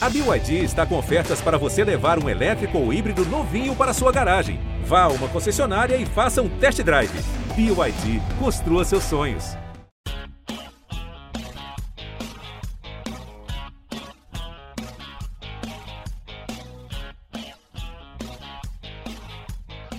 A 0.00 0.08
BYD 0.08 0.62
está 0.62 0.86
com 0.86 0.96
ofertas 0.96 1.40
para 1.40 1.58
você 1.58 1.82
levar 1.82 2.22
um 2.22 2.28
elétrico 2.28 2.78
ou 2.78 2.92
híbrido 2.92 3.24
novinho 3.24 3.74
para 3.74 3.92
sua 3.92 4.12
garagem. 4.12 4.60
Vá 4.84 5.02
a 5.02 5.08
uma 5.08 5.28
concessionária 5.28 5.96
e 5.96 6.06
faça 6.06 6.40
um 6.40 6.48
test 6.60 6.80
drive. 6.84 7.10
BYD, 7.56 8.22
construa 8.38 8.84
seus 8.84 9.02
sonhos. 9.02 9.56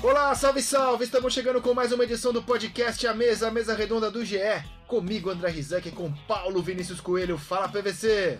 Olá, 0.01 0.33
salve, 0.33 0.61
salve! 0.61 1.03
Estamos 1.03 1.33
chegando 1.33 1.61
com 1.61 1.73
mais 1.73 1.91
uma 1.91 2.05
edição 2.05 2.31
do 2.31 2.41
podcast 2.41 3.05
A 3.05 3.13
Mesa, 3.13 3.49
a 3.49 3.51
Mesa 3.51 3.75
Redonda 3.75 4.09
do 4.09 4.23
GE. 4.23 4.39
Comigo, 4.87 5.29
André 5.29 5.49
Rizek, 5.49 5.91
com 5.91 6.09
Paulo 6.25 6.61
Vinícius 6.61 7.01
Coelho. 7.01 7.37
Fala, 7.37 7.67
PVC! 7.67 8.39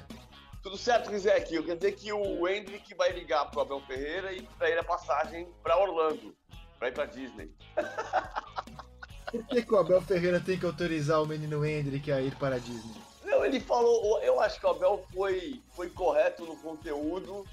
Tudo 0.62 0.78
certo, 0.78 1.10
Rizek. 1.10 1.54
Eu 1.54 1.64
quero 1.64 1.78
dizer 1.78 1.94
que 1.94 2.12
o 2.12 2.48
Hendrick 2.48 2.94
vai 2.96 3.12
ligar 3.12 3.50
pro 3.50 3.61
Abel 3.61 3.82
Ferreira 3.82 4.34
e 4.34 4.42
para 4.42 4.70
ele 4.70 4.79
a 4.79 4.84
passagem 4.84 5.47
para 5.64 5.78
Orlando, 5.78 6.36
para 6.78 6.89
ir 6.89 6.93
para 6.93 7.06
Disney. 7.06 7.50
Por 9.32 9.46
que, 9.46 9.61
que 9.61 9.74
o 9.74 9.78
Abel 9.78 10.01
Ferreira 10.01 10.39
tem 10.39 10.57
que 10.57 10.65
autorizar 10.65 11.21
o 11.21 11.25
menino 11.25 11.64
Hendrick 11.64 12.11
a 12.11 12.20
ir 12.20 12.36
para 12.36 12.56
a 12.56 12.60
Disney? 12.60 13.00
Não, 13.24 13.46
ele 13.46 13.60
falou. 13.60 14.20
Eu 14.21 14.39
acho 14.39 14.60
que 14.60 14.65
o 14.65 14.70
Abel 14.70 15.06
foi, 15.14 15.61
foi 15.75 15.89
correto 15.92 16.46
no 16.46 16.57
conteúdo 16.57 17.46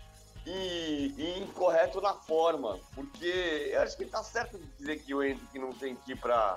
e, 0.46 1.12
e 1.18 1.38
incorreto 1.38 2.00
na 2.00 2.14
forma, 2.14 2.78
porque 2.94 3.70
eu 3.72 3.82
acho 3.82 3.96
que 3.96 4.04
ele 4.04 4.10
tá 4.10 4.22
certo 4.22 4.58
de 4.58 4.66
dizer 4.78 5.00
que 5.00 5.14
o 5.14 5.22
Hendrick 5.22 5.58
não 5.58 5.72
tem 5.72 5.94
que 5.96 6.12
ir 6.12 6.16
para 6.16 6.56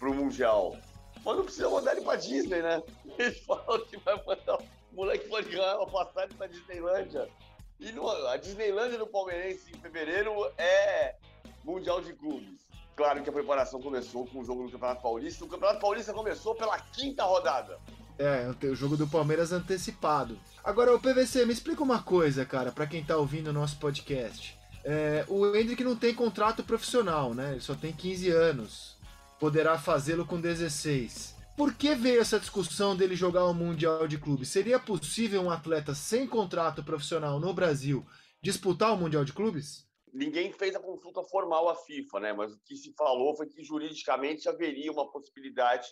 o 0.00 0.14
Mundial. 0.14 0.76
Mas 1.24 1.36
não 1.36 1.44
precisa 1.44 1.70
mandar 1.70 1.92
ele 1.92 2.04
para 2.04 2.16
Disney, 2.16 2.60
né? 2.60 2.82
Ele 3.18 3.34
falou 3.46 3.80
que 3.86 3.96
vai 3.96 4.14
mandar 4.26 4.56
o 4.56 4.62
moleque 4.94 5.28
pode 5.28 5.48
ganhar 5.48 5.76
uma 5.76 5.90
passagem 5.90 6.36
pra 6.36 6.46
Disneylândia. 6.46 7.28
E 7.78 7.92
no, 7.92 8.08
a 8.28 8.36
Disneylândia 8.36 8.98
do 8.98 9.06
Palmeirense 9.06 9.72
em 9.74 9.80
fevereiro 9.80 10.32
é 10.56 11.16
Mundial 11.64 12.00
de 12.00 12.12
Clubes. 12.12 12.64
Claro 12.96 13.22
que 13.22 13.28
a 13.28 13.32
preparação 13.32 13.80
começou 13.80 14.26
com 14.26 14.40
o 14.40 14.44
jogo 14.44 14.64
do 14.64 14.70
Campeonato 14.70 15.02
Paulista. 15.02 15.44
O 15.44 15.48
Campeonato 15.48 15.80
Paulista 15.80 16.12
começou 16.12 16.54
pela 16.54 16.78
quinta 16.78 17.24
rodada. 17.24 17.78
É, 18.16 18.48
o 18.68 18.74
jogo 18.76 18.96
do 18.96 19.08
Palmeiras 19.08 19.50
antecipado. 19.50 20.38
Agora, 20.62 20.94
o 20.94 21.00
PVC, 21.00 21.44
me 21.44 21.52
explica 21.52 21.82
uma 21.82 22.00
coisa, 22.00 22.44
cara, 22.44 22.70
para 22.70 22.86
quem 22.86 23.04
tá 23.04 23.16
ouvindo 23.16 23.48
o 23.48 23.52
nosso 23.52 23.76
podcast. 23.78 24.56
É, 24.84 25.24
o 25.28 25.56
Hendrick 25.56 25.82
não 25.82 25.96
tem 25.96 26.14
contrato 26.14 26.62
profissional, 26.62 27.34
né? 27.34 27.52
Ele 27.52 27.60
só 27.60 27.74
tem 27.74 27.92
15 27.92 28.30
anos. 28.30 28.96
Poderá 29.40 29.76
fazê-lo 29.76 30.24
com 30.24 30.40
16. 30.40 31.33
Por 31.56 31.72
que 31.76 31.94
veio 31.94 32.20
essa 32.20 32.40
discussão 32.40 32.96
dele 32.96 33.14
jogar 33.14 33.44
o 33.44 33.54
Mundial 33.54 34.08
de 34.08 34.18
Clubes? 34.18 34.48
Seria 34.48 34.80
possível 34.80 35.40
um 35.40 35.50
atleta 35.50 35.94
sem 35.94 36.26
contrato 36.26 36.82
profissional 36.82 37.38
no 37.38 37.54
Brasil 37.54 38.04
disputar 38.42 38.92
o 38.92 38.96
Mundial 38.96 39.24
de 39.24 39.32
Clubes? 39.32 39.88
Ninguém 40.12 40.52
fez 40.52 40.74
a 40.74 40.80
consulta 40.80 41.22
formal 41.22 41.68
à 41.68 41.76
FIFA, 41.76 42.20
né? 42.20 42.32
Mas 42.32 42.52
o 42.52 42.60
que 42.64 42.74
se 42.74 42.92
falou 42.94 43.36
foi 43.36 43.46
que 43.46 43.62
juridicamente 43.62 44.48
haveria 44.48 44.90
uma 44.90 45.08
possibilidade 45.12 45.86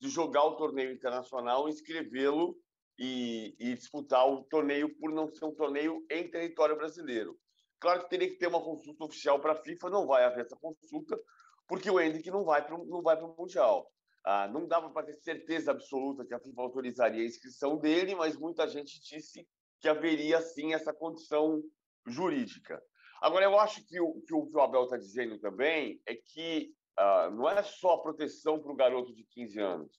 de 0.00 0.08
jogar 0.08 0.44
o 0.44 0.56
torneio 0.56 0.92
internacional, 0.92 1.68
inscrevê-lo 1.68 2.56
e, 2.96 3.56
e, 3.58 3.74
disputar 3.74 4.24
o 4.24 4.44
torneio 4.44 4.96
por 5.00 5.10
não 5.10 5.28
ser 5.28 5.44
um 5.44 5.54
torneio 5.54 6.06
em 6.12 6.30
território 6.30 6.76
brasileiro. 6.76 7.36
Claro 7.80 8.04
que 8.04 8.10
teria 8.10 8.28
que 8.28 8.38
ter 8.38 8.46
uma 8.46 8.62
consulta 8.62 9.04
oficial 9.04 9.40
para 9.40 9.52
a 9.52 9.62
FIFA, 9.62 9.90
não 9.90 10.06
vai 10.06 10.24
haver 10.24 10.44
essa 10.44 10.56
consulta, 10.56 11.18
porque 11.66 11.90
o 11.90 12.00
Hendrick 12.00 12.30
não 12.30 12.44
vai 12.44 12.64
para 12.64 12.76
o 12.76 13.36
Mundial. 13.36 13.90
Ah, 14.30 14.46
não 14.46 14.66
dava 14.68 14.90
para 14.90 15.06
ter 15.06 15.14
certeza 15.14 15.70
absoluta 15.70 16.22
que 16.22 16.34
a 16.34 16.38
FIFA 16.38 16.60
autorizaria 16.60 17.22
a 17.22 17.26
inscrição 17.26 17.78
dele, 17.78 18.14
mas 18.14 18.36
muita 18.36 18.68
gente 18.68 19.00
disse 19.00 19.48
que 19.80 19.88
haveria 19.88 20.42
sim 20.42 20.74
essa 20.74 20.92
condição 20.92 21.62
jurídica. 22.06 22.78
Agora, 23.22 23.46
eu 23.46 23.58
acho 23.58 23.82
que 23.86 23.98
o 23.98 24.20
que 24.20 24.34
o, 24.34 24.60
Abel 24.60 24.84
está 24.84 24.98
dizendo 24.98 25.38
também 25.38 25.98
é 26.04 26.14
que 26.14 26.70
ah, 26.98 27.30
não 27.30 27.48
é 27.48 27.62
só 27.62 27.94
a 27.94 28.02
proteção 28.02 28.60
para 28.60 28.70
o 28.70 28.76
garoto 28.76 29.14
de 29.14 29.24
15 29.24 29.60
anos, 29.60 29.98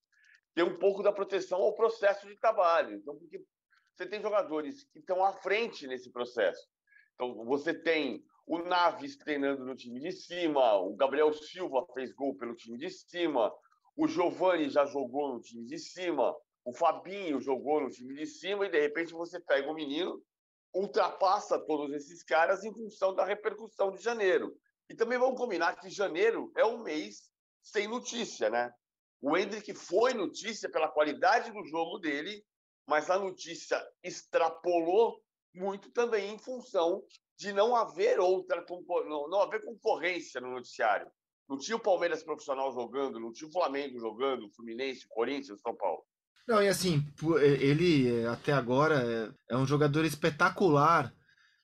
tem 0.54 0.64
um 0.64 0.78
pouco 0.78 1.02
da 1.02 1.12
proteção 1.12 1.64
ao 1.64 1.74
processo 1.74 2.28
de 2.28 2.40
trabalho. 2.40 2.98
Então, 2.98 3.18
porque 3.18 3.44
você 3.96 4.06
tem 4.06 4.22
jogadores 4.22 4.84
que 4.94 5.00
estão 5.00 5.26
à 5.26 5.34
frente 5.34 5.88
nesse 5.88 6.12
processo. 6.12 6.68
Então, 7.16 7.34
você 7.46 7.74
tem 7.74 8.24
o 8.46 8.60
Naves 8.60 9.18
treinando 9.18 9.66
no 9.66 9.76
time 9.76 10.00
de 10.00 10.12
cima, 10.12 10.76
o 10.76 10.96
Gabriel 10.96 11.34
Silva 11.34 11.84
fez 11.96 12.14
gol 12.14 12.36
pelo 12.36 12.56
time 12.56 12.78
de 12.78 12.92
cima, 12.92 13.52
o 14.00 14.08
Giovani 14.08 14.70
já 14.70 14.86
jogou 14.86 15.34
no 15.34 15.42
time 15.42 15.66
de 15.66 15.78
cima, 15.78 16.34
o 16.64 16.72
Fabinho 16.72 17.42
jogou 17.42 17.82
no 17.82 17.90
time 17.90 18.16
de 18.16 18.26
cima, 18.26 18.66
e 18.66 18.72
de 18.72 18.80
repente 18.80 19.12
você 19.12 19.42
pega 19.42 19.70
o 19.70 19.74
menino, 19.74 20.24
ultrapassa 20.74 21.60
todos 21.60 21.94
esses 21.94 22.24
caras 22.24 22.64
em 22.64 22.74
função 22.74 23.14
da 23.14 23.26
repercussão 23.26 23.92
de 23.92 24.02
janeiro. 24.02 24.58
E 24.90 24.96
também 24.96 25.20
vamos 25.20 25.38
combinar 25.38 25.76
que 25.76 25.90
janeiro 25.90 26.50
é 26.56 26.64
um 26.64 26.82
mês 26.82 27.30
sem 27.62 27.90
notícia, 27.90 28.50
né? 28.50 28.74
O 29.22 29.36
Hendrick 29.36 29.74
foi 29.74 30.14
notícia 30.14 30.72
pela 30.72 30.88
qualidade 30.88 31.52
do 31.52 31.66
jogo 31.66 32.00
dele, 32.00 32.42
mas 32.88 33.10
a 33.10 33.20
notícia 33.20 33.86
extrapolou 34.02 35.22
muito 35.54 35.92
também 35.92 36.34
em 36.34 36.40
função 36.40 37.04
de 37.36 37.52
não 37.52 37.76
haver 37.76 38.18
outra 38.18 38.66
não 39.10 39.42
haver 39.42 39.62
concorrência 39.66 40.40
no 40.40 40.52
noticiário. 40.52 41.12
Não 41.50 41.58
tinha 41.58 41.76
o 41.76 41.82
Palmeiras 41.82 42.22
profissional 42.22 42.72
jogando, 42.72 43.20
não 43.20 43.34
tinha 43.34 43.50
o 43.50 43.52
Flamengo 43.52 44.00
jogando, 44.00 44.46
o 44.46 44.52
Fluminense, 44.52 45.06
o 45.06 45.10
Corinthians, 45.10 45.60
São 45.62 45.76
Paulo. 45.76 46.04
Não, 46.48 46.62
e 46.62 46.68
assim, 46.68 47.04
ele 47.52 48.26
até 48.28 48.54
agora 48.54 49.34
é 49.50 49.58
um 49.58 49.66
jogador 49.66 50.06
espetacular. 50.06 51.14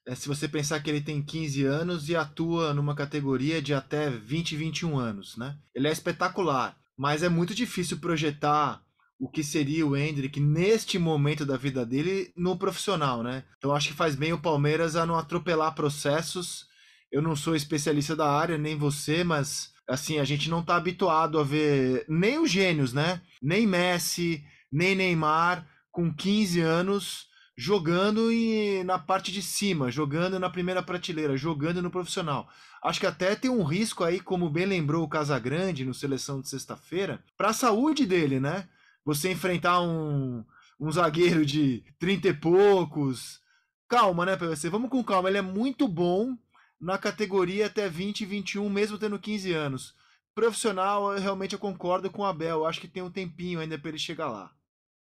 É, 0.07 0.13
se 0.13 0.27
você 0.27 0.47
pensar 0.47 0.79
que 0.81 0.89
ele 0.89 1.01
tem 1.01 1.23
15 1.23 1.65
anos 1.65 2.09
e 2.09 2.15
atua 2.15 2.73
numa 2.73 2.95
categoria 2.95 3.61
de 3.61 3.73
até 3.73 4.09
20, 4.09 4.55
21 4.55 4.97
anos, 4.97 5.37
né? 5.37 5.57
Ele 5.73 5.87
é 5.87 5.91
espetacular, 5.91 6.77
mas 6.95 7.23
é 7.23 7.29
muito 7.29 7.55
difícil 7.55 7.97
projetar 7.97 8.83
o 9.19 9.29
que 9.29 9.43
seria 9.43 9.85
o 9.85 9.95
Hendrick 9.95 10.39
neste 10.39 10.99
momento 10.99 11.45
da 11.45 11.57
vida 11.57 11.85
dele 11.85 12.31
no 12.35 12.57
profissional, 12.57 13.23
né? 13.23 13.43
Então 13.57 13.73
acho 13.73 13.89
que 13.89 13.95
faz 13.95 14.15
bem 14.15 14.33
o 14.33 14.41
Palmeiras 14.41 14.95
a 14.95 15.05
não 15.05 15.17
atropelar 15.17 15.73
processos. 15.73 16.67
Eu 17.11 17.21
não 17.21 17.35
sou 17.35 17.55
especialista 17.55 18.15
da 18.15 18.29
área, 18.29 18.57
nem 18.57 18.77
você, 18.77 19.23
mas 19.23 19.73
assim, 19.87 20.19
a 20.19 20.23
gente 20.23 20.49
não 20.49 20.59
está 20.61 20.75
habituado 20.75 21.39
a 21.39 21.43
ver 21.43 22.05
nem 22.07 22.39
os 22.39 22.49
gênios, 22.49 22.93
né? 22.93 23.21
Nem 23.41 23.67
Messi, 23.67 24.43
nem 24.71 24.95
Neymar 24.95 25.67
com 25.91 26.13
15 26.13 26.59
anos 26.59 27.27
jogando 27.57 28.31
e 28.31 28.83
na 28.83 28.99
parte 28.99 29.31
de 29.31 29.41
cima, 29.41 29.89
jogando 29.89 30.39
na 30.39 30.49
primeira 30.49 30.83
prateleira, 30.83 31.37
jogando 31.37 31.81
no 31.81 31.89
profissional. 31.89 32.49
Acho 32.83 32.99
que 32.99 33.07
até 33.07 33.35
tem 33.35 33.49
um 33.49 33.63
risco 33.63 34.03
aí, 34.03 34.19
como 34.19 34.49
bem 34.49 34.65
lembrou 34.65 35.03
o 35.03 35.07
Casagrande 35.07 35.85
no 35.85 35.93
seleção 35.93 36.41
de 36.41 36.49
sexta-feira, 36.49 37.23
para 37.37 37.49
a 37.49 37.53
saúde 37.53 38.05
dele, 38.05 38.39
né? 38.39 38.67
Você 39.05 39.31
enfrentar 39.31 39.81
um, 39.81 40.43
um 40.79 40.91
zagueiro 40.91 41.45
de 41.45 41.83
30 41.97 42.27
e 42.27 42.33
poucos. 42.33 43.39
Calma, 43.87 44.25
né, 44.25 44.35
PVC? 44.35 44.69
Vamos 44.69 44.89
com 44.89 45.03
calma. 45.03 45.29
Ele 45.29 45.37
é 45.37 45.41
muito 45.41 45.87
bom, 45.87 46.35
na 46.79 46.97
categoria 46.97 47.67
até 47.67 47.87
20 47.87 48.25
21, 48.25 48.69
mesmo 48.69 48.99
tendo 48.99 49.19
15 49.19 49.53
anos. 49.53 49.95
Profissional, 50.33 51.13
eu, 51.13 51.19
realmente 51.19 51.53
eu 51.53 51.59
concordo 51.59 52.11
com 52.11 52.21
o 52.21 52.25
Abel. 52.25 52.65
Acho 52.65 52.81
que 52.81 52.87
tem 52.87 53.01
um 53.01 53.11
tempinho 53.11 53.59
ainda 53.59 53.79
para 53.79 53.89
ele 53.89 53.97
chegar 53.97 54.29
lá. 54.29 54.53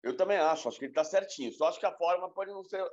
Eu 0.03 0.17
também 0.17 0.37
acho, 0.37 0.69
acho 0.69 0.79
que 0.79 0.85
ele 0.85 0.93
está 0.93 1.03
certinho. 1.03 1.53
Só 1.53 1.69
acho 1.69 1.81
que 1.81 1.87
a 1.87 1.97
forma 1.97 2.31
pode 2.31 2.53
não 2.53 2.63
ser, 2.63 2.85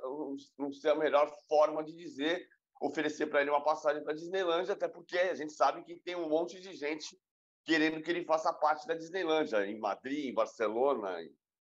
não 0.58 0.72
ser 0.72 0.88
a 0.88 0.94
melhor 0.94 1.30
forma 1.46 1.84
de 1.84 1.92
dizer, 1.92 2.48
oferecer 2.80 3.26
para 3.26 3.42
ele 3.42 3.50
uma 3.50 3.62
passagem 3.62 4.02
para 4.02 4.14
Disneylandia, 4.14 4.72
até 4.72 4.88
porque 4.88 5.18
a 5.18 5.34
gente 5.34 5.52
sabe 5.52 5.84
que 5.84 5.96
tem 5.96 6.16
um 6.16 6.28
monte 6.28 6.60
de 6.60 6.74
gente 6.74 7.16
querendo 7.64 8.02
que 8.02 8.10
ele 8.10 8.24
faça 8.24 8.52
parte 8.52 8.86
da 8.86 8.94
Disneylandia, 8.94 9.66
em 9.66 9.78
Madrid, 9.78 10.26
em 10.26 10.34
Barcelona, 10.34 11.16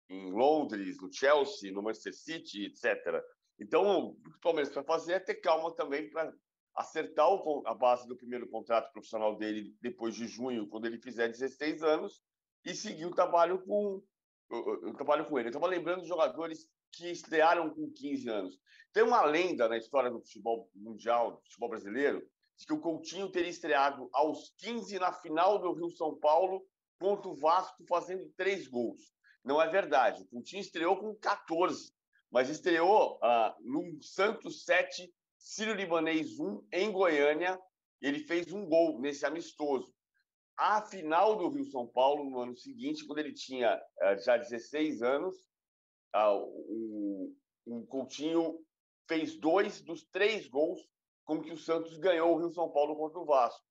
em 0.09 0.31
Londres, 0.31 0.97
no 0.99 1.11
Chelsea, 1.11 1.71
no 1.71 1.81
Manchester 1.81 2.13
City, 2.13 2.65
etc. 2.65 3.23
Então, 3.59 4.07
o 4.07 4.15
que 4.15 4.37
o 4.37 4.41
Palmeiras 4.41 4.73
vai 4.73 4.83
fazer 4.83 5.13
é 5.13 5.19
ter 5.19 5.35
calma 5.35 5.73
também 5.75 6.09
para 6.09 6.33
acertar 6.77 7.27
o, 7.27 7.63
a 7.65 7.73
base 7.73 8.07
do 8.07 8.15
primeiro 8.15 8.47
contrato 8.47 8.91
profissional 8.91 9.35
dele 9.35 9.75
depois 9.81 10.15
de 10.15 10.27
junho, 10.27 10.67
quando 10.67 10.85
ele 10.85 10.99
fizer 10.99 11.27
16 11.27 11.81
anos, 11.81 12.21
e 12.63 12.75
seguir 12.75 13.05
o 13.05 13.15
trabalho 13.15 13.59
com, 13.65 14.03
o, 14.49 14.89
o 14.89 14.93
trabalho 14.93 15.25
com 15.25 15.39
ele. 15.39 15.47
Eu 15.47 15.51
estava 15.51 15.67
lembrando 15.67 16.03
de 16.03 16.07
jogadores 16.07 16.69
que 16.91 17.09
estrearam 17.09 17.69
com 17.71 17.91
15 17.91 18.29
anos. 18.29 18.59
Tem 18.93 19.03
uma 19.03 19.23
lenda 19.25 19.67
na 19.67 19.77
história 19.77 20.11
do 20.11 20.19
futebol 20.19 20.69
mundial, 20.75 21.31
do 21.31 21.41
futebol 21.41 21.69
brasileiro, 21.69 22.27
de 22.57 22.65
que 22.65 22.73
o 22.73 22.79
Coutinho 22.79 23.31
teria 23.31 23.49
estreado 23.49 24.09
aos 24.13 24.53
15 24.57 24.99
na 24.99 25.11
final 25.11 25.59
do 25.59 25.73
Rio-São 25.73 26.15
Paulo 26.19 26.65
contra 26.99 27.29
o 27.29 27.35
Vasco, 27.35 27.83
fazendo 27.87 28.27
três 28.35 28.67
gols. 28.67 29.13
Não 29.43 29.61
é 29.61 29.67
verdade. 29.67 30.23
O 30.23 30.27
Coutinho 30.27 30.61
estreou 30.61 30.97
com 30.97 31.15
14, 31.15 31.91
mas 32.29 32.49
estreou 32.49 33.19
ah, 33.23 33.55
no 33.61 34.01
Santos 34.01 34.63
7 34.63 35.11
Sírio 35.47 35.73
Libanês 35.73 36.37
1 36.37 36.67
em 36.73 36.91
Goiânia. 36.91 37.57
Ele 38.01 38.19
fez 38.19 38.51
um 38.51 38.65
gol 38.65 38.99
nesse 38.99 39.25
amistoso. 39.25 39.95
A 40.57 40.81
final 40.81 41.37
do 41.37 41.47
Rio 41.47 41.63
São 41.63 41.87
Paulo, 41.87 42.29
no 42.29 42.41
ano 42.41 42.55
seguinte, 42.55 43.05
quando 43.05 43.19
ele 43.19 43.31
tinha 43.33 43.75
uh, 43.75 44.21
já 44.23 44.35
16 44.35 45.01
anos, 45.01 45.35
o, 46.13 47.33
Coutinho 47.87 48.59
fez 49.07 49.37
dois 49.37 49.81
dos 49.81 50.03
três 50.09 50.47
gols 50.49 50.81
com 51.23 51.41
que 51.41 51.53
o 51.53 51.57
Santos 51.57 51.97
ganhou 51.97 52.33
o 52.33 52.39
Rio 52.39 52.51
São 52.51 52.69
Paulo 52.69 52.95
contra 52.97 53.19
o 53.19 53.25
Vasco. 53.25 53.63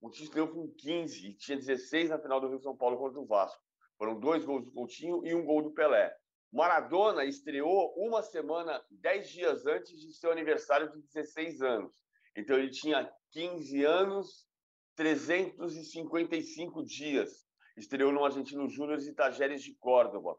O 0.00 0.10
time 0.10 0.24
estreou 0.26 0.48
com 0.48 0.72
15 0.72 1.26
e 1.26 1.34
tinha 1.34 1.58
16 1.58 2.10
na 2.10 2.18
final 2.18 2.40
do 2.40 2.48
Rio 2.48 2.60
São 2.60 2.76
Paulo 2.76 2.96
contra 2.96 3.20
o 3.20 3.26
Vasco. 3.26 3.62
Foram 3.98 4.18
dois 4.18 4.44
gols 4.44 4.64
do 4.64 4.72
Coutinho 4.72 5.24
e 5.26 5.34
um 5.34 5.44
gol 5.44 5.62
do 5.62 5.72
Pelé. 5.72 6.14
Maradona 6.54 7.24
estreou 7.24 7.92
uma 7.96 8.22
semana, 8.22 8.80
dez 8.88 9.28
dias 9.28 9.66
antes 9.66 10.00
de 10.00 10.12
seu 10.12 10.30
aniversário 10.30 10.88
de 10.92 11.02
16 11.02 11.60
anos. 11.62 11.92
Então 12.36 12.56
ele 12.56 12.70
tinha 12.70 13.12
15 13.32 13.84
anos, 13.84 14.46
355 14.94 16.84
dias. 16.84 17.44
Estreou 17.76 18.12
no 18.12 18.24
Argentino 18.24 18.68
Júnior 18.68 19.00
e 19.00 19.12
Tajeres 19.12 19.64
de 19.64 19.74
Córdoba. 19.74 20.38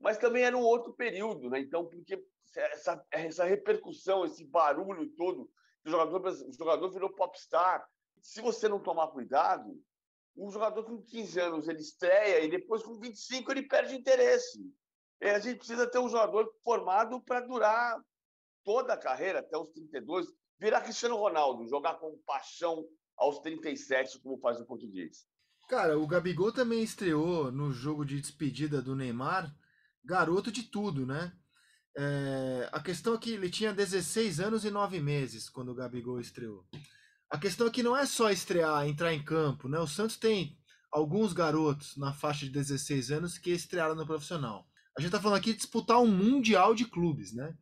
Mas 0.00 0.16
também 0.16 0.44
era 0.44 0.56
um 0.56 0.62
outro 0.62 0.94
período, 0.94 1.50
né? 1.50 1.60
Então, 1.60 1.84
porque 1.84 2.24
essa, 2.56 3.06
essa 3.10 3.44
repercussão, 3.44 4.24
esse 4.24 4.46
barulho 4.46 5.10
todo, 5.10 5.50
o 5.84 5.90
jogador, 5.90 6.26
o 6.26 6.52
jogador 6.54 6.90
virou 6.90 7.10
popstar. 7.10 7.86
Se 8.22 8.40
você 8.40 8.66
não 8.66 8.80
tomar 8.80 9.08
cuidado, 9.08 9.78
um 10.34 10.50
jogador 10.50 10.84
com 10.84 11.02
15 11.02 11.38
anos 11.38 11.68
ele 11.68 11.80
estreia 11.80 12.40
e 12.40 12.48
depois 12.48 12.82
com 12.82 12.98
25 12.98 13.52
ele 13.52 13.68
perde 13.68 13.94
interesse. 13.94 14.58
E 15.20 15.28
a 15.28 15.38
gente 15.38 15.58
precisa 15.58 15.86
ter 15.86 15.98
um 15.98 16.08
jogador 16.08 16.50
formado 16.64 17.20
para 17.20 17.40
durar 17.40 18.00
toda 18.64 18.94
a 18.94 18.98
carreira, 18.98 19.40
até 19.40 19.56
os 19.56 19.70
32, 19.70 20.26
virar 20.58 20.80
Cristiano 20.80 21.16
Ronaldo, 21.16 21.68
jogar 21.68 21.94
com 21.94 22.18
paixão 22.26 22.84
aos 23.16 23.38
37, 23.40 24.18
como 24.20 24.38
faz 24.38 24.60
o 24.60 24.66
português. 24.66 25.26
Cara, 25.68 25.98
o 25.98 26.06
Gabigol 26.06 26.52
também 26.52 26.82
estreou 26.82 27.52
no 27.52 27.72
jogo 27.72 28.04
de 28.04 28.20
despedida 28.20 28.80
do 28.80 28.96
Neymar, 28.96 29.54
garoto 30.04 30.50
de 30.50 30.64
tudo, 30.64 31.06
né? 31.06 31.32
É, 31.96 32.68
a 32.72 32.80
questão 32.80 33.14
é 33.14 33.18
que 33.18 33.32
ele 33.32 33.50
tinha 33.50 33.72
16 33.72 34.40
anos 34.40 34.64
e 34.64 34.70
9 34.70 35.00
meses 35.00 35.48
quando 35.48 35.70
o 35.70 35.74
Gabigol 35.74 36.20
estreou. 36.20 36.64
A 37.28 37.38
questão 37.38 37.66
é 37.66 37.70
que 37.70 37.82
não 37.82 37.96
é 37.96 38.06
só 38.06 38.30
estrear, 38.30 38.86
entrar 38.86 39.12
em 39.12 39.24
campo, 39.24 39.68
né? 39.68 39.78
O 39.78 39.86
Santos 39.86 40.16
tem 40.16 40.58
alguns 40.90 41.32
garotos 41.32 41.96
na 41.96 42.12
faixa 42.12 42.46
de 42.46 42.52
16 42.52 43.10
anos 43.10 43.38
que 43.38 43.50
estrearam 43.50 43.94
no 43.94 44.06
profissional. 44.06 44.69
A 44.96 45.00
gente 45.00 45.10
tá 45.10 45.20
falando 45.20 45.38
aqui 45.38 45.52
de 45.52 45.58
disputar 45.58 46.00
um 46.00 46.06
Mundial 46.06 46.74
de 46.74 46.84
Clubes, 46.84 47.32
né? 47.32 47.54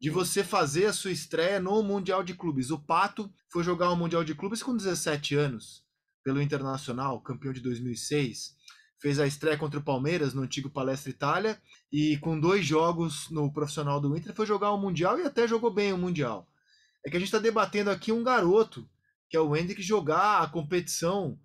De 0.00 0.10
você 0.10 0.44
fazer 0.44 0.86
a 0.86 0.92
sua 0.92 1.10
estreia 1.10 1.60
no 1.60 1.82
Mundial 1.82 2.22
de 2.22 2.34
Clubes. 2.34 2.70
O 2.70 2.78
Pato 2.78 3.32
foi 3.48 3.64
jogar 3.64 3.90
o 3.90 3.96
Mundial 3.96 4.22
de 4.22 4.34
Clubes 4.34 4.62
com 4.62 4.76
17 4.76 5.34
anos, 5.34 5.84
pelo 6.22 6.40
Internacional, 6.40 7.20
campeão 7.20 7.52
de 7.52 7.60
2006 7.60 8.56
fez 8.98 9.20
a 9.20 9.26
estreia 9.26 9.56
contra 9.56 9.78
o 9.78 9.82
Palmeiras 9.82 10.34
no 10.34 10.42
antigo 10.42 10.68
Palestra 10.68 11.10
Itália 11.10 11.60
e 11.90 12.18
com 12.18 12.38
dois 12.38 12.66
jogos 12.66 13.30
no 13.30 13.50
profissional 13.52 14.00
do 14.00 14.16
Inter 14.16 14.34
foi 14.34 14.44
jogar 14.44 14.72
o 14.72 14.78
Mundial 14.78 15.18
e 15.18 15.22
até 15.22 15.46
jogou 15.46 15.72
bem 15.72 15.92
o 15.92 15.98
Mundial. 15.98 16.46
É 17.04 17.10
que 17.10 17.16
a 17.16 17.20
gente 17.20 17.28
está 17.28 17.38
debatendo 17.38 17.90
aqui 17.90 18.10
um 18.10 18.24
garoto, 18.24 18.88
que 19.30 19.36
é 19.36 19.40
o 19.40 19.56
Hendrick, 19.56 19.80
jogar 19.80 20.42
a 20.42 20.48
competição 20.48 21.38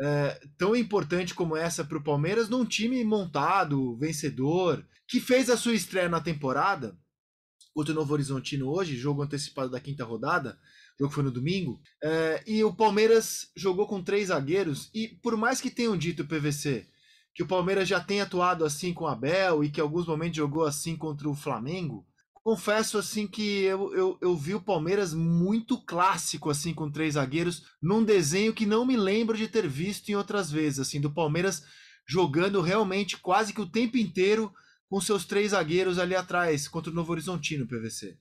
é, 0.00 0.40
tão 0.56 0.74
importante 0.74 1.34
como 1.34 1.56
essa 1.56 1.84
para 1.84 1.98
o 1.98 2.02
Palmeiras 2.02 2.48
num 2.48 2.64
time 2.64 3.04
montado, 3.04 3.96
vencedor, 3.96 4.84
que 5.06 5.20
fez 5.20 5.50
a 5.50 5.56
sua 5.56 5.74
estreia 5.74 6.08
na 6.08 6.20
temporada 6.20 6.96
contra 7.74 7.92
o 7.92 7.96
Novo 7.96 8.12
Horizontino 8.12 8.68
hoje, 8.68 8.96
jogo 8.96 9.22
antecipado 9.22 9.70
da 9.70 9.80
quinta 9.80 10.04
rodada, 10.04 10.58
jogo 10.98 11.08
que 11.10 11.14
foi 11.14 11.24
no 11.24 11.30
domingo, 11.30 11.80
é, 12.02 12.42
e 12.46 12.62
o 12.62 12.74
Palmeiras 12.74 13.50
jogou 13.56 13.86
com 13.86 14.02
três 14.02 14.28
zagueiros, 14.28 14.90
e 14.94 15.08
por 15.22 15.36
mais 15.36 15.60
que 15.60 15.70
tenham 15.70 15.96
dito 15.96 16.22
o 16.22 16.26
PVC 16.26 16.86
que 17.34 17.42
o 17.42 17.46
Palmeiras 17.46 17.88
já 17.88 18.00
tem 18.00 18.20
atuado 18.20 18.64
assim 18.64 18.92
com 18.92 19.04
o 19.04 19.08
Abel 19.08 19.64
e 19.64 19.70
que 19.70 19.80
em 19.80 19.82
alguns 19.82 20.06
momentos 20.06 20.36
jogou 20.36 20.64
assim 20.64 20.96
contra 20.96 21.28
o 21.28 21.34
Flamengo, 21.34 22.06
confesso 22.42 22.98
assim 22.98 23.26
que 23.26 23.62
eu, 23.62 23.94
eu, 23.94 24.18
eu 24.20 24.36
vi 24.36 24.54
o 24.54 24.60
Palmeiras 24.60 25.14
muito 25.14 25.80
clássico 25.84 26.50
assim 26.50 26.74
com 26.74 26.90
três 26.90 27.14
zagueiros 27.14 27.62
num 27.80 28.04
desenho 28.04 28.52
que 28.52 28.66
não 28.66 28.84
me 28.84 28.96
lembro 28.96 29.36
de 29.36 29.48
ter 29.48 29.68
visto 29.68 30.08
em 30.08 30.16
outras 30.16 30.50
vezes 30.50 30.80
assim 30.80 31.00
do 31.00 31.12
Palmeiras 31.12 31.62
jogando 32.06 32.60
realmente 32.60 33.16
quase 33.18 33.54
que 33.54 33.60
o 33.60 33.70
tempo 33.70 33.96
inteiro 33.96 34.52
com 34.90 35.00
seus 35.00 35.24
três 35.24 35.52
zagueiros 35.52 35.98
ali 35.98 36.14
atrás 36.14 36.68
contra 36.68 36.90
o 36.90 36.94
Novo 36.94 37.12
Horizontino 37.12 37.66
PVC. 37.66 38.18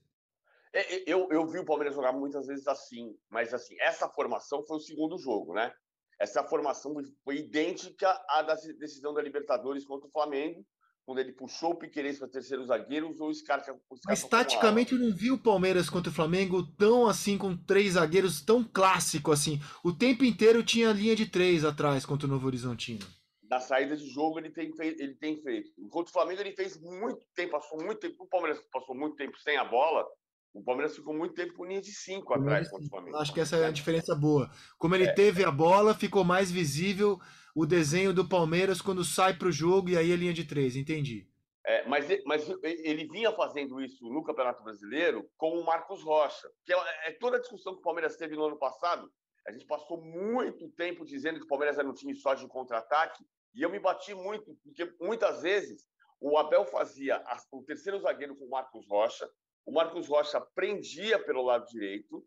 É, 0.74 1.12
eu, 1.12 1.28
eu 1.32 1.46
vi 1.48 1.60
o 1.60 1.66
Palmeiras 1.66 1.96
jogar 1.96 2.14
muitas 2.14 2.48
vezes 2.48 2.66
assim, 2.68 3.14
mas 3.30 3.54
assim, 3.54 3.76
essa 3.82 4.08
formação 4.08 4.64
foi 4.66 4.78
o 4.78 4.80
segundo 4.80 5.18
jogo, 5.18 5.54
né? 5.54 5.74
Essa 6.18 6.44
formação 6.44 6.94
foi 7.24 7.38
idêntica 7.38 8.10
à 8.30 8.42
da 8.42 8.56
decisão 8.56 9.14
da 9.14 9.22
Libertadores 9.22 9.84
contra 9.84 10.08
o 10.08 10.12
Flamengo, 10.12 10.66
quando 11.06 11.20
ele 11.20 11.32
puxou 11.32 11.72
o 11.72 11.76
Piqueires 11.76 12.20
para 12.20 12.28
terceiro 12.28 12.64
zagueiro, 12.66 13.10
usou 13.10 13.30
o 13.30 13.34
Scarpa. 13.34 13.76
Mas 14.06 14.24
taticamente 14.24 14.94
eu 14.94 15.00
não 15.00 15.14
vi 15.14 15.32
o 15.32 15.38
Palmeiras 15.38 15.90
contra 15.90 16.12
o 16.12 16.14
Flamengo 16.14 16.64
tão 16.78 17.08
assim, 17.08 17.38
com 17.38 17.56
três 17.56 17.94
zagueiros, 17.94 18.42
tão 18.42 18.64
clássico 18.64 19.32
assim. 19.32 19.60
O 19.84 19.92
tempo 19.92 20.24
inteiro 20.24 20.64
tinha 20.64 20.92
linha 20.92 21.16
de 21.16 21.26
três 21.26 21.66
atrás 21.66 22.06
contra 22.06 22.28
o 22.28 22.30
Novo 22.30 22.48
Horizontino. 22.48 23.06
Na 23.50 23.60
saída 23.60 23.98
de 23.98 24.08
jogo 24.08 24.40
ele 24.40 24.50
tem, 24.50 24.72
feito, 24.74 25.02
ele 25.02 25.16
tem 25.16 25.42
feito. 25.42 25.72
Enquanto 25.78 26.08
o 26.08 26.12
Flamengo 26.12 26.40
ele 26.42 26.54
fez 26.54 26.80
muito 26.80 27.26
tempo, 27.36 27.52
passou 27.52 27.84
muito 27.84 28.00
tempo, 28.00 28.24
o 28.24 28.28
Palmeiras 28.28 28.62
passou 28.72 28.96
muito 28.96 29.18
tempo 29.18 29.38
sem 29.40 29.58
a 29.58 29.66
bola, 29.66 30.06
o 30.54 30.64
Palmeiras 30.64 30.96
ficou 30.96 31.14
muito 31.14 31.34
tempo 31.34 31.54
com 31.54 31.66
linha 31.66 31.82
de 31.82 31.92
5 31.92 32.34
atrás 32.34 32.70
contra 32.70 32.86
o 32.86 32.90
Flamengo. 32.90 33.18
Acho 33.18 33.34
que 33.34 33.40
essa 33.40 33.58
é 33.58 33.66
a 33.66 33.72
diferença 33.72 34.14
boa. 34.16 34.50
Como 34.78 34.96
ele 34.96 35.06
é. 35.06 35.14
teve 35.14 35.44
a 35.44 35.52
bola, 35.52 35.94
ficou 35.94 36.24
mais 36.24 36.52
visível 36.52 37.20
o 37.56 37.66
desenho 37.66 38.14
do 38.14 38.28
Palmeiras 38.28 38.82
quando 38.82 39.04
sai 39.04 39.34
para 39.38 39.48
o 39.48 39.52
jogo 39.52 39.90
e 39.90 39.98
aí 39.98 40.12
a 40.12 40.16
linha 40.16 40.34
de 40.34 40.46
3, 40.46 40.76
entendi. 40.76 41.28
É, 41.66 41.88
mas, 41.88 42.08
mas 42.26 42.50
ele 42.64 43.08
vinha 43.08 43.32
fazendo 43.34 43.80
isso 43.80 44.10
no 44.10 44.24
Campeonato 44.24 44.64
Brasileiro 44.64 45.30
com 45.38 45.60
o 45.60 45.66
Marcos 45.66 46.02
Rocha, 46.02 46.50
que 46.66 46.74
é, 46.74 46.78
é 47.08 47.12
toda 47.12 47.38
a 47.38 47.40
discussão 47.40 47.74
que 47.74 47.80
o 47.80 47.84
Palmeiras 47.84 48.18
teve 48.18 48.36
no 48.36 48.46
ano 48.46 48.58
passado. 48.58 49.12
A 49.48 49.52
gente 49.52 49.66
passou 49.66 50.02
muito 50.02 50.70
tempo 50.72 51.06
dizendo 51.06 51.40
que 51.40 51.46
o 51.46 51.48
Palmeiras 51.48 51.78
era 51.78 51.88
um 51.88 51.94
time 51.94 52.16
só 52.16 52.34
de 52.34 52.48
contra-ataque, 52.48 53.24
e 53.54 53.62
eu 53.62 53.70
me 53.70 53.80
bati 53.80 54.14
muito, 54.14 54.56
porque 54.64 54.92
muitas 55.00 55.42
vezes 55.42 55.86
o 56.20 56.38
Abel 56.38 56.66
fazia 56.66 57.22
o 57.52 57.64
terceiro 57.64 58.00
zagueiro 58.00 58.36
com 58.36 58.46
o 58.46 58.50
Marcos 58.50 58.88
Rocha, 58.88 59.30
o 59.66 59.72
Marcos 59.72 60.08
Rocha 60.08 60.42
prendia 60.56 61.20
pelo 61.24 61.44
lado 61.44 61.66
direito, 61.68 62.26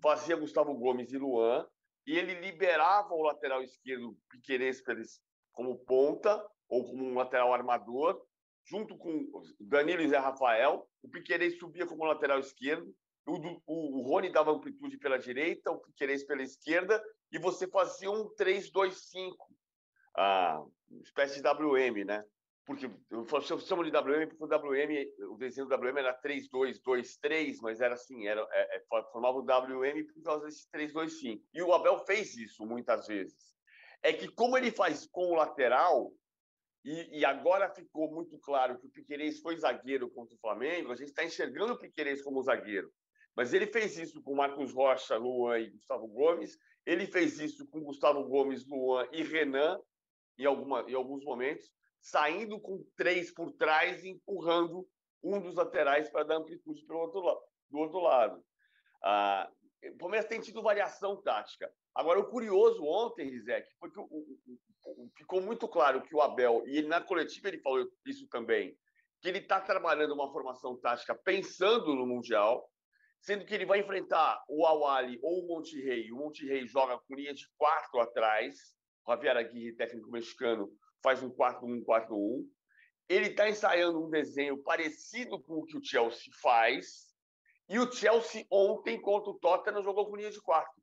fazia 0.00 0.36
Gustavo 0.36 0.74
Gomes 0.74 1.12
e 1.12 1.18
Luan, 1.18 1.66
e 2.06 2.16
ele 2.16 2.34
liberava 2.34 3.12
o 3.14 3.22
lateral 3.22 3.62
esquerdo 3.62 4.16
Piqueires 4.30 4.82
como 5.52 5.78
ponta 5.78 6.44
ou 6.68 6.84
como 6.84 7.04
um 7.04 7.14
lateral 7.14 7.52
armador, 7.52 8.24
junto 8.64 8.96
com 8.96 9.26
Danilo 9.58 10.02
e 10.02 10.08
Zé 10.08 10.18
Rafael. 10.18 10.88
O 11.02 11.08
Piqueires 11.08 11.58
subia 11.58 11.86
como 11.86 12.04
lateral 12.04 12.38
esquerdo, 12.38 12.94
o, 13.26 13.60
o, 13.66 13.98
o 13.98 14.02
Rony 14.02 14.30
dava 14.30 14.52
amplitude 14.52 14.98
pela 14.98 15.18
direita, 15.18 15.70
o 15.70 15.80
Piqueires 15.80 16.24
pela 16.24 16.42
esquerda, 16.42 17.02
e 17.32 17.38
você 17.38 17.66
fazia 17.66 18.10
um 18.10 18.28
3-2-5, 18.36 19.34
ah, 20.16 20.64
uma 20.88 21.02
espécie 21.02 21.42
de 21.42 21.48
WM, 21.48 22.04
né? 22.04 22.24
Porque 22.66 22.90
eu 23.10 23.60
chamo 23.60 23.84
de 23.84 23.90
WM 23.96 24.26
porque 24.26 24.42
o 24.42 24.48
WM, 24.48 25.32
o 25.32 25.36
desenho 25.36 25.68
do 25.68 25.74
WM 25.76 25.98
era 25.98 26.20
3-2-2-3, 26.20 27.58
mas 27.62 27.80
era 27.80 27.94
assim, 27.94 28.26
era, 28.26 28.44
é, 28.50 28.76
é 28.76 28.82
formava 29.12 29.38
o 29.38 29.42
WM 29.42 30.04
por 30.12 30.22
causa 30.24 30.46
desse 30.46 30.68
3-2-5. 30.72 31.40
E 31.54 31.62
o 31.62 31.72
Abel 31.72 32.04
fez 32.04 32.36
isso 32.36 32.66
muitas 32.66 33.06
vezes. 33.06 33.54
É 34.02 34.12
que 34.12 34.26
como 34.28 34.58
ele 34.58 34.72
faz 34.72 35.06
com 35.06 35.28
o 35.28 35.36
lateral, 35.36 36.12
e, 36.84 37.20
e 37.20 37.24
agora 37.24 37.72
ficou 37.72 38.12
muito 38.12 38.36
claro 38.38 38.78
que 38.80 38.86
o 38.86 38.90
Piquerez 38.90 39.40
foi 39.40 39.56
zagueiro 39.56 40.10
contra 40.10 40.34
o 40.34 40.40
Flamengo, 40.40 40.90
a 40.90 40.96
gente 40.96 41.08
está 41.08 41.24
enxergando 41.24 41.74
o 41.74 41.78
Piquerez 41.78 42.20
como 42.20 42.42
zagueiro. 42.42 42.92
Mas 43.36 43.54
ele 43.54 43.66
fez 43.68 43.96
isso 43.96 44.20
com 44.22 44.34
Marcos 44.34 44.72
Rocha, 44.72 45.16
Luan 45.16 45.60
e 45.60 45.70
Gustavo 45.70 46.08
Gomes, 46.08 46.58
ele 46.84 47.06
fez 47.06 47.38
isso 47.38 47.64
com 47.68 47.84
Gustavo 47.84 48.24
Gomes, 48.24 48.66
Luan 48.66 49.06
e 49.12 49.22
Renan, 49.22 49.78
em, 50.36 50.46
alguma, 50.46 50.82
em 50.88 50.94
alguns 50.94 51.24
momentos, 51.24 51.70
saindo 52.06 52.60
com 52.60 52.84
três 52.96 53.32
por 53.32 53.50
trás 53.52 54.04
e 54.04 54.10
empurrando 54.10 54.88
um 55.22 55.40
dos 55.40 55.56
laterais 55.56 56.08
para 56.08 56.24
dar 56.24 56.36
amplitude 56.36 56.84
pelo 56.86 57.00
outro 57.00 57.20
lado, 57.20 57.40
do 57.68 57.78
outro 57.78 57.98
lado. 57.98 58.44
Ah, 59.02 59.50
o 59.82 59.98
Palmeiras 59.98 60.28
tem 60.28 60.40
tido 60.40 60.62
variação 60.62 61.20
tática. 61.20 61.68
Agora, 61.92 62.20
o 62.20 62.30
curioso 62.30 62.84
ontem, 62.84 63.28
Rizek, 63.28 63.68
foi 63.80 63.90
que 63.90 63.98
o, 63.98 64.04
o, 64.04 65.10
ficou 65.16 65.40
muito 65.40 65.66
claro 65.66 66.00
que 66.02 66.14
o 66.14 66.20
Abel, 66.20 66.62
e 66.66 66.78
ele 66.78 66.86
na 66.86 67.00
coletiva 67.00 67.48
ele 67.48 67.58
falou 67.58 67.84
isso 68.06 68.28
também, 68.28 68.76
que 69.20 69.28
ele 69.28 69.38
está 69.38 69.60
trabalhando 69.60 70.14
uma 70.14 70.30
formação 70.30 70.78
tática 70.78 71.14
pensando 71.14 71.92
no 71.92 72.06
Mundial, 72.06 72.70
sendo 73.20 73.44
que 73.44 73.52
ele 73.52 73.66
vai 73.66 73.80
enfrentar 73.80 74.44
o 74.48 74.64
Awali 74.64 75.18
ou 75.22 75.42
o 75.42 75.48
Monterrey. 75.48 76.12
O 76.12 76.16
Monterrey 76.16 76.68
joga 76.68 76.98
com 76.98 77.16
linha 77.16 77.34
de 77.34 77.48
quatro 77.56 77.98
atrás, 77.98 78.76
Javier 79.08 79.36
Aguirre, 79.36 79.74
técnico 79.74 80.10
mexicano, 80.10 80.70
faz 81.06 81.22
um 81.22 81.30
4-1, 81.30 81.84
4-1. 81.84 82.44
Ele 83.08 83.28
está 83.28 83.48
ensaiando 83.48 84.04
um 84.04 84.10
desenho 84.10 84.60
parecido 84.64 85.40
com 85.40 85.58
o 85.58 85.64
que 85.64 85.76
o 85.76 85.84
Chelsea 85.84 86.32
faz. 86.42 87.14
E 87.68 87.78
o 87.78 87.92
Chelsea 87.92 88.44
ontem 88.50 89.00
contra 89.00 89.30
o 89.30 89.38
Tottenham 89.38 89.84
jogou 89.84 90.10
com 90.10 90.16
linha 90.16 90.32
de 90.32 90.42
quarto. 90.42 90.82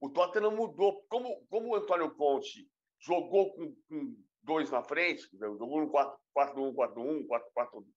O 0.00 0.10
Tottenham 0.10 0.50
mudou. 0.50 1.00
Como, 1.08 1.46
como 1.48 1.68
o 1.68 1.76
Antônio 1.76 2.12
Conte 2.16 2.68
jogou 2.98 3.54
com, 3.54 3.72
com 3.88 4.16
dois 4.42 4.68
na 4.72 4.82
frente, 4.82 5.28
jogou 5.38 5.80
no 5.80 5.92
4-1, 5.92 6.74
4-1, 6.74 7.26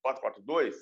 4-4-2, 0.06 0.76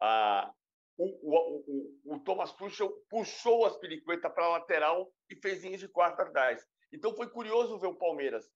ah, 0.00 0.52
o, 0.96 1.06
o, 1.06 1.64
o, 1.66 2.14
o 2.14 2.20
Thomas 2.20 2.52
Tuchel 2.52 2.92
puxou 3.10 3.66
as 3.66 3.76
piriquetas 3.78 4.32
para 4.32 4.44
a 4.44 4.50
lateral 4.50 5.12
e 5.28 5.34
fez 5.34 5.64
linha 5.64 5.78
de 5.78 5.88
quarta 5.88 6.22
atrás. 6.22 6.64
Então 6.92 7.16
foi 7.16 7.28
curioso 7.28 7.78
ver 7.80 7.88
o 7.88 7.98
Palmeiras 7.98 8.48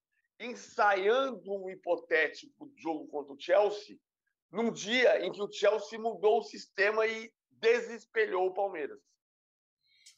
ensaiando 0.44 1.52
um 1.52 1.70
hipotético 1.70 2.70
jogo 2.76 3.06
contra 3.08 3.32
o 3.32 3.40
Chelsea 3.40 3.96
num 4.52 4.70
dia 4.70 5.24
em 5.24 5.32
que 5.32 5.40
o 5.40 5.50
Chelsea 5.50 5.98
mudou 5.98 6.40
o 6.40 6.42
sistema 6.42 7.06
e 7.06 7.30
desespelhou 7.50 8.48
o 8.48 8.54
Palmeiras. 8.54 8.98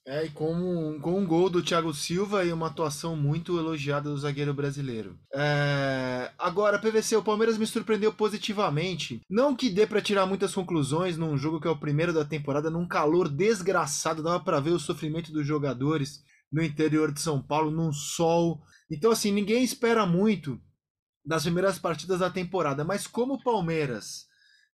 É, 0.06 0.26
e 0.26 0.30
com 0.30 0.52
um, 0.52 1.00
com 1.00 1.18
um 1.18 1.26
gol 1.26 1.48
do 1.48 1.62
Thiago 1.62 1.94
Silva 1.94 2.44
e 2.44 2.52
uma 2.52 2.66
atuação 2.66 3.16
muito 3.16 3.58
elogiada 3.58 4.10
do 4.10 4.18
zagueiro 4.18 4.52
brasileiro. 4.52 5.18
É... 5.32 6.30
Agora, 6.38 6.78
PVC, 6.78 7.16
o 7.16 7.22
Palmeiras 7.22 7.56
me 7.56 7.66
surpreendeu 7.66 8.12
positivamente. 8.12 9.22
Não 9.30 9.56
que 9.56 9.70
dê 9.70 9.86
para 9.86 10.02
tirar 10.02 10.26
muitas 10.26 10.54
conclusões 10.54 11.16
num 11.16 11.38
jogo 11.38 11.58
que 11.58 11.66
é 11.66 11.70
o 11.70 11.78
primeiro 11.78 12.12
da 12.12 12.22
temporada, 12.22 12.68
num 12.68 12.86
calor 12.86 13.30
desgraçado, 13.30 14.22
dava 14.22 14.40
para 14.40 14.60
ver 14.60 14.72
o 14.72 14.78
sofrimento 14.78 15.32
dos 15.32 15.46
jogadores 15.46 16.22
no 16.54 16.62
interior 16.62 17.12
de 17.12 17.20
São 17.20 17.42
Paulo, 17.42 17.70
num 17.70 17.92
sol. 17.92 18.62
Então, 18.90 19.11
assim, 19.11 19.32
ninguém 19.32 19.64
espera 19.64 20.06
muito 20.06 20.61
das 21.26 21.42
primeiras 21.42 21.78
partidas 21.78 22.20
da 22.20 22.30
temporada, 22.30 22.84
mas 22.84 23.06
como 23.06 23.34
o 23.34 23.42
Palmeiras 23.42 24.26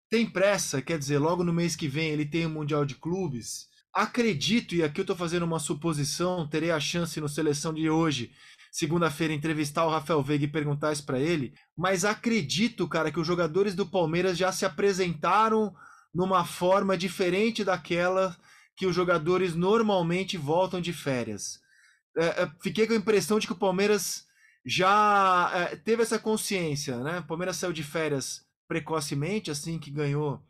tem 0.09 0.29
pressa, 0.29 0.81
quer 0.81 0.99
dizer, 0.99 1.19
logo 1.19 1.43
no 1.43 1.53
mês 1.53 1.75
que 1.75 1.87
vem 1.87 2.09
ele 2.09 2.25
tem 2.25 2.45
o 2.45 2.49
Mundial 2.49 2.83
de 2.83 2.95
Clubes 2.95 3.69
Acredito, 3.93 4.75
e 4.75 4.83
aqui 4.83 5.01
eu 5.01 5.03
estou 5.03 5.15
fazendo 5.15 5.43
uma 5.43 5.59
suposição, 5.59 6.47
terei 6.47 6.69
a 6.69 6.79
chance 6.79 7.19
no 7.19 7.27
seleção 7.27 7.73
de 7.73 7.89
hoje, 7.89 8.31
segunda-feira, 8.71 9.33
entrevistar 9.33 9.85
o 9.85 9.89
Rafael 9.89 10.21
Veiga 10.21 10.45
e 10.45 10.47
perguntar 10.47 10.93
isso 10.93 11.05
para 11.05 11.19
ele, 11.19 11.53
mas 11.75 12.05
acredito, 12.05 12.87
cara, 12.87 13.11
que 13.11 13.19
os 13.19 13.25
jogadores 13.25 13.73
do 13.73 13.87
Palmeiras 13.87 14.37
já 14.37 14.51
se 14.51 14.63
apresentaram 14.63 15.73
numa 16.13 16.45
forma 16.45 16.95
diferente 16.95 17.63
daquela 17.63 18.37
que 18.77 18.85
os 18.85 18.95
jogadores 18.95 19.55
normalmente 19.55 20.37
voltam 20.37 20.79
de 20.79 20.93
férias. 20.93 21.59
É, 22.19 22.43
é, 22.43 22.51
fiquei 22.61 22.85
com 22.85 22.91
a 22.91 22.97
impressão 22.97 23.39
de 23.39 23.47
que 23.47 23.53
o 23.53 23.57
Palmeiras 23.57 24.27
já 24.65 25.49
é, 25.53 25.75
teve 25.77 26.03
essa 26.03 26.19
consciência, 26.19 26.97
né? 26.97 27.19
O 27.19 27.23
Palmeiras 27.23 27.55
saiu 27.55 27.71
de 27.71 27.81
férias 27.81 28.45
precocemente, 28.67 29.49
assim 29.49 29.79
que 29.79 29.89
ganhou 29.89 30.43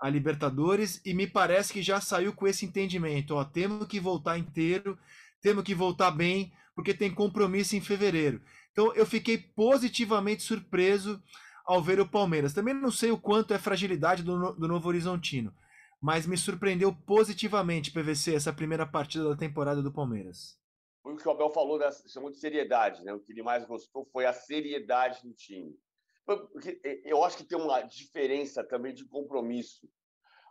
a 0.00 0.08
Libertadores 0.08 1.00
e 1.04 1.12
me 1.12 1.26
parece 1.26 1.72
que 1.72 1.82
já 1.82 2.00
saiu 2.00 2.32
com 2.32 2.46
esse 2.46 2.64
entendimento. 2.64 3.34
Ó, 3.34 3.44
temos 3.44 3.88
que 3.88 3.98
voltar 3.98 4.38
inteiro, 4.38 4.96
temos 5.42 5.64
que 5.64 5.74
voltar 5.74 6.12
bem, 6.12 6.52
porque 6.76 6.94
tem 6.94 7.12
compromisso 7.12 7.74
em 7.74 7.80
fevereiro. 7.80 8.40
Então 8.70 8.94
eu 8.94 9.04
fiquei 9.04 9.36
positivamente 9.36 10.44
surpreso 10.44 11.20
ao 11.66 11.82
ver 11.82 11.98
o 11.98 12.06
Palmeiras. 12.06 12.52
Também 12.52 12.72
não 12.72 12.92
sei 12.92 13.10
o 13.10 13.18
quanto 13.18 13.52
é 13.52 13.58
fragilidade 13.58 14.22
do, 14.22 14.52
do 14.52 14.68
Novo 14.68 14.88
Horizontino, 14.88 15.52
mas 16.00 16.24
me 16.24 16.36
surpreendeu 16.36 16.92
positivamente, 16.94 17.90
PVC, 17.90 18.36
essa 18.36 18.52
primeira 18.52 18.86
partida 18.86 19.28
da 19.28 19.34
temporada 19.34 19.82
do 19.82 19.90
Palmeiras. 19.90 20.64
Foi 21.06 21.14
o 21.14 21.16
que 21.16 21.28
o 21.28 21.30
Abel 21.30 21.50
falou, 21.50 21.78
da, 21.78 21.92
chamou 21.92 22.32
de 22.32 22.36
seriedade, 22.36 23.04
né? 23.04 23.12
O 23.12 23.20
que 23.20 23.30
ele 23.30 23.40
mais 23.40 23.64
gostou 23.64 24.04
foi 24.06 24.26
a 24.26 24.32
seriedade 24.32 25.22
do 25.22 25.32
time. 25.32 25.78
Eu 27.04 27.22
acho 27.22 27.36
que 27.36 27.44
tem 27.44 27.56
uma 27.56 27.80
diferença 27.82 28.64
também 28.64 28.92
de 28.92 29.06
compromisso. 29.06 29.88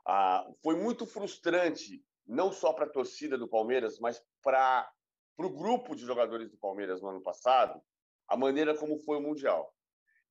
Ah, 0.08 0.50
foi 0.64 0.78
muito 0.78 1.06
frustrante, 1.06 2.02
não 2.26 2.54
só 2.54 2.72
para 2.72 2.86
a 2.86 2.90
torcida 2.90 3.38
do 3.38 3.50
Palmeiras, 3.50 4.00
mas 4.00 4.24
para 4.42 4.90
o 5.38 5.50
grupo 5.50 5.94
de 5.94 6.06
jogadores 6.06 6.50
do 6.50 6.58
Palmeiras 6.58 7.02
no 7.02 7.10
ano 7.10 7.22
passado, 7.22 7.82
a 8.26 8.38
maneira 8.38 8.78
como 8.78 8.98
foi 9.00 9.18
o 9.18 9.22
Mundial. 9.22 9.76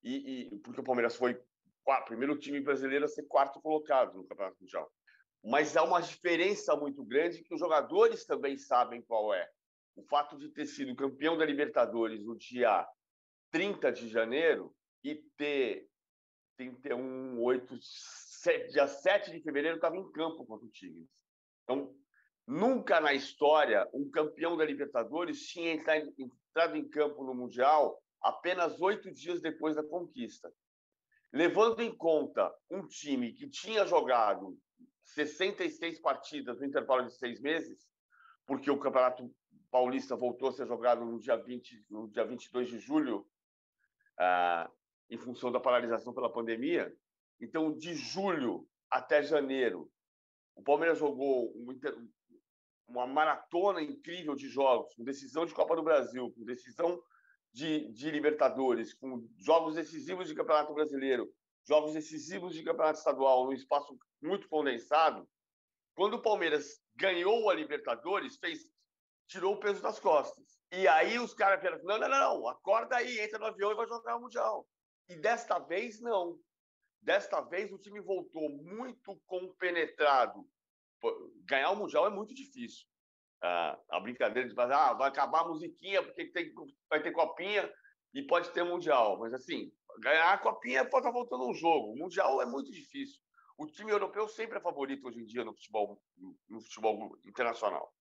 E, 0.02 0.54
e 0.54 0.58
porque 0.60 0.80
o 0.80 0.84
Palmeiras 0.84 1.16
foi 1.16 1.38
o 1.86 2.04
primeiro 2.06 2.38
time 2.38 2.60
brasileiro 2.60 3.04
a 3.04 3.08
ser 3.08 3.24
quarto 3.24 3.60
colocado 3.60 4.16
no 4.16 4.24
Campeonato 4.24 4.56
Mundial. 4.58 4.90
Mas 5.44 5.76
há 5.76 5.82
uma 5.82 6.00
diferença 6.00 6.74
muito 6.74 7.04
grande 7.04 7.42
que 7.42 7.52
os 7.52 7.60
jogadores 7.60 8.24
também 8.24 8.56
sabem 8.56 9.02
qual 9.02 9.34
é. 9.34 9.46
O 9.96 10.02
fato 10.04 10.36
de 10.38 10.48
ter 10.50 10.66
sido 10.66 10.94
campeão 10.96 11.36
da 11.36 11.44
Libertadores 11.44 12.24
no 12.24 12.36
dia 12.36 12.86
30 13.50 13.92
de 13.92 14.08
janeiro 14.08 14.74
e 15.02 15.14
ter 15.36 15.88
31, 16.56 17.40
8, 17.40 17.78
7, 17.80 18.72
dia 18.72 18.86
7 18.86 19.30
de 19.30 19.40
fevereiro 19.40 19.76
estava 19.76 19.96
em 19.96 20.10
campo 20.12 20.44
contra 20.44 20.66
o 20.66 20.70
Tigres. 20.70 21.08
Então, 21.62 21.94
nunca 22.46 23.00
na 23.00 23.12
história 23.12 23.88
um 23.92 24.10
campeão 24.10 24.56
da 24.56 24.64
Libertadores 24.64 25.46
tinha 25.46 25.72
entrado 25.72 26.76
em 26.76 26.88
campo 26.88 27.24
no 27.24 27.34
Mundial 27.34 28.00
apenas 28.20 28.80
oito 28.80 29.10
dias 29.12 29.40
depois 29.40 29.76
da 29.76 29.84
conquista. 29.84 30.52
Levando 31.32 31.80
em 31.80 31.94
conta 31.94 32.52
um 32.70 32.86
time 32.86 33.32
que 33.32 33.48
tinha 33.48 33.86
jogado 33.86 34.58
66 35.04 36.00
partidas 36.00 36.58
no 36.58 36.66
intervalo 36.66 37.06
de 37.06 37.14
seis 37.14 37.40
meses, 37.40 37.86
porque 38.46 38.70
o 38.70 38.78
Campeonato 38.78 39.30
Paulista 39.74 40.14
voltou 40.14 40.50
a 40.50 40.52
ser 40.52 40.68
jogado 40.68 41.04
no 41.04 41.18
dia, 41.18 41.34
20, 41.34 41.86
no 41.90 42.08
dia 42.08 42.24
22 42.24 42.68
de 42.68 42.78
julho, 42.78 43.26
ah, 44.16 44.70
em 45.10 45.18
função 45.18 45.50
da 45.50 45.58
paralisação 45.58 46.14
pela 46.14 46.32
pandemia. 46.32 46.96
Então, 47.40 47.76
de 47.76 47.92
julho 47.92 48.68
até 48.88 49.20
janeiro, 49.20 49.90
o 50.54 50.62
Palmeiras 50.62 50.96
jogou 50.96 51.52
uma 52.86 53.04
maratona 53.04 53.82
incrível 53.82 54.36
de 54.36 54.48
jogos, 54.48 54.94
com 54.94 55.02
decisão 55.02 55.44
de 55.44 55.52
Copa 55.52 55.74
do 55.74 55.82
Brasil, 55.82 56.32
com 56.32 56.44
decisão 56.44 57.02
de, 57.52 57.90
de 57.94 58.12
Libertadores, 58.12 58.94
com 58.94 59.28
jogos 59.40 59.74
decisivos 59.74 60.28
de 60.28 60.36
Campeonato 60.36 60.72
Brasileiro, 60.72 61.28
jogos 61.66 61.94
decisivos 61.94 62.54
de 62.54 62.62
Campeonato 62.62 63.00
Estadual, 63.00 63.46
num 63.46 63.52
espaço 63.52 63.98
muito 64.22 64.48
condensado. 64.48 65.28
Quando 65.96 66.14
o 66.14 66.22
Palmeiras 66.22 66.80
ganhou 66.94 67.50
a 67.50 67.54
Libertadores, 67.54 68.36
fez, 68.36 68.72
tirou 69.26 69.54
o 69.54 69.60
peso 69.60 69.82
das 69.82 69.98
costas. 69.98 70.44
E 70.72 70.88
aí 70.88 71.18
os 71.18 71.34
caras 71.34 71.60
falaram: 71.60 71.84
não, 71.84 71.98
não, 71.98 72.08
não, 72.08 72.48
acorda 72.48 72.96
aí, 72.96 73.20
entra 73.20 73.38
no 73.38 73.46
avião 73.46 73.72
e 73.72 73.76
vai 73.76 73.86
jogar 73.86 74.16
o 74.16 74.20
Mundial. 74.20 74.66
E 75.08 75.16
desta 75.16 75.58
vez, 75.58 76.00
não. 76.00 76.38
Desta 77.00 77.40
vez, 77.42 77.70
o 77.70 77.78
time 77.78 78.00
voltou 78.00 78.48
muito 78.48 79.20
compenetrado. 79.26 80.44
Ganhar 81.44 81.70
o 81.70 81.76
Mundial 81.76 82.06
é 82.06 82.10
muito 82.10 82.34
difícil. 82.34 82.86
Ah, 83.42 83.78
a 83.90 84.00
brincadeira 84.00 84.48
de 84.48 84.54
fazer, 84.54 84.72
ah, 84.72 84.94
vai 84.94 85.08
acabar 85.08 85.40
a 85.40 85.48
musiquinha 85.48 86.02
porque 86.02 86.32
tem, 86.32 86.50
vai 86.88 87.02
ter 87.02 87.12
copinha 87.12 87.70
e 88.14 88.22
pode 88.22 88.50
ter 88.52 88.64
Mundial. 88.64 89.18
Mas, 89.18 89.34
assim, 89.34 89.70
ganhar 90.00 90.32
a 90.32 90.38
copinha 90.38 90.84
pode 90.88 91.06
estar 91.06 91.12
voltando 91.12 91.46
um 91.46 91.54
jogo. 91.54 91.92
O 91.92 91.96
Mundial 91.96 92.40
é 92.40 92.46
muito 92.46 92.72
difícil. 92.72 93.20
O 93.58 93.66
time 93.66 93.92
europeu 93.92 94.26
sempre 94.26 94.58
é 94.58 94.62
favorito 94.62 95.06
hoje 95.06 95.20
em 95.20 95.26
dia 95.26 95.44
no 95.44 95.52
futebol, 95.52 96.02
no 96.48 96.60
futebol 96.62 97.16
internacional. 97.24 97.93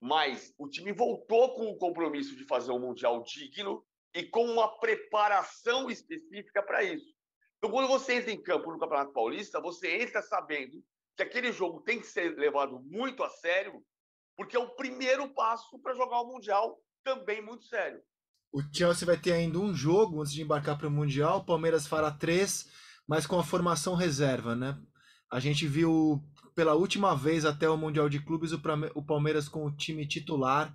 Mas 0.00 0.52
o 0.58 0.68
time 0.68 0.92
voltou 0.92 1.54
com 1.54 1.66
o 1.66 1.76
compromisso 1.76 2.36
de 2.36 2.44
fazer 2.44 2.72
um 2.72 2.78
Mundial 2.78 3.22
digno 3.22 3.84
e 4.14 4.22
com 4.22 4.44
uma 4.44 4.78
preparação 4.78 5.90
específica 5.90 6.62
para 6.62 6.82
isso. 6.82 7.14
Então, 7.58 7.70
quando 7.70 7.88
você 7.88 8.14
entra 8.14 8.30
em 8.30 8.42
campo 8.42 8.70
no 8.70 8.78
Campeonato 8.78 9.12
Paulista, 9.12 9.60
você 9.60 10.02
entra 10.02 10.20
sabendo 10.22 10.82
que 11.16 11.22
aquele 11.22 11.52
jogo 11.52 11.80
tem 11.80 12.00
que 12.00 12.06
ser 12.06 12.36
levado 12.36 12.80
muito 12.80 13.22
a 13.22 13.30
sério, 13.30 13.82
porque 14.36 14.56
é 14.56 14.60
o 14.60 14.74
primeiro 14.74 15.32
passo 15.32 15.78
para 15.80 15.94
jogar 15.94 16.20
o 16.20 16.26
Mundial 16.26 16.78
também 17.02 17.40
muito 17.40 17.64
sério. 17.64 18.00
O 18.52 18.62
Chelsea 18.72 19.06
vai 19.06 19.16
ter 19.16 19.32
ainda 19.32 19.58
um 19.58 19.74
jogo 19.74 20.20
antes 20.20 20.32
de 20.32 20.42
embarcar 20.42 20.78
para 20.78 20.88
o 20.88 20.90
Mundial, 20.90 21.38
o 21.38 21.44
Palmeiras 21.44 21.86
fará 21.86 22.10
três, 22.10 22.70
mas 23.06 23.26
com 23.26 23.38
a 23.38 23.44
formação 23.44 23.94
reserva, 23.94 24.54
né? 24.54 24.78
A 25.30 25.40
gente 25.40 25.66
viu 25.66 26.22
pela 26.54 26.74
última 26.74 27.14
vez 27.14 27.44
até 27.44 27.68
o 27.68 27.76
Mundial 27.76 28.08
de 28.08 28.20
Clubes 28.20 28.52
o 28.52 29.02
Palmeiras 29.02 29.48
com 29.48 29.66
o 29.66 29.74
time 29.74 30.06
titular 30.06 30.74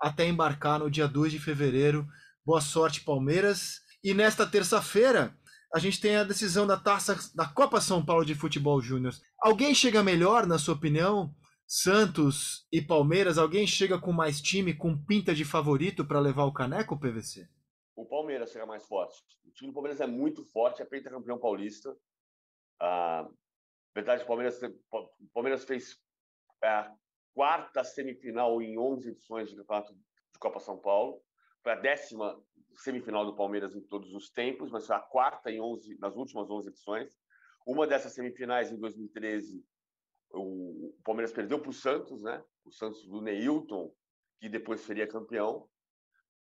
até 0.00 0.26
embarcar 0.26 0.78
no 0.78 0.90
dia 0.90 1.06
2 1.06 1.32
de 1.32 1.38
fevereiro 1.38 2.06
Boa 2.44 2.60
sorte, 2.60 3.02
Palmeiras. 3.02 3.82
E 4.02 4.14
nesta 4.14 4.44
terça-feira, 4.46 5.36
a 5.74 5.78
gente 5.78 6.00
tem 6.00 6.16
a 6.16 6.24
decisão 6.24 6.66
da 6.66 6.76
taça 6.76 7.16
da 7.34 7.46
Copa 7.46 7.80
São 7.80 8.04
Paulo 8.04 8.24
de 8.24 8.34
Futebol 8.34 8.80
Júnior. 8.80 9.12
Alguém 9.38 9.74
chega 9.74 10.02
melhor, 10.02 10.46
na 10.46 10.58
sua 10.58 10.74
opinião? 10.74 11.32
Santos 11.66 12.66
e 12.72 12.80
Palmeiras, 12.82 13.38
alguém 13.38 13.66
chega 13.66 14.00
com 14.00 14.10
mais 14.10 14.40
time, 14.40 14.74
com 14.74 14.96
pinta 14.96 15.34
de 15.34 15.44
favorito 15.44 16.04
para 16.04 16.18
levar 16.18 16.44
o 16.44 16.52
caneco, 16.52 16.98
PVC? 16.98 17.46
O 17.94 18.06
Palmeiras 18.06 18.50
chega 18.50 18.66
mais 18.66 18.84
forte. 18.84 19.22
O 19.44 19.52
time 19.52 19.70
do 19.70 19.74
Palmeiras 19.74 20.00
é 20.00 20.06
muito 20.06 20.44
forte, 20.46 20.82
é 20.82 20.84
pentacampeão 20.84 21.38
paulista. 21.38 21.94
Ah, 22.80 23.28
verdade, 23.94 24.22
o 24.22 24.26
Palmeiras, 24.26 24.60
o 24.62 25.28
Palmeiras 25.32 25.64
fez 25.64 25.98
a 26.62 26.94
quarta 27.34 27.82
semifinal 27.84 28.60
em 28.60 28.78
11 28.78 29.10
edições 29.10 29.48
de 29.48 29.56
campeonato 29.56 29.94
de 29.94 30.38
Copa 30.38 30.60
São 30.60 30.78
Paulo. 30.78 31.22
Foi 31.62 31.72
a 31.72 31.76
décima 31.76 32.42
semifinal 32.76 33.24
do 33.24 33.36
Palmeiras 33.36 33.74
em 33.74 33.80
todos 33.82 34.14
os 34.14 34.30
tempos, 34.30 34.70
mas 34.70 34.86
foi 34.86 34.96
a 34.96 35.00
quarta 35.00 35.50
em 35.50 35.60
11, 35.60 35.98
nas 35.98 36.16
últimas 36.16 36.50
11 36.50 36.68
edições. 36.68 37.18
Uma 37.66 37.86
dessas 37.86 38.14
semifinais, 38.14 38.70
em 38.70 38.78
2013, 38.78 39.64
o 40.32 40.94
Palmeiras 41.04 41.32
perdeu 41.32 41.60
para 41.60 41.70
o 41.70 41.74
Santos, 41.74 42.22
né? 42.22 42.42
O 42.64 42.70
Santos 42.70 43.06
do 43.06 43.20
Neilton, 43.20 43.92
que 44.40 44.48
depois 44.48 44.80
seria 44.80 45.06
campeão. 45.06 45.68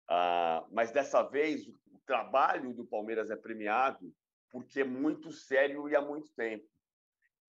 Ah, 0.10 0.66
mas 0.72 0.92
dessa 0.92 1.24
vez, 1.24 1.68
o 1.68 2.00
trabalho 2.06 2.74
do 2.74 2.86
Palmeiras 2.86 3.30
é 3.30 3.36
premiado 3.36 4.14
porque 4.52 4.82
é 4.82 4.86
muito 4.86 5.32
sério 5.32 5.90
e 5.90 5.96
há 5.96 6.02
muito 6.02 6.30
tempo. 6.34 6.66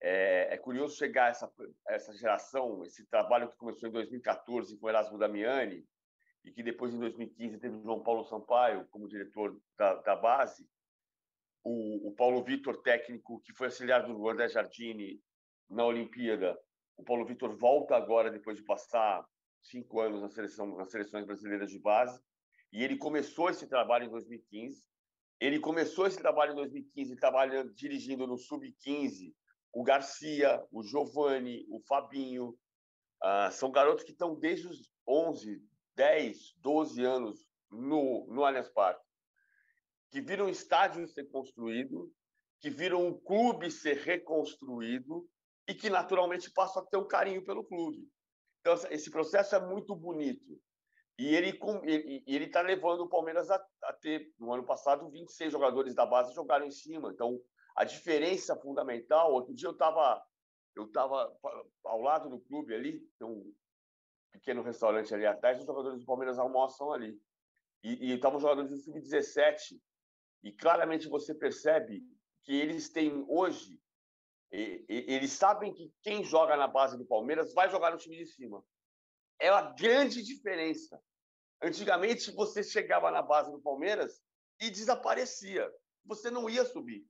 É, 0.08 0.54
é, 0.54 0.56
curioso 0.56 0.96
chegar 0.96 1.32
essa 1.32 1.52
essa 1.88 2.12
geração, 2.12 2.84
esse 2.84 3.04
trabalho 3.06 3.50
que 3.50 3.56
começou 3.56 3.88
em 3.88 3.92
2014 3.92 4.78
com 4.78 4.88
Erasmo 4.88 5.18
Damiani 5.18 5.84
e 6.44 6.52
que 6.52 6.62
depois 6.62 6.94
em 6.94 7.00
2015 7.00 7.58
teve 7.58 7.82
João 7.82 8.04
Paulo 8.04 8.22
Sampaio 8.22 8.86
como 8.86 9.08
diretor 9.08 9.60
da, 9.76 9.94
da 9.94 10.14
base, 10.14 10.64
o, 11.64 12.06
o 12.06 12.14
Paulo 12.14 12.44
Vitor 12.44 12.80
técnico 12.82 13.40
que 13.40 13.52
foi 13.52 13.66
auxiliar 13.66 14.06
do 14.06 14.28
André 14.28 14.46
Jardini 14.46 15.20
na 15.68 15.84
Olimpíada, 15.84 16.56
o 16.96 17.02
Paulo 17.02 17.26
Vitor 17.26 17.56
volta 17.56 17.96
agora 17.96 18.30
depois 18.30 18.56
de 18.56 18.62
passar 18.62 19.26
cinco 19.60 19.98
anos 19.98 20.22
na 20.22 20.28
seleção 20.28 20.76
nas 20.76 20.92
seleções 20.92 21.26
brasileiras 21.26 21.68
de 21.68 21.80
base 21.80 22.22
e 22.72 22.84
ele 22.84 22.96
começou 22.96 23.50
esse 23.50 23.66
trabalho 23.66 24.04
em 24.04 24.10
2015. 24.10 24.84
Ele 25.40 25.58
começou 25.58 26.06
esse 26.06 26.16
trabalho 26.16 26.52
em 26.52 26.54
2015 26.54 27.16
trabalhando 27.16 27.74
dirigindo 27.74 28.24
no 28.24 28.38
sub-15 28.38 29.34
o 29.76 29.84
Garcia, 29.84 30.64
o 30.72 30.82
Giovani, 30.82 31.66
o 31.68 31.78
Fabinho. 31.80 32.58
Ah, 33.22 33.50
são 33.50 33.70
garotos 33.70 34.04
que 34.04 34.12
estão 34.12 34.34
desde 34.34 34.66
os 34.66 34.90
11, 35.06 35.62
10, 35.94 36.54
12 36.56 37.04
anos 37.04 37.46
no, 37.70 38.26
no 38.26 38.42
Allianz 38.42 38.70
Parque, 38.70 39.04
que 40.10 40.22
viram 40.22 40.46
um 40.46 40.48
estádio 40.48 41.06
ser 41.06 41.24
construído, 41.26 42.10
que 42.58 42.70
viram 42.70 43.06
um 43.06 43.20
clube 43.20 43.70
ser 43.70 43.98
reconstruído 43.98 45.28
e 45.68 45.74
que 45.74 45.90
naturalmente 45.90 46.50
passam 46.52 46.82
a 46.82 46.86
ter 46.86 46.96
um 46.96 47.06
carinho 47.06 47.44
pelo 47.44 47.62
clube. 47.62 48.08
Então, 48.60 48.74
esse 48.90 49.10
processo 49.10 49.56
é 49.56 49.60
muito 49.60 49.94
bonito. 49.94 50.58
E 51.18 51.34
ele 51.34 51.50
está 52.26 52.62
levando 52.62 53.00
o 53.00 53.08
Palmeiras 53.10 53.50
a, 53.50 53.62
a, 53.84 53.92
ter, 53.92 54.32
no 54.38 54.54
ano 54.54 54.64
passado, 54.64 55.10
26 55.10 55.52
jogadores 55.52 55.94
da 55.94 56.06
base 56.06 56.34
jogaram 56.34 56.64
em 56.64 56.70
cima. 56.70 57.10
Então, 57.12 57.38
a 57.76 57.84
diferença 57.84 58.56
fundamental. 58.56 59.32
Outro 59.32 59.54
dia 59.54 59.68
eu 59.68 59.72
estava 59.72 60.24
eu 60.74 60.86
tava 60.88 61.34
ao 61.84 62.00
lado 62.00 62.28
do 62.28 62.38
clube 62.40 62.74
ali, 62.74 63.00
tem 63.18 63.26
um 63.26 63.54
pequeno 64.30 64.62
restaurante 64.62 65.14
ali 65.14 65.24
atrás, 65.24 65.58
os 65.58 65.64
jogadores 65.64 66.00
do 66.00 66.04
Palmeiras 66.04 66.38
almoçam 66.38 66.92
ali. 66.92 67.18
E 67.82 68.12
estavam 68.12 68.40
jogadores 68.40 68.70
do 68.70 68.76
Sub-17. 68.78 69.80
E 70.42 70.52
claramente 70.52 71.08
você 71.08 71.34
percebe 71.34 72.02
que 72.44 72.52
eles 72.52 72.90
têm 72.90 73.24
hoje, 73.28 73.80
eles 74.50 75.32
sabem 75.32 75.72
que 75.72 75.92
quem 76.02 76.24
joga 76.24 76.56
na 76.56 76.66
base 76.66 76.96
do 76.98 77.06
Palmeiras 77.06 77.54
vai 77.54 77.70
jogar 77.70 77.90
no 77.92 77.98
time 77.98 78.16
de 78.16 78.26
cima. 78.26 78.64
É 79.40 79.48
a 79.48 79.62
grande 79.72 80.22
diferença. 80.22 81.00
Antigamente, 81.62 82.30
você 82.32 82.62
chegava 82.62 83.10
na 83.10 83.22
base 83.22 83.50
do 83.50 83.60
Palmeiras 83.60 84.20
e 84.60 84.70
desaparecia. 84.70 85.72
Você 86.04 86.30
não 86.30 86.50
ia 86.50 86.64
subir. 86.64 87.06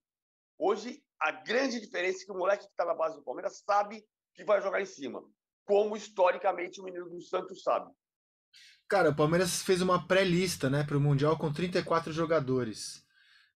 Hoje, 0.59 1.03
a 1.21 1.31
grande 1.31 1.81
diferença 1.81 2.23
é 2.23 2.27
que 2.27 2.33
o 2.33 2.39
moleque 2.39 2.65
que 2.65 2.71
está 2.71 2.85
na 2.85 2.95
base 2.95 3.17
do 3.17 3.23
Palmeiras 3.23 3.63
sabe 3.65 4.05
que 4.35 4.45
vai 4.45 4.61
jogar 4.61 4.81
em 4.81 4.87
cima, 4.87 5.23
como 5.65 5.97
historicamente 5.97 6.81
o 6.81 6.85
menino 6.85 7.09
do 7.09 7.21
Santos 7.21 7.63
sabe. 7.63 7.91
Cara, 8.89 9.11
o 9.11 9.17
Palmeiras 9.17 9.63
fez 9.63 9.83
uma 9.83 10.07
pré-lista 10.07 10.71
né, 10.71 10.85
para 10.85 10.97
o 10.97 11.01
Mundial 11.01 11.37
com 11.37 11.53
34 11.53 12.13
jogadores. 12.13 13.05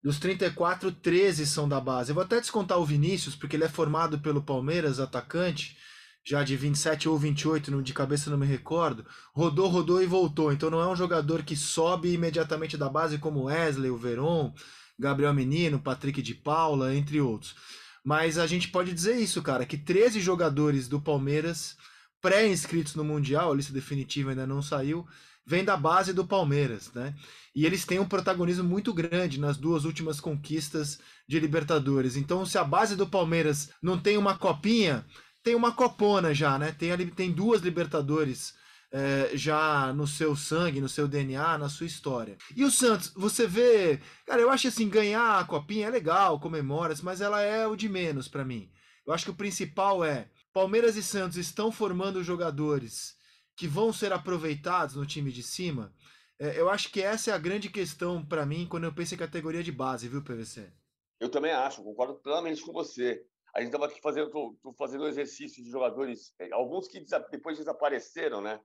Dos 0.02 0.18
34, 0.18 0.92
13 0.92 1.46
são 1.46 1.68
da 1.68 1.80
base. 1.80 2.12
Eu 2.12 2.16
vou 2.16 2.24
até 2.24 2.40
descontar 2.40 2.80
o 2.80 2.86
Vinícius, 2.86 3.36
porque 3.36 3.56
ele 3.56 3.66
é 3.66 3.70
formado 3.70 4.20
pelo 4.20 4.42
Palmeiras, 4.42 5.00
atacante, 5.00 5.78
já 6.26 6.42
de 6.44 6.56
27 6.56 7.10
ou 7.10 7.18
28, 7.18 7.82
de 7.84 7.94
cabeça 7.94 8.30
não 8.30 8.38
me 8.38 8.46
recordo. 8.46 9.06
Rodou, 9.34 9.68
rodou 9.68 10.02
e 10.02 10.06
voltou. 10.06 10.52
Então 10.52 10.70
não 10.70 10.82
é 10.82 10.88
um 10.88 10.96
jogador 10.96 11.44
que 11.44 11.56
sobe 11.56 12.14
imediatamente 12.14 12.78
da 12.78 12.90
base 12.90 13.18
como 13.18 13.44
Wesley, 13.44 13.92
o 13.92 13.98
Veron, 13.98 14.54
Gabriel 15.00 15.34
Menino, 15.34 15.80
Patrick 15.80 16.22
de 16.22 16.36
Paula, 16.36 16.94
entre 16.94 17.22
outros. 17.22 17.56
Mas 18.04 18.38
a 18.38 18.46
gente 18.46 18.68
pode 18.68 18.94
dizer 18.94 19.16
isso, 19.16 19.42
cara, 19.42 19.66
que 19.66 19.78
13 19.78 20.20
jogadores 20.20 20.88
do 20.88 21.00
Palmeiras 21.00 21.78
pré-inscritos 22.22 22.96
no 22.96 23.04
Mundial, 23.04 23.52
a 23.52 23.56
lista 23.56 23.72
definitiva 23.72 24.32
ainda 24.32 24.46
não 24.46 24.62
saiu, 24.62 25.08
vem 25.46 25.64
da 25.64 25.78
base 25.78 26.14
do 26.14 26.28
Palmeiras, 26.28 26.92
né? 26.94 27.16
E 27.56 27.66
eles 27.66 27.86
têm 27.86 28.00
um 28.00 28.08
protagonismo 28.08 28.64
muito 28.64 28.94
grande 28.94 29.40
nas 29.40 29.58
duas 29.58 29.86
últimas 29.86 30.20
conquistas 30.20 31.00
de 31.28 31.40
Libertadores. 31.40 32.16
Então, 32.16 32.46
se 32.46 32.58
a 32.58 32.64
base 32.64 32.96
do 32.96 33.08
Palmeiras 33.08 33.70
não 33.82 33.98
tem 33.98 34.18
uma 34.18 34.38
copinha, 34.38 35.06
tem 35.42 35.56
uma 35.56 35.72
copona 35.72 36.34
já, 36.34 36.60
né? 36.60 36.72
Tem, 36.72 36.96
tem 37.08 37.32
duas 37.32 37.62
Libertadores 37.62 38.54
é, 38.92 39.32
já 39.36 39.94
no 39.94 40.08
seu 40.08 40.36
sangue, 40.36 40.82
no 40.82 40.90
seu 40.90 41.08
DNA, 41.08 41.58
na 41.58 41.70
sua 41.70 41.86
história. 41.86 42.38
E 42.56 42.64
o 42.64 42.72
Santos, 42.72 43.14
você 43.16 43.46
vê, 43.46 44.00
cara, 44.26 44.42
eu 44.42 44.50
acho 44.50 44.68
assim, 44.68 44.90
ganhar 44.90 45.40
a 45.40 45.46
copinha 45.46 45.88
é 45.88 45.90
legal, 45.90 46.40
comemora-se, 46.40 47.04
mas 47.04 47.22
ela 47.22 47.42
é 47.42 47.68
o 47.68 47.76
de 47.76 47.88
menos 47.88 48.28
para 48.28 48.46
mim. 48.46 48.72
Eu 49.06 49.14
acho 49.14 49.26
que 49.26 49.32
o 49.32 49.36
principal 49.36 50.04
é 50.04 50.30
Palmeiras 50.54 50.96
e 50.96 51.04
Santos 51.04 51.38
estão 51.38 51.72
formando 51.72 52.24
jogadores 52.24 53.16
que 53.56 53.68
vão 53.68 53.92
ser 53.92 54.14
aproveitados 54.14 54.96
no 54.96 55.06
time 55.06 55.32
de 55.32 55.44
cima. 55.44 55.94
É, 56.40 56.60
eu 56.60 56.70
acho 56.70 56.92
que 56.92 57.02
essa 57.02 57.32
é 57.32 57.34
a 57.34 57.38
grande 57.38 57.70
questão 57.70 58.26
para 58.26 58.46
mim 58.46 58.68
quando 58.68 58.86
eu 58.86 58.94
penso 58.94 59.14
em 59.14 59.18
categoria 59.18 59.62
de 59.62 59.72
base, 59.72 60.08
viu, 60.08 60.24
PVC? 60.24 60.72
Eu 61.20 61.30
também 61.30 61.52
acho, 61.52 61.84
concordo 61.84 62.16
plenamente 62.16 62.62
com 62.62 62.72
você. 62.72 63.22
A 63.54 63.60
gente 63.60 63.70
estava 63.70 63.88
aqui 63.88 64.00
fazendo, 64.00 64.30
tô, 64.30 64.58
tô 64.62 64.74
fazendo 64.74 65.04
um 65.04 65.08
exercício 65.08 65.62
de 65.64 65.70
jogadores, 65.70 66.34
é, 66.40 66.52
alguns 66.54 66.88
que 66.88 67.04
depois 67.32 67.58
desapareceram, 67.58 68.42
né? 68.42 68.60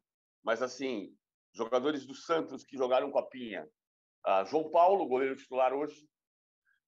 Mas, 0.45 0.61
assim, 0.61 1.17
jogadores 1.53 2.05
do 2.05 2.15
Santos 2.15 2.65
que 2.65 2.77
jogaram 2.77 3.11
Copinha. 3.11 3.67
Uh, 4.27 4.45
João 4.47 4.71
Paulo, 4.71 5.07
goleiro 5.07 5.37
titular 5.37 5.73
hoje. 5.73 6.07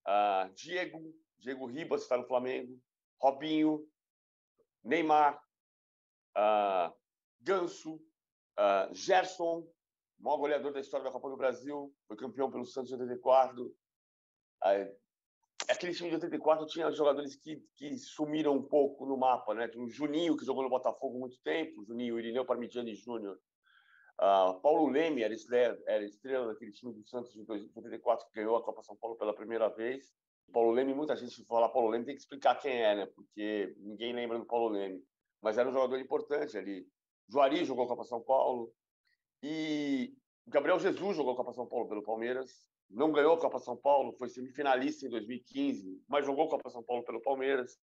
Uh, 0.06 0.52
Diego, 0.54 1.14
Diego 1.38 1.66
Ribas 1.66 2.02
está 2.02 2.16
no 2.18 2.26
Flamengo. 2.26 2.78
Robinho, 3.20 3.88
Neymar, 4.84 5.42
uh, 6.36 6.94
Ganso, 7.40 7.98
Gerson, 8.92 9.66
maior 10.18 10.36
goleador 10.36 10.72
da 10.72 10.80
história 10.80 11.04
da 11.04 11.10
Copa 11.10 11.30
do 11.30 11.36
Brasil, 11.36 11.94
foi 12.06 12.16
campeão 12.16 12.50
pelo 12.50 12.64
Santos 12.64 12.92
em 12.92 12.94
84. 12.94 13.74
Aquele 15.68 15.92
time 15.92 16.08
de 16.08 16.14
84 16.16 16.66
tinha 16.66 16.90
jogadores 16.92 17.34
que, 17.36 17.60
que 17.74 17.96
sumiram 17.98 18.54
um 18.54 18.62
pouco 18.62 19.04
no 19.04 19.16
mapa, 19.16 19.52
né? 19.54 19.68
Tinha 19.68 19.82
o 19.82 19.88
Juninho, 19.88 20.36
que 20.36 20.44
jogou 20.44 20.62
no 20.62 20.70
Botafogo 20.70 21.18
muito 21.18 21.38
tempo, 21.42 21.84
Juninho, 21.84 22.18
Irineu 22.18 22.44
Parmigiani 22.44 22.94
Júnior. 22.94 23.38
Uh, 24.18 24.58
Paulo 24.60 24.88
Leme 24.88 25.22
era 25.22 25.34
estrela, 25.34 25.78
era 25.86 26.02
estrela 26.04 26.46
daquele 26.46 26.72
time 26.72 26.92
do 26.92 27.04
Santos 27.06 27.32
de 27.32 27.44
84 27.50 28.26
que 28.28 28.34
ganhou 28.34 28.56
a 28.56 28.62
Copa 28.62 28.82
São 28.82 28.96
Paulo 28.96 29.16
pela 29.16 29.34
primeira 29.34 29.68
vez. 29.68 30.14
Paulo 30.52 30.70
Leme, 30.70 30.94
muita 30.94 31.16
gente 31.16 31.44
fala 31.44 31.68
Paulo 31.68 31.90
Leme, 31.90 32.06
tem 32.06 32.14
que 32.14 32.22
explicar 32.22 32.54
quem 32.54 32.82
é, 32.82 32.94
né? 32.94 33.06
Porque 33.06 33.74
ninguém 33.78 34.14
lembra 34.14 34.38
do 34.38 34.46
Paulo 34.46 34.68
Leme. 34.68 35.02
Mas 35.42 35.58
era 35.58 35.68
um 35.68 35.72
jogador 35.72 35.98
importante 35.98 36.56
ali. 36.56 36.86
Juari 37.28 37.64
jogou 37.64 37.84
a 37.84 37.88
Copa 37.88 38.04
São 38.04 38.22
Paulo. 38.22 38.72
E 39.42 40.14
Gabriel 40.46 40.78
Jesus 40.78 41.16
jogou 41.16 41.34
a 41.34 41.36
Copa 41.36 41.52
São 41.52 41.66
Paulo 41.66 41.88
pelo 41.88 42.02
Palmeiras. 42.02 42.66
Não 42.88 43.12
ganhou 43.12 43.34
a 43.34 43.40
Copa 43.40 43.58
São 43.58 43.76
Paulo, 43.76 44.12
foi 44.12 44.28
semifinalista 44.28 45.06
em 45.06 45.10
2015, 45.10 46.02
mas 46.08 46.24
jogou 46.24 46.46
a 46.46 46.50
Copa 46.50 46.70
São 46.70 46.82
Paulo 46.82 47.04
pelo 47.04 47.20
Palmeiras. 47.20 47.78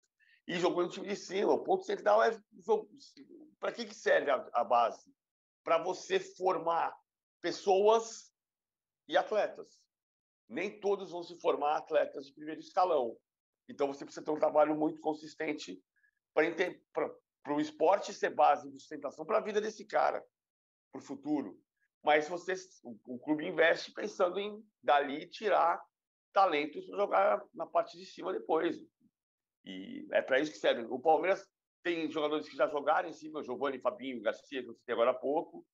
E 0.47 0.59
jogou 0.59 0.83
no 0.83 0.89
time 0.89 1.07
de 1.07 1.15
cima. 1.15 1.53
O 1.53 1.63
ponto 1.63 1.83
central 1.83 2.21
é 2.21 2.37
para 3.59 3.71
que, 3.71 3.85
que 3.85 3.95
serve 3.95 4.29
a, 4.29 4.49
a 4.53 4.63
base? 4.63 5.13
para 5.63 5.77
você 5.77 6.19
formar 6.19 6.95
pessoas 7.41 8.31
e 9.07 9.17
atletas. 9.17 9.81
Nem 10.47 10.79
todos 10.79 11.11
vão 11.11 11.23
se 11.23 11.39
formar 11.39 11.77
atletas 11.77 12.27
de 12.27 12.33
primeiro 12.33 12.59
escalão. 12.59 13.17
Então 13.67 13.87
você 13.87 14.03
precisa 14.03 14.25
ter 14.25 14.31
um 14.31 14.39
trabalho 14.39 14.75
muito 14.75 14.99
consistente 14.99 15.81
para 16.33 17.55
o 17.55 17.61
esporte 17.61 18.13
ser 18.13 18.31
base 18.31 18.69
de 18.69 18.77
sustentação 18.77 19.25
para 19.25 19.37
a 19.37 19.41
vida 19.41 19.61
desse 19.61 19.85
cara, 19.85 20.23
para 20.91 20.99
o 20.99 21.03
futuro. 21.03 21.59
Mas 22.03 22.27
você, 22.27 22.53
o, 22.83 22.97
o, 23.07 23.19
clube 23.19 23.47
investe 23.47 23.93
pensando 23.93 24.39
em 24.39 24.61
dali 24.81 25.25
tirar 25.27 25.81
talentos 26.33 26.85
para 26.85 26.97
jogar 26.97 27.43
na 27.53 27.65
parte 27.65 27.97
de 27.97 28.05
cima 28.05 28.33
depois. 28.33 28.77
E 29.63 30.05
é 30.11 30.21
para 30.21 30.39
isso 30.39 30.51
que 30.51 30.57
serve. 30.57 30.85
O 30.89 30.99
Palmeiras 30.99 31.47
tem 31.81 32.11
jogadores 32.11 32.49
que 32.49 32.57
já 32.57 32.67
jogaram 32.67 33.07
em 33.07 33.13
cima, 33.13 33.43
Giovanni, 33.43 33.79
Fabinho, 33.79 34.21
Garcia, 34.21 34.61
que 34.61 34.69
eu 34.69 34.73
citei 34.73 34.93
agora 34.93 35.11
há 35.11 35.13
pouco. 35.13 35.65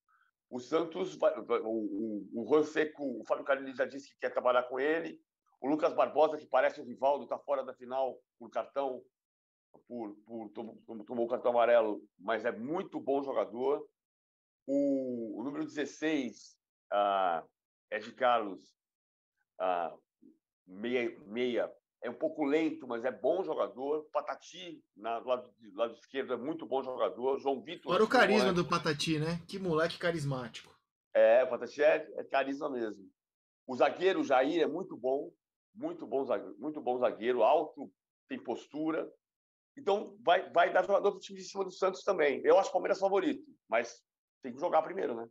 O 0.49 0.59
Santos, 0.59 1.15
o, 1.15 1.19
o, 1.65 2.29
o 2.33 3.21
o 3.21 3.25
Fábio 3.25 3.45
Carilli 3.45 3.75
já 3.75 3.85
disse 3.85 4.09
que 4.09 4.19
quer 4.19 4.31
trabalhar 4.31 4.63
com 4.63 4.79
ele. 4.79 5.19
O 5.61 5.67
Lucas 5.67 5.93
Barbosa, 5.93 6.37
que 6.37 6.47
parece 6.47 6.79
o 6.79 6.85
Rivaldo, 6.85 7.23
está 7.23 7.37
fora 7.37 7.63
da 7.63 7.73
final 7.73 8.19
por 8.37 8.49
cartão, 8.49 9.03
por, 9.87 10.15
por 10.25 10.49
tomou 11.05 11.25
o 11.25 11.29
cartão 11.29 11.51
amarelo, 11.51 12.01
mas 12.17 12.45
é 12.45 12.51
muito 12.51 12.99
bom 12.99 13.21
jogador. 13.21 13.85
O, 14.71 15.39
o 15.39 15.43
número 15.43 15.65
16, 15.65 16.55
uh, 16.93 17.43
Ed 17.89 18.11
Carlos, 18.11 18.61
uh, 19.59 19.99
meia, 20.67 21.19
meia 21.25 21.73
é 22.03 22.09
um 22.09 22.13
pouco 22.13 22.45
lento, 22.45 22.87
mas 22.87 23.03
é 23.03 23.11
bom 23.11 23.43
jogador. 23.43 24.07
Patati, 24.13 24.79
na, 24.95 25.19
do 25.19 25.27
lado, 25.27 25.51
do 25.57 25.75
lado 25.75 25.95
esquerdo, 25.95 26.33
é 26.33 26.37
muito 26.37 26.67
bom 26.67 26.83
jogador. 26.83 27.39
João 27.39 27.63
Vitor. 27.63 27.91
Olha 27.91 28.03
o 28.03 28.07
carisma 28.07 28.53
do 28.53 28.63
Patati, 28.63 29.17
né? 29.17 29.41
Que 29.47 29.57
moleque 29.57 29.97
carismático. 29.97 30.71
É, 31.15 31.43
o 31.43 31.49
Patati 31.49 31.81
é, 31.81 32.07
é 32.17 32.23
carisma 32.23 32.69
mesmo. 32.69 33.09
O 33.65 33.75
zagueiro 33.75 34.23
Jair 34.23 34.61
é 34.61 34.67
muito 34.67 34.95
bom, 34.95 35.33
muito 35.73 36.05
bom 36.05 36.23
zagueiro, 36.25 36.55
muito 36.59 36.79
bom 36.79 36.99
zagueiro, 36.99 37.41
alto, 37.41 37.91
tem 38.27 38.37
postura. 38.37 39.11
Então, 39.75 40.15
vai, 40.21 40.47
vai 40.51 40.71
dar 40.71 40.85
jogador 40.85 41.09
para 41.09 41.17
o 41.17 41.21
time 41.21 41.39
de 41.39 41.45
cima 41.45 41.63
do 41.63 41.71
Santos 41.71 42.03
também. 42.03 42.39
Eu 42.43 42.59
acho 42.59 42.69
o 42.69 42.73
Palmeiras 42.73 42.99
favorito, 42.99 43.43
mas 43.67 43.99
tem 44.41 44.53
que 44.53 44.59
jogar 44.59 44.81
primeiro, 44.81 45.15
né? 45.15 45.27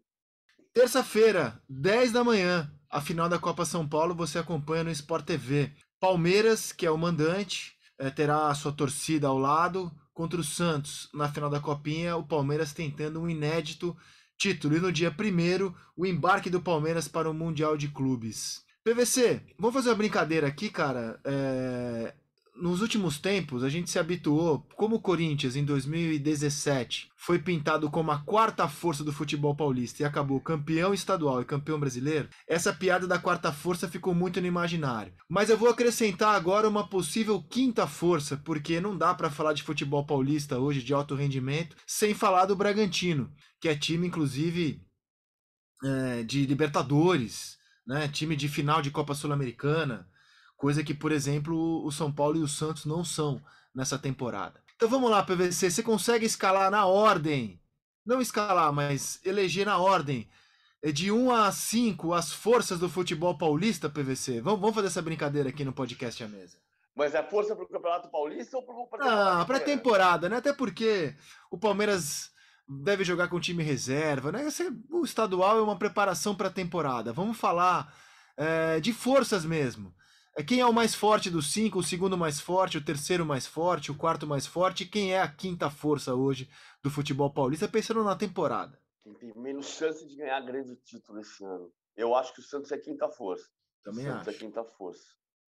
Terça-feira, 0.73 1.61
10 1.69 2.13
da 2.13 2.23
manhã, 2.23 2.71
a 2.91 3.01
final 3.01 3.29
da 3.29 3.39
Copa 3.39 3.65
São 3.65 3.89
Paulo 3.89 4.15
você 4.15 4.39
acompanha 4.39 4.85
no 4.85 4.91
Sport 4.91 5.25
TV. 5.25 5.73
Palmeiras, 5.99 6.73
que 6.73 6.87
é 6.87 6.91
o 6.91 6.99
mandante, 6.99 7.77
é, 7.99 8.11
terá 8.11 8.49
a 8.49 8.55
sua 8.55 8.73
torcida 8.73 9.27
ao 9.27 9.39
lado 9.39 9.91
contra 10.15 10.41
o 10.41 10.45
Santos 10.45 11.09
na 11.13 11.29
final 11.29 11.51
da 11.51 11.61
Copinha. 11.61 12.17
O 12.17 12.27
Palmeiras 12.27 12.73
tentando 12.73 13.21
um 13.21 13.29
inédito 13.29 13.97
título. 14.37 14.77
E 14.77 14.81
no 14.81 14.93
dia 14.93 15.11
primeiro, 15.11 15.75
o 15.97 16.07
embarque 16.07 16.49
do 16.49 16.61
Palmeiras 16.61 17.09
para 17.09 17.29
o 17.29 17.35
Mundial 17.35 17.77
de 17.77 17.89
Clubes. 17.89 18.65
PVC, 18.85 19.43
vamos 19.59 19.75
fazer 19.75 19.91
uma 19.91 19.97
brincadeira 19.97 20.47
aqui, 20.47 20.71
cara. 20.71 21.21
É 21.25 22.15
nos 22.61 22.83
últimos 22.83 23.19
tempos, 23.19 23.63
a 23.63 23.69
gente 23.69 23.91
se 23.91 23.99
habituou, 23.99 24.67
como 24.77 24.97
o 24.97 25.01
Corinthians 25.01 25.57
em 25.57 25.65
2017 25.65 27.09
foi 27.17 27.39
pintado 27.39 27.91
como 27.91 28.11
a 28.11 28.19
quarta 28.19 28.69
força 28.69 29.05
do 29.05 29.13
futebol 29.13 29.55
paulista 29.55 30.03
e 30.03 30.07
acabou 30.07 30.41
campeão 30.41 30.93
estadual 30.93 31.41
e 31.41 31.45
campeão 31.45 31.79
brasileiro, 31.79 32.29
essa 32.47 32.73
piada 32.73 33.07
da 33.07 33.19
quarta 33.19 33.53
força 33.53 33.89
ficou 33.89 34.15
muito 34.15 34.41
no 34.41 34.47
imaginário. 34.47 35.13
Mas 35.29 35.51
eu 35.51 35.57
vou 35.57 35.69
acrescentar 35.69 36.35
agora 36.35 36.69
uma 36.69 36.89
possível 36.89 37.43
quinta 37.43 37.87
força, 37.87 38.37
porque 38.37 38.81
não 38.81 38.97
dá 38.97 39.15
para 39.15 39.31
falar 39.31 39.53
de 39.53 39.63
futebol 39.63 40.05
paulista 40.05 40.59
hoje 40.59 40.83
de 40.83 40.93
alto 40.93 41.15
rendimento 41.15 41.77
sem 41.87 42.15
falar 42.15 42.47
do 42.47 42.57
Bragantino, 42.57 43.33
que 43.61 43.69
é 43.69 43.77
time 43.77 44.07
inclusive 44.07 44.83
é, 45.85 46.23
de 46.25 46.45
Libertadores, 46.47 47.57
né? 47.87 48.09
time 48.09 48.35
de 48.35 48.49
final 48.49 48.83
de 48.83 48.91
Copa 48.91 49.15
Sul-Americana 49.15 50.09
coisa 50.59 50.85
que, 50.85 50.93
por 50.93 51.13
exemplo, 51.13 51.83
o 51.87 51.91
São 51.91 52.13
Paulo 52.13 52.37
e 52.37 52.43
o 52.43 52.49
Santos 52.49 52.85
não 52.85 53.03
são 53.03 53.41
nessa 53.75 53.99
temporada. 53.99 54.61
Então 54.77 54.89
vamos 54.89 55.11
lá, 55.11 55.23
PVC, 55.23 55.71
você 55.71 55.83
consegue 55.83 56.27
escalar 56.27 56.71
na 56.71 56.85
ordem, 56.85 57.61
não 58.05 58.21
escalar, 58.21 58.73
mas 58.73 59.21
eleger 59.25 59.65
na 59.65 59.79
ordem, 59.79 60.29
é 60.83 60.93
de 60.93 61.11
1 61.11 61.33
a 61.33 61.51
5 61.51 62.13
as 62.13 62.33
forças 62.33 62.79
do 62.79 62.89
futebol 62.89 63.39
paulista, 63.39 63.89
PVC? 63.89 64.41
Vamos, 64.41 64.61
vamos 64.61 64.75
fazer 64.75 64.89
essa 64.89 65.03
brincadeira 65.03 65.49
aqui 65.49 65.65
no 65.65 65.73
podcast 65.73 66.23
à 66.23 66.29
mesa. 66.29 66.59
Mas 66.95 67.15
é 67.15 67.23
força 67.23 67.55
para 67.55 67.65
o 67.65 67.69
Campeonato 67.69 68.11
Paulista 68.11 68.57
ou 68.57 68.89
para 68.89 69.41
Ah, 69.41 69.45
para 69.45 69.61
temporada, 69.61 70.29
né? 70.29 70.37
Até 70.37 70.53
porque 70.53 71.15
o 71.51 71.57
Palmeiras 71.57 72.31
deve 72.69 73.05
jogar 73.05 73.29
com 73.29 73.41
time 73.41 73.63
reserva, 73.63 74.33
né? 74.33 74.47
O 74.91 75.05
estadual 75.05 75.59
é 75.59 75.63
uma 75.63 75.79
preparação 75.79 76.35
para 76.35 76.49
a 76.49 76.53
temporada. 76.53 77.13
Vamos 77.13 77.39
falar 77.39 77.93
é, 78.37 78.81
de 78.81 78.93
forças 78.93 79.45
mesmo. 79.45 79.95
É 80.39 80.45
quem 80.45 80.61
é 80.61 80.67
o 80.67 80.73
mais 80.73 80.95
forte 80.95 81.29
dos 81.29 81.53
cinco, 81.53 81.81
o 81.81 81.83
segundo 81.83 82.17
mais 82.17 82.39
forte, 82.39 82.79
o 82.79 82.85
terceiro 82.85 83.27
mais 83.27 83.45
forte, 83.45 83.91
o 83.91 83.97
quarto 83.97 84.25
mais 84.25 84.47
forte, 84.47 84.87
quem 84.87 85.13
é 85.13 85.21
a 85.21 85.27
quinta 85.27 85.69
força 85.69 86.15
hoje 86.15 86.49
do 86.81 86.89
futebol 86.89 87.29
paulista, 87.29 87.67
pensando 87.67 88.05
na 88.05 88.15
temporada? 88.15 88.81
Quem 89.03 89.15
tem 89.15 89.35
menos 89.35 89.67
chance 89.67 90.07
de 90.07 90.15
ganhar 90.15 90.39
grande 90.43 90.77
título 90.77 91.19
esse 91.19 91.45
ano. 91.45 91.73
Eu 91.97 92.15
acho 92.15 92.33
que 92.33 92.39
o 92.39 92.45
Santos 92.45 92.71
é 92.71 92.79
quinta 92.79 93.09
força. 93.09 93.51
Também 93.83 94.07
o 94.07 94.13
Santos 94.13 94.29
acho. 94.29 94.37
é 94.37 94.39
quinta 94.39 94.65
força. 94.65 95.03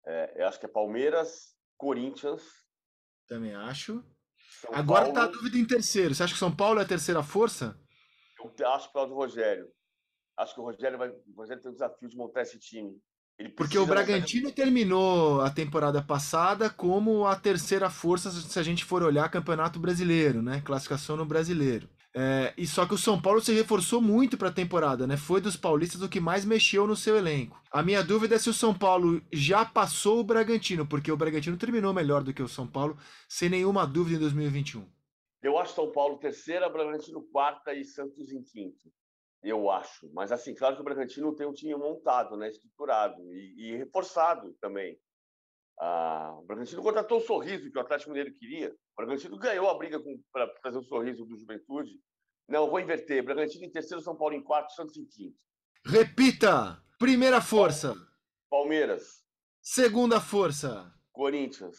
É, 0.08 0.42
eu 0.42 0.48
acho 0.48 0.60
que 0.60 0.66
é 0.66 0.70
Palmeiras, 0.70 1.56
Corinthians. 1.78 2.42
Também 3.28 3.54
acho. 3.54 4.04
São 4.60 4.74
Agora 4.74 5.02
Paulo, 5.02 5.14
tá 5.14 5.24
a 5.26 5.28
dúvida 5.28 5.60
em 5.60 5.68
terceiro. 5.68 6.16
Você 6.16 6.24
acha 6.24 6.34
que 6.34 6.40
São 6.40 6.56
Paulo 6.56 6.80
é 6.80 6.84
a 6.84 6.88
terceira 6.88 7.22
força? 7.22 7.80
Eu 8.40 8.68
acho 8.70 8.92
que 8.92 8.98
é 8.98 9.02
o 9.02 9.06
do 9.06 9.14
Rogério. 9.14 9.72
Acho 10.36 10.56
que 10.56 10.62
o 10.62 10.64
Rogério 10.64 10.98
vai. 10.98 11.10
O 11.10 11.34
Rogério 11.38 11.62
tem 11.62 11.70
o 11.70 11.76
desafio 11.76 12.10
de 12.10 12.18
montar 12.18 12.42
esse 12.42 12.58
time. 12.58 13.00
Porque 13.56 13.78
o 13.78 13.86
Bragantino 13.86 14.52
terminou 14.52 15.42
a 15.42 15.50
temporada 15.50 16.02
passada 16.02 16.70
como 16.70 17.26
a 17.26 17.36
terceira 17.36 17.90
força, 17.90 18.32
se 18.32 18.60
a 18.60 18.64
gente 18.64 18.84
for 18.84 19.02
olhar 19.02 19.30
Campeonato 19.30 19.80
Brasileiro, 19.80 20.42
né? 20.42 20.62
Classificação 20.66 21.16
no 21.16 21.26
Brasileiro. 21.26 21.88
É, 22.14 22.54
e 22.58 22.66
só 22.66 22.86
que 22.86 22.94
o 22.94 22.98
São 22.98 23.22
Paulo 23.22 23.40
se 23.40 23.54
reforçou 23.54 24.02
muito 24.02 24.38
para 24.38 24.50
a 24.50 24.54
temporada, 24.54 25.06
né? 25.06 25.16
Foi 25.16 25.40
dos 25.40 25.56
paulistas 25.56 26.02
o 26.02 26.10
que 26.10 26.20
mais 26.20 26.44
mexeu 26.44 26.88
no 26.88 26.96
seu 26.96 27.16
elenco. 27.16 27.62
A 27.72 27.84
minha 27.84 28.04
dúvida 28.04 28.36
é 28.36 28.40
se 28.40 28.50
o 28.50 28.54
São 28.54 28.74
Paulo 28.74 29.22
já 29.32 29.64
passou 29.64 30.20
o 30.20 30.24
Bragantino, 30.24 30.86
porque 30.86 31.12
o 31.12 31.18
Bragantino 31.18 31.56
terminou 31.56 31.94
melhor 31.94 32.24
do 32.24 32.34
que 32.34 32.42
o 32.42 32.48
São 32.48 32.68
Paulo, 32.68 32.98
sem 33.28 33.48
nenhuma 33.48 33.86
dúvida 33.86 34.18
em 34.18 34.20
2021. 34.20 34.86
Eu 35.42 35.58
acho 35.58 35.76
São 35.76 35.92
Paulo 35.92 36.18
terceira, 36.18 36.68
Bragantino 36.68 37.22
quarta 37.32 37.74
e 37.74 37.86
Santos 37.86 38.32
em 38.32 38.42
quinto. 38.42 38.92
Eu 39.42 39.70
acho. 39.70 40.10
Mas, 40.14 40.32
assim, 40.32 40.54
claro 40.54 40.76
que 40.76 40.82
o 40.82 40.84
Bragantino 40.84 41.36
tem 41.36 41.48
um 41.48 41.54
time 41.54 41.76
montado, 41.76 42.36
né? 42.36 42.50
estruturado 42.50 43.22
e, 43.34 43.72
e 43.72 43.78
reforçado 43.78 44.54
também. 44.60 45.00
Ah, 45.80 46.36
o 46.38 46.46
Bragantino 46.46 46.84
contratou 46.84 47.20
o 47.20 47.26
sorriso 47.26 47.72
que 47.72 47.78
o 47.78 47.82
Atlético 47.82 48.12
Mineiro 48.12 48.34
queria. 48.36 48.70
O 48.72 48.96
Bragantino 48.98 49.38
ganhou 49.38 49.70
a 49.70 49.78
briga 49.78 49.98
para 50.32 50.48
trazer 50.62 50.78
o 50.78 50.84
sorriso 50.84 51.26
do 51.26 51.38
Juventude. 51.38 51.92
Não, 52.50 52.70
vou 52.70 52.80
inverter. 52.80 53.24
Bragantino 53.24 53.66
em 53.66 53.72
terceiro, 53.72 54.04
São 54.04 54.18
Paulo 54.18 54.36
em 54.36 54.44
quarto, 54.44 54.74
Santos 54.74 54.98
em 54.98 55.06
quinto. 55.06 55.38
Repita! 55.86 56.84
Primeira 57.00 57.40
força, 57.40 57.96
Palmeiras, 58.50 59.24
segunda 59.62 60.20
força, 60.20 60.94
Corinthians, 61.14 61.78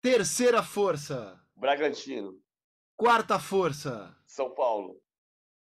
terceira 0.00 0.62
força, 0.62 1.38
Bragantino, 1.54 2.40
quarta 2.96 3.38
força, 3.38 4.16
São 4.26 4.54
Paulo. 4.54 4.98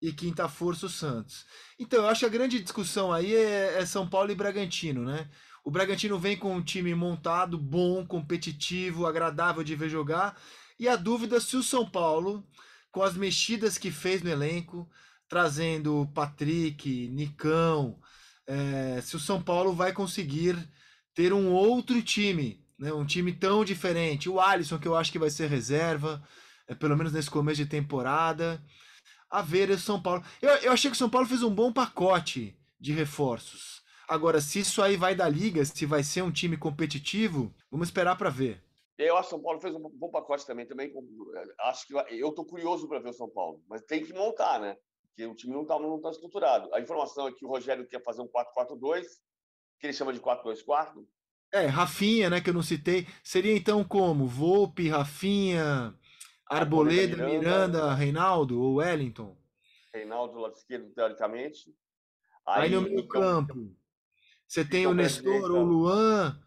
E 0.04 0.12
quinta 0.12 0.46
força 0.50 0.84
o 0.84 0.88
Santos. 0.88 1.46
Então, 1.78 2.00
eu 2.02 2.08
acho 2.08 2.20
que 2.20 2.26
a 2.26 2.28
grande 2.28 2.60
discussão 2.60 3.10
aí 3.10 3.34
é, 3.34 3.78
é 3.78 3.86
São 3.86 4.06
Paulo 4.06 4.30
e 4.30 4.34
Bragantino, 4.34 5.02
né? 5.02 5.30
O 5.64 5.70
Bragantino 5.70 6.18
vem 6.18 6.36
com 6.36 6.54
um 6.54 6.62
time 6.62 6.94
montado, 6.94 7.56
bom, 7.56 8.06
competitivo, 8.06 9.06
agradável 9.06 9.64
de 9.64 9.74
ver 9.74 9.88
jogar, 9.88 10.38
e 10.78 10.86
a 10.86 10.94
dúvida 10.94 11.40
se 11.40 11.56
o 11.56 11.62
São 11.62 11.88
Paulo, 11.88 12.46
com 12.92 13.02
as 13.02 13.16
mexidas 13.16 13.78
que 13.78 13.90
fez 13.90 14.22
no 14.22 14.28
elenco, 14.28 14.86
trazendo 15.26 16.06
Patrick, 16.14 17.08
Nicão, 17.08 17.98
é, 18.46 19.00
se 19.00 19.16
o 19.16 19.20
São 19.20 19.42
Paulo 19.42 19.72
vai 19.72 19.94
conseguir 19.94 20.68
ter 21.14 21.32
um 21.32 21.50
outro 21.50 22.02
time, 22.02 22.62
né? 22.78 22.92
um 22.92 23.06
time 23.06 23.32
tão 23.32 23.64
diferente. 23.64 24.28
O 24.28 24.38
Alisson, 24.38 24.78
que 24.78 24.86
eu 24.86 24.94
acho 24.94 25.10
que 25.10 25.18
vai 25.18 25.30
ser 25.30 25.48
reserva, 25.48 26.22
é, 26.68 26.74
pelo 26.74 26.94
menos 26.94 27.10
nesse 27.10 27.30
começo 27.30 27.56
de 27.56 27.66
temporada 27.70 28.62
a 29.34 29.42
ver 29.42 29.68
o 29.70 29.78
São 29.78 30.00
Paulo. 30.00 30.22
Eu, 30.40 30.50
eu 30.58 30.72
achei 30.72 30.88
que 30.88 30.94
o 30.94 30.98
São 30.98 31.10
Paulo 31.10 31.26
fez 31.26 31.42
um 31.42 31.52
bom 31.52 31.72
pacote 31.72 32.56
de 32.78 32.92
reforços. 32.92 33.82
Agora, 34.06 34.40
se 34.40 34.60
isso 34.60 34.80
aí 34.80 34.96
vai 34.96 35.14
da 35.14 35.28
liga, 35.28 35.64
se 35.64 35.84
vai 35.84 36.04
ser 36.04 36.22
um 36.22 36.30
time 36.30 36.56
competitivo, 36.56 37.52
vamos 37.68 37.88
esperar 37.88 38.16
para 38.16 38.30
ver. 38.30 38.62
Eu 38.96 39.16
acho 39.16 39.28
que 39.28 39.34
o 39.34 39.38
São 39.38 39.42
Paulo 39.42 39.60
fez 39.60 39.74
um 39.74 39.80
bom 39.80 40.08
pacote 40.08 40.46
também. 40.46 40.66
também 40.66 40.92
acho 41.62 41.86
que 41.86 41.94
eu 41.94 42.28
estou 42.28 42.44
curioso 42.44 42.86
para 42.86 43.00
ver 43.00 43.08
o 43.08 43.14
São 43.14 43.28
Paulo, 43.28 43.60
mas 43.68 43.82
tem 43.82 44.04
que 44.04 44.12
montar, 44.12 44.60
né? 44.60 44.76
Porque 45.08 45.26
o 45.26 45.34
time 45.34 45.52
não 45.52 45.62
está 45.62 45.80
não 45.80 46.00
tá 46.00 46.10
estruturado. 46.10 46.72
A 46.72 46.80
informação 46.80 47.26
é 47.26 47.32
que 47.32 47.44
o 47.44 47.48
Rogério 47.48 47.88
quer 47.88 48.02
fazer 48.04 48.22
um 48.22 48.28
4-4-2, 48.28 49.02
que 49.80 49.86
ele 49.86 49.92
chama 49.92 50.12
de 50.12 50.20
4-2-4. 50.20 51.04
É, 51.52 51.66
Rafinha, 51.66 52.30
né, 52.30 52.40
que 52.40 52.50
eu 52.50 52.54
não 52.54 52.62
citei, 52.62 53.06
seria 53.22 53.56
então 53.56 53.82
como? 53.84 54.26
Volpe, 54.26 54.88
Rafinha, 54.88 55.94
Arboleda, 56.46 57.14
Arboleda, 57.14 57.16
Miranda, 57.16 57.66
Miranda. 57.66 57.94
Reinaldo 57.94 58.60
ou 58.60 58.74
Wellington? 58.76 59.36
Reinaldo 59.92 60.34
do 60.34 60.40
lado 60.40 60.54
esquerdo, 60.54 60.90
teoricamente. 60.92 61.74
Aí, 62.46 62.70
no 62.70 62.80
então, 62.80 62.92
meio 62.92 63.08
campo, 63.08 63.74
você 64.46 64.64
tem 64.64 64.86
o 64.86 64.94
Nestor 64.94 65.50
o 65.50 65.62
Luan, 65.62 66.38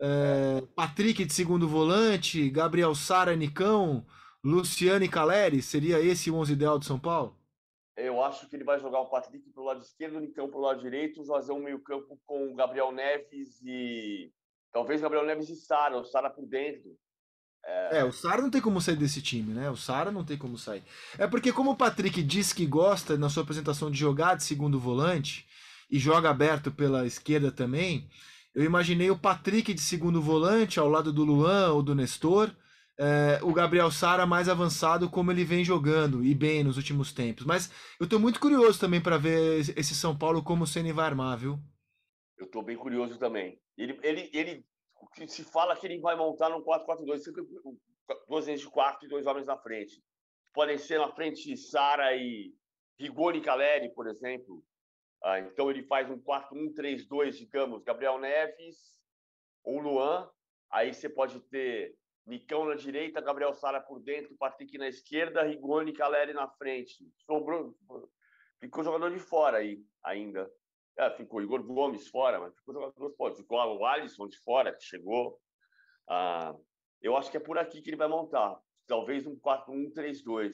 é, 0.00 0.62
Patrick 0.76 1.24
de 1.24 1.32
segundo 1.32 1.68
volante, 1.68 2.48
Gabriel 2.50 2.94
Sara, 2.94 3.34
Nicão, 3.34 4.06
Luciano 4.44 5.04
e 5.04 5.08
Caleri, 5.08 5.60
seria 5.62 6.00
esse 6.00 6.30
o 6.30 6.34
11 6.36 6.52
ideal 6.52 6.78
de 6.78 6.86
São 6.86 6.98
Paulo? 6.98 7.36
Eu 7.96 8.22
acho 8.22 8.48
que 8.48 8.56
ele 8.56 8.64
vai 8.64 8.78
jogar 8.78 9.00
o 9.00 9.10
Patrick 9.10 9.50
para 9.50 9.62
o 9.62 9.66
lado 9.66 9.82
esquerdo, 9.82 10.16
o 10.16 10.20
Nicão 10.20 10.48
para 10.48 10.58
o 10.58 10.62
lado 10.62 10.80
direito, 10.80 11.24
fazer 11.26 11.52
um 11.52 11.62
meio-campo 11.62 12.18
com 12.24 12.50
o 12.50 12.54
Gabriel 12.54 12.90
Neves 12.90 13.60
e. 13.62 14.32
Talvez 14.72 15.02
Gabriel 15.02 15.26
Neves 15.26 15.50
e 15.50 15.56
Sara, 15.56 15.98
o 15.98 16.04
Sara 16.04 16.30
por 16.30 16.46
dentro. 16.46 16.96
É, 17.64 18.02
o 18.04 18.12
Sara 18.12 18.42
não 18.42 18.50
tem 18.50 18.60
como 18.60 18.80
sair 18.80 18.96
desse 18.96 19.20
time, 19.20 19.52
né? 19.52 19.70
O 19.70 19.76
Sara 19.76 20.10
não 20.10 20.24
tem 20.24 20.36
como 20.36 20.58
sair. 20.58 20.82
É 21.18 21.26
porque, 21.26 21.52
como 21.52 21.72
o 21.72 21.76
Patrick 21.76 22.22
disse 22.22 22.54
que 22.54 22.66
gosta 22.66 23.16
na 23.16 23.28
sua 23.28 23.42
apresentação 23.42 23.90
de 23.90 23.98
jogar 23.98 24.36
de 24.36 24.44
segundo 24.44 24.80
volante 24.80 25.46
e 25.90 25.98
joga 25.98 26.30
aberto 26.30 26.72
pela 26.72 27.06
esquerda 27.06 27.52
também, 27.52 28.08
eu 28.54 28.64
imaginei 28.64 29.10
o 29.10 29.18
Patrick 29.18 29.72
de 29.72 29.80
segundo 29.80 30.20
volante 30.20 30.80
ao 30.80 30.88
lado 30.88 31.12
do 31.12 31.24
Luan 31.24 31.72
ou 31.72 31.82
do 31.82 31.94
Nestor, 31.94 32.50
é, 32.98 33.40
o 33.42 33.52
Gabriel 33.52 33.90
Sara 33.90 34.26
mais 34.26 34.48
avançado, 34.48 35.08
como 35.08 35.30
ele 35.30 35.44
vem 35.44 35.64
jogando 35.64 36.24
e 36.24 36.34
bem 36.34 36.62
nos 36.62 36.76
últimos 36.76 37.12
tempos. 37.12 37.44
Mas 37.44 37.70
eu 37.98 38.08
tô 38.08 38.18
muito 38.18 38.38
curioso 38.38 38.78
também 38.78 39.00
para 39.00 39.18
ver 39.18 39.60
esse 39.76 39.94
São 39.94 40.16
Paulo 40.16 40.42
como 40.42 40.64
o 40.64 40.66
Ceni 40.66 40.92
vai 40.92 41.06
armar, 41.06 41.38
viu? 41.38 41.58
Eu 42.38 42.46
estou 42.46 42.62
bem 42.62 42.76
curioso 42.76 43.18
também. 43.18 43.58
Ele, 43.76 43.98
ele, 44.02 44.30
ele, 44.32 44.66
o 45.02 45.06
que 45.08 45.26
se 45.26 45.42
fala 45.42 45.76
que 45.76 45.84
ele 45.84 45.98
vai 45.98 46.14
montar 46.14 46.48
num 46.48 46.62
4-4-2, 46.62 47.18
sempre 47.18 47.44
com 47.60 47.76
duas 48.28 48.46
linhas 48.46 48.60
de 48.60 48.70
quarto 48.70 49.04
e 49.04 49.08
dois 49.08 49.26
homens 49.26 49.46
na 49.46 49.58
frente. 49.58 50.00
Podem 50.54 50.78
ser 50.78 50.98
na 50.98 51.12
frente 51.12 51.56
Sara 51.56 52.14
e 52.14 52.54
Rigoni 53.00 53.40
Caleri, 53.40 53.92
por 53.92 54.06
exemplo. 54.06 54.62
Ah, 55.24 55.40
então 55.40 55.68
ele 55.68 55.82
faz 55.82 56.08
um 56.08 56.20
4-1-3-2, 56.22 57.32
digamos, 57.32 57.82
Gabriel 57.82 58.18
Neves 58.18 58.76
ou 59.64 59.80
Luan. 59.80 60.30
Aí 60.70 60.94
você 60.94 61.08
pode 61.08 61.40
ter 61.48 61.96
Nicão 62.24 62.64
na 62.64 62.76
direita, 62.76 63.20
Gabriel 63.20 63.54
Sara 63.54 63.80
por 63.80 64.00
dentro, 64.00 64.36
Patrick 64.36 64.78
na 64.78 64.86
esquerda, 64.86 65.42
Rigoni 65.42 65.92
Caleri 65.92 66.32
na 66.32 66.48
frente. 66.48 67.04
Sobrou, 67.26 67.74
ficou 68.60 68.84
jogador 68.84 69.10
de 69.10 69.18
fora 69.18 69.58
aí 69.58 69.82
ainda. 70.04 70.48
É, 70.98 71.10
ficou 71.10 71.42
Igor 71.42 71.62
Gomes 71.62 72.08
fora, 72.08 72.38
mas 72.38 72.54
ficou 72.54 72.74
jogador 72.74 73.10
de 73.10 73.16
fora. 73.16 73.34
Ficou 73.34 73.58
o 73.58 73.86
Alisson 73.86 74.28
de 74.28 74.38
fora, 74.38 74.74
que 74.74 74.84
chegou. 74.84 75.38
Ah, 76.08 76.54
eu 77.00 77.16
acho 77.16 77.30
que 77.30 77.36
é 77.36 77.40
por 77.40 77.58
aqui 77.58 77.80
que 77.80 77.90
ele 77.90 77.96
vai 77.96 78.08
montar. 78.08 78.58
Talvez 78.86 79.26
um 79.26 79.36
4-1-3-2. 79.36 80.52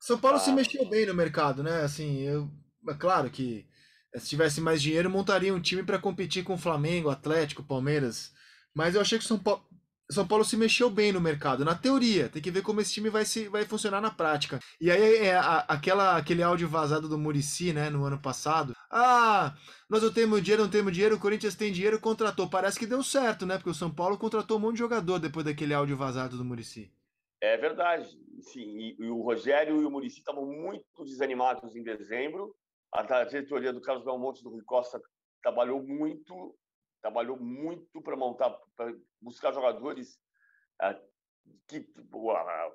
São 0.00 0.18
Paulo 0.18 0.36
ah, 0.36 0.40
se 0.40 0.52
mexeu 0.52 0.88
bem 0.88 1.06
no 1.06 1.14
mercado, 1.14 1.62
né? 1.62 1.82
Assim, 1.82 2.20
eu, 2.20 2.48
é 2.88 2.94
claro 2.94 3.30
que 3.30 3.66
eh, 4.14 4.18
se 4.18 4.28
tivesse 4.28 4.60
mais 4.60 4.80
dinheiro, 4.80 5.10
montaria 5.10 5.52
um 5.54 5.60
time 5.60 5.82
para 5.82 5.98
competir 5.98 6.44
com 6.44 6.54
o 6.54 6.58
Flamengo, 6.58 7.10
Atlético, 7.10 7.62
Palmeiras. 7.62 8.32
Mas 8.74 8.94
eu 8.94 9.00
achei 9.00 9.18
que 9.18 9.24
o 9.24 9.28
São 9.28 9.38
Paulo, 9.38 9.65
São 10.10 10.26
Paulo 10.26 10.44
se 10.44 10.56
mexeu 10.56 10.88
bem 10.88 11.12
no 11.12 11.20
mercado, 11.20 11.64
na 11.64 11.74
teoria. 11.74 12.28
Tem 12.28 12.40
que 12.40 12.50
ver 12.50 12.62
como 12.62 12.80
esse 12.80 12.92
time 12.92 13.10
vai, 13.10 13.24
se, 13.24 13.48
vai 13.48 13.64
funcionar 13.64 14.00
na 14.00 14.10
prática. 14.10 14.60
E 14.80 14.90
aí 14.90 15.16
é 15.16 15.34
a, 15.34 15.58
aquela, 15.68 16.16
aquele 16.16 16.42
áudio 16.42 16.68
vazado 16.68 17.08
do 17.08 17.18
Murici, 17.18 17.72
né, 17.72 17.90
no 17.90 18.04
ano 18.04 18.20
passado. 18.20 18.72
Ah, 18.90 19.54
nós 19.90 20.02
não 20.02 20.12
temos 20.12 20.40
dinheiro, 20.42 20.62
não 20.62 20.70
temos 20.70 20.92
dinheiro, 20.92 21.16
o 21.16 21.20
Corinthians 21.20 21.56
tem 21.56 21.72
dinheiro, 21.72 22.00
contratou. 22.00 22.48
Parece 22.48 22.78
que 22.78 22.86
deu 22.86 23.02
certo, 23.02 23.44
né? 23.44 23.56
Porque 23.56 23.70
o 23.70 23.74
São 23.74 23.92
Paulo 23.92 24.16
contratou 24.16 24.58
um 24.58 24.60
monte 24.60 24.74
de 24.74 24.80
jogador 24.80 25.18
depois 25.18 25.44
daquele 25.44 25.74
áudio 25.74 25.96
vazado 25.96 26.36
do 26.36 26.44
Murici. 26.44 26.92
É 27.40 27.56
verdade. 27.56 28.08
Sim, 28.40 28.60
e, 28.60 28.96
e 28.98 29.10
o 29.10 29.22
Rogério 29.22 29.82
e 29.82 29.84
o 29.84 29.90
Murici 29.90 30.18
estavam 30.18 30.46
muito 30.46 31.04
desanimados 31.04 31.74
em 31.74 31.82
dezembro. 31.82 32.54
A, 32.92 33.24
diretoria 33.24 33.72
do 33.72 33.80
Carlos 33.80 34.04
Belmonte 34.04 34.42
do 34.42 34.50
Rui 34.50 34.62
Costa 34.62 35.00
trabalhou 35.42 35.82
muito 35.82 36.56
trabalhou 37.00 37.38
muito 37.38 38.00
para 38.02 38.16
montar, 38.16 38.50
para 38.76 38.94
buscar 39.20 39.52
jogadores 39.52 40.18
é, 40.82 40.94
que 41.66 41.80
tipo, 41.80 42.30
a, 42.30 42.72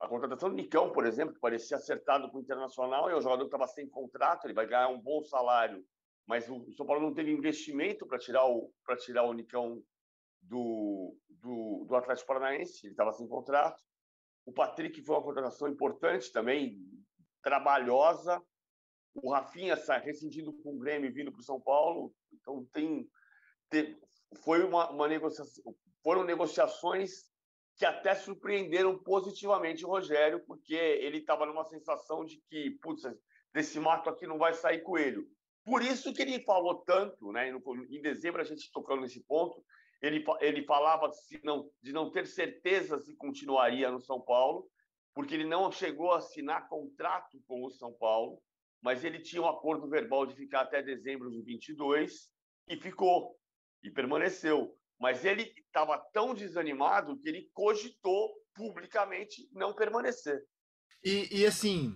a, 0.00 0.08
contratação 0.08 0.50
do 0.50 0.56
Nicão, 0.56 0.92
por 0.92 1.06
exemplo, 1.06 1.34
que 1.34 1.40
parecia 1.40 1.76
acertado 1.76 2.30
com 2.30 2.38
o 2.38 2.40
Internacional, 2.40 3.08
é 3.08 3.16
um 3.16 3.20
jogador 3.20 3.44
que 3.44 3.54
estava 3.54 3.68
sem 3.68 3.88
contrato, 3.88 4.46
ele 4.46 4.54
vai 4.54 4.66
ganhar 4.66 4.88
um 4.88 5.00
bom 5.00 5.22
salário, 5.22 5.84
mas 6.26 6.48
o 6.50 6.72
São 6.72 6.86
Paulo 6.86 7.02
não 7.02 7.14
teve 7.14 7.30
investimento 7.30 8.06
para 8.06 8.18
tirar 8.18 8.46
o 8.46 8.72
para 8.84 8.96
tirar 8.96 9.22
o 9.22 9.32
Nicão 9.32 9.82
do, 10.42 11.16
do, 11.28 11.84
do 11.86 11.96
Atlético 11.96 12.28
Paranaense, 12.28 12.86
ele 12.86 12.92
estava 12.92 13.12
sem 13.12 13.26
contrato. 13.28 13.82
O 14.44 14.52
Patrick 14.52 15.02
foi 15.02 15.16
uma 15.16 15.24
contratação 15.24 15.68
importante 15.68 16.30
também, 16.30 16.78
trabalhosa. 17.42 18.40
O 19.14 19.32
Rafinha 19.32 19.74
está 19.74 19.98
rescindindo 19.98 20.52
com 20.52 20.74
o 20.74 20.78
Grêmio 20.78 21.12
vindo 21.12 21.32
para 21.32 21.40
o 21.40 21.44
São 21.44 21.60
Paulo. 21.60 22.14
Então 22.32 22.64
tem 22.72 23.08
foi 24.42 24.62
uma, 24.64 24.90
uma 24.90 25.08
negociação, 25.08 25.74
foram 26.02 26.24
negociações 26.24 27.24
que 27.76 27.84
até 27.84 28.14
surpreenderam 28.14 28.98
positivamente 28.98 29.84
o 29.84 29.88
Rogério, 29.88 30.42
porque 30.46 30.74
ele 30.74 31.18
estava 31.18 31.44
numa 31.44 31.64
sensação 31.64 32.24
de 32.24 32.40
que, 32.48 32.70
putz, 32.82 33.02
desse 33.52 33.78
mato 33.78 34.08
aqui 34.08 34.26
não 34.26 34.38
vai 34.38 34.54
sair 34.54 34.82
coelho. 34.82 35.26
Por 35.64 35.82
isso 35.82 36.14
que 36.14 36.22
ele 36.22 36.42
falou 36.44 36.76
tanto, 36.84 37.32
né? 37.32 37.50
Em 37.50 38.00
dezembro 38.00 38.40
a 38.40 38.44
gente 38.44 38.70
tocando 38.72 39.02
nesse 39.02 39.22
ponto, 39.24 39.62
ele, 40.00 40.24
ele 40.40 40.64
falava 40.64 41.10
se 41.10 41.40
não, 41.42 41.68
de 41.82 41.92
não 41.92 42.10
ter 42.10 42.26
certeza 42.26 42.98
se 42.98 43.14
continuaria 43.16 43.90
no 43.90 44.00
São 44.00 44.20
Paulo, 44.20 44.68
porque 45.14 45.34
ele 45.34 45.46
não 45.46 45.72
chegou 45.72 46.12
a 46.12 46.18
assinar 46.18 46.68
contrato 46.68 47.42
com 47.46 47.64
o 47.64 47.70
São 47.70 47.92
Paulo, 47.94 48.40
mas 48.80 49.04
ele 49.04 49.18
tinha 49.18 49.42
um 49.42 49.48
acordo 49.48 49.88
verbal 49.88 50.24
de 50.26 50.36
ficar 50.36 50.60
até 50.60 50.82
dezembro 50.82 51.30
de 51.30 51.42
22 51.42 52.30
e 52.68 52.76
ficou 52.76 53.36
e 53.86 53.90
permaneceu. 53.90 54.74
Mas 54.98 55.24
ele 55.24 55.52
estava 55.58 55.98
tão 56.12 56.34
desanimado 56.34 57.18
que 57.18 57.28
ele 57.28 57.50
cogitou 57.52 58.30
publicamente 58.54 59.48
não 59.52 59.74
permanecer. 59.74 60.42
E, 61.04 61.28
e, 61.40 61.46
assim, 61.46 61.94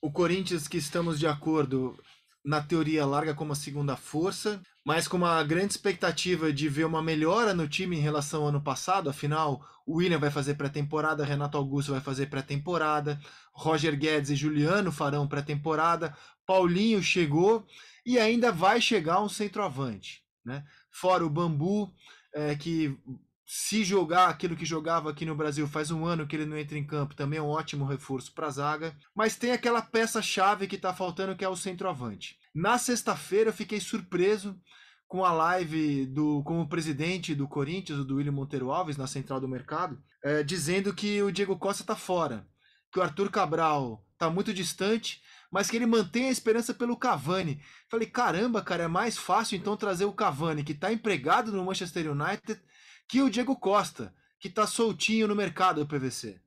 o 0.00 0.12
Corinthians, 0.12 0.68
que 0.68 0.76
estamos 0.76 1.18
de 1.18 1.26
acordo, 1.26 1.98
na 2.44 2.60
teoria 2.60 3.06
larga 3.06 3.34
como 3.34 3.52
a 3.52 3.56
segunda 3.56 3.96
força, 3.96 4.60
mas 4.84 5.08
com 5.08 5.16
uma 5.16 5.42
grande 5.42 5.72
expectativa 5.72 6.52
de 6.52 6.68
ver 6.68 6.84
uma 6.84 7.02
melhora 7.02 7.54
no 7.54 7.66
time 7.66 7.96
em 7.96 8.00
relação 8.00 8.42
ao 8.42 8.48
ano 8.48 8.62
passado. 8.62 9.08
Afinal, 9.08 9.64
o 9.86 9.96
William 9.96 10.18
vai 10.18 10.30
fazer 10.30 10.54
pré-temporada, 10.54 11.24
Renato 11.24 11.56
Augusto 11.56 11.92
vai 11.92 12.00
fazer 12.00 12.26
pré-temporada, 12.26 13.18
Roger 13.52 13.96
Guedes 13.96 14.30
e 14.30 14.36
Juliano 14.36 14.92
farão 14.92 15.26
pré-temporada, 15.26 16.16
Paulinho 16.44 17.02
chegou 17.02 17.66
e 18.04 18.18
ainda 18.18 18.52
vai 18.52 18.80
chegar 18.80 19.22
um 19.22 19.28
centroavante. 19.28 20.22
Né? 20.44 20.64
fora 20.90 21.24
o 21.24 21.30
Bambu, 21.30 21.92
é, 22.34 22.56
que 22.56 22.98
se 23.46 23.84
jogar 23.84 24.28
aquilo 24.28 24.56
que 24.56 24.64
jogava 24.64 25.10
aqui 25.10 25.26
no 25.26 25.36
Brasil 25.36 25.68
faz 25.68 25.90
um 25.90 26.04
ano 26.04 26.26
que 26.26 26.34
ele 26.34 26.46
não 26.46 26.56
entra 26.56 26.78
em 26.78 26.86
campo, 26.86 27.14
também 27.14 27.38
é 27.38 27.42
um 27.42 27.48
ótimo 27.48 27.84
reforço 27.84 28.32
para 28.32 28.46
a 28.46 28.50
zaga. 28.50 28.96
Mas 29.14 29.36
tem 29.36 29.52
aquela 29.52 29.82
peça-chave 29.82 30.66
que 30.66 30.76
está 30.76 30.94
faltando, 30.94 31.36
que 31.36 31.44
é 31.44 31.48
o 31.48 31.56
centroavante. 31.56 32.38
Na 32.54 32.78
sexta-feira 32.78 33.50
eu 33.50 33.54
fiquei 33.54 33.78
surpreso 33.78 34.58
com 35.06 35.22
a 35.24 35.32
live 35.32 36.06
do 36.06 36.42
como 36.44 36.66
presidente 36.66 37.34
do 37.34 37.46
Corinthians, 37.46 38.06
do 38.06 38.16
William 38.16 38.32
Monteiro 38.32 38.70
Alves, 38.70 38.96
na 38.96 39.06
central 39.06 39.38
do 39.38 39.46
mercado, 39.46 40.02
é, 40.24 40.42
dizendo 40.42 40.94
que 40.94 41.22
o 41.22 41.30
Diego 41.30 41.58
Costa 41.58 41.82
está 41.82 41.94
fora, 41.94 42.48
que 42.90 42.98
o 42.98 43.02
Arthur 43.02 43.30
Cabral 43.30 44.02
está 44.14 44.30
muito 44.30 44.54
distante 44.54 45.20
mas 45.52 45.70
que 45.70 45.76
ele 45.76 45.84
mantém 45.84 46.28
a 46.28 46.32
esperança 46.32 46.72
pelo 46.72 46.96
Cavani. 46.96 47.62
Falei, 47.90 48.08
caramba, 48.08 48.64
cara, 48.64 48.84
é 48.84 48.88
mais 48.88 49.18
fácil 49.18 49.58
então 49.58 49.76
trazer 49.76 50.06
o 50.06 50.14
Cavani, 50.14 50.64
que 50.64 50.72
está 50.72 50.90
empregado 50.90 51.52
no 51.52 51.62
Manchester 51.62 52.10
United, 52.10 52.58
que 53.06 53.20
o 53.20 53.28
Diego 53.28 53.54
Costa, 53.54 54.14
que 54.40 54.48
está 54.48 54.66
soltinho 54.66 55.28
no 55.28 55.36
mercado 55.36 55.84
do 55.84 55.86
PVC. 55.86 56.40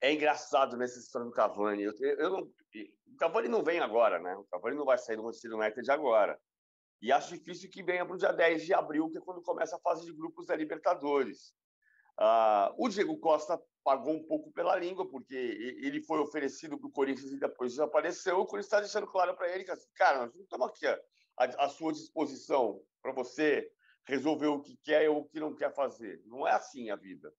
É 0.00 0.12
engraçado 0.12 0.74
nessa 0.74 0.98
história 0.98 1.28
do 1.28 1.34
Cavani. 1.34 1.82
Eu, 1.82 1.92
eu 2.00 2.30
não, 2.30 2.40
o 2.40 3.16
Cavani 3.18 3.48
não 3.48 3.62
vem 3.62 3.78
agora, 3.78 4.18
né? 4.18 4.34
O 4.36 4.44
Cavani 4.44 4.76
não 4.76 4.86
vai 4.86 4.96
sair 4.96 5.16
do 5.16 5.22
Manchester 5.22 5.52
United 5.52 5.90
agora. 5.90 6.40
E 7.02 7.12
acho 7.12 7.36
difícil 7.36 7.70
que 7.70 7.82
venha 7.82 8.06
para 8.06 8.14
o 8.14 8.18
dia 8.18 8.32
10 8.32 8.64
de 8.64 8.72
abril, 8.72 9.10
que 9.10 9.18
é 9.18 9.20
quando 9.20 9.42
começa 9.42 9.76
a 9.76 9.80
fase 9.80 10.06
de 10.06 10.12
grupos 10.14 10.46
da 10.46 10.56
Libertadores. 10.56 11.52
Uh, 12.18 12.72
o 12.78 12.88
Diego 12.88 13.18
Costa 13.18 13.60
pagou 13.84 14.14
um 14.14 14.26
pouco 14.26 14.50
pela 14.50 14.74
língua, 14.76 15.06
porque 15.08 15.34
ele 15.34 16.02
foi 16.02 16.18
oferecido 16.18 16.78
para 16.78 16.88
o 16.88 16.92
Corinthians 16.92 17.30
e 17.30 17.38
depois 17.38 17.72
desapareceu. 17.72 18.40
O 18.40 18.46
Corinthians 18.46 18.66
está 18.66 18.80
deixando 18.80 19.06
claro 19.06 19.36
para 19.36 19.54
ele 19.54 19.62
que, 19.62 19.70
assim, 19.70 19.88
cara, 19.94 20.20
nós 20.20 20.34
não 20.34 20.42
estamos 20.42 20.66
aqui 20.66 20.86
à, 20.86 20.98
à 21.36 21.68
sua 21.68 21.92
disposição 21.92 22.80
para 23.02 23.12
você 23.12 23.70
resolver 24.06 24.46
o 24.46 24.62
que 24.62 24.76
quer 24.78 25.08
ou 25.10 25.18
o 25.18 25.24
que 25.26 25.38
não 25.38 25.54
quer 25.54 25.72
fazer. 25.74 26.22
Não 26.24 26.48
é 26.48 26.52
assim 26.52 26.90
a 26.90 26.96
vida. 26.96 27.32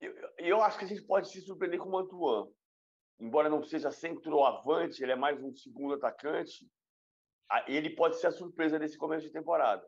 Eu, 0.00 0.14
eu 0.38 0.62
acho 0.62 0.78
que 0.78 0.84
a 0.84 0.88
gente 0.88 1.02
pode 1.02 1.28
se 1.28 1.40
surpreender 1.40 1.80
com 1.80 1.88
o 1.88 1.92
Mantuan. 1.92 2.48
Embora 3.18 3.50
não 3.50 3.62
seja 3.62 3.90
centroavante, 3.90 5.02
ele 5.02 5.12
é 5.12 5.16
mais 5.16 5.42
um 5.42 5.52
segundo 5.52 5.94
atacante, 5.94 6.66
ele 7.66 7.90
pode 7.90 8.18
ser 8.18 8.28
a 8.28 8.32
surpresa 8.32 8.78
desse 8.78 8.96
começo 8.96 9.26
de 9.26 9.32
temporada. 9.32 9.86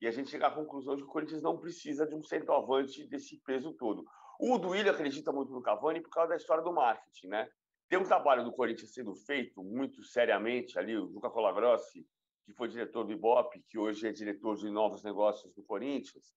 E 0.00 0.06
a 0.06 0.12
gente 0.12 0.30
chegar 0.30 0.48
à 0.48 0.54
conclusão 0.54 0.94
de 0.94 1.02
que 1.02 1.08
o 1.08 1.12
Corinthians 1.12 1.42
não 1.42 1.58
precisa 1.58 2.06
de 2.06 2.14
um 2.14 2.22
centroavante 2.22 3.04
desse 3.08 3.40
peso 3.40 3.72
todo. 3.72 4.04
O 4.38 4.56
Duílio 4.56 4.92
acredita 4.92 5.32
muito 5.32 5.52
no 5.52 5.60
Cavani 5.60 6.00
por 6.00 6.10
causa 6.10 6.30
da 6.30 6.36
história 6.36 6.62
do 6.62 6.72
marketing, 6.72 7.26
né? 7.26 7.50
Tem 7.88 7.98
um 7.98 8.04
trabalho 8.04 8.44
do 8.44 8.52
Corinthians 8.52 8.92
sendo 8.92 9.14
feito 9.14 9.64
muito 9.64 10.02
seriamente 10.04 10.78
ali, 10.78 10.96
o 10.96 11.06
Luca 11.06 11.28
Colagrossi, 11.28 12.06
que 12.44 12.52
foi 12.52 12.68
diretor 12.68 13.04
do 13.04 13.12
Ibope, 13.12 13.64
que 13.68 13.78
hoje 13.78 14.06
é 14.06 14.12
diretor 14.12 14.56
de 14.56 14.70
novos 14.70 15.02
negócios 15.02 15.52
do 15.54 15.62
Corinthians. 15.64 16.32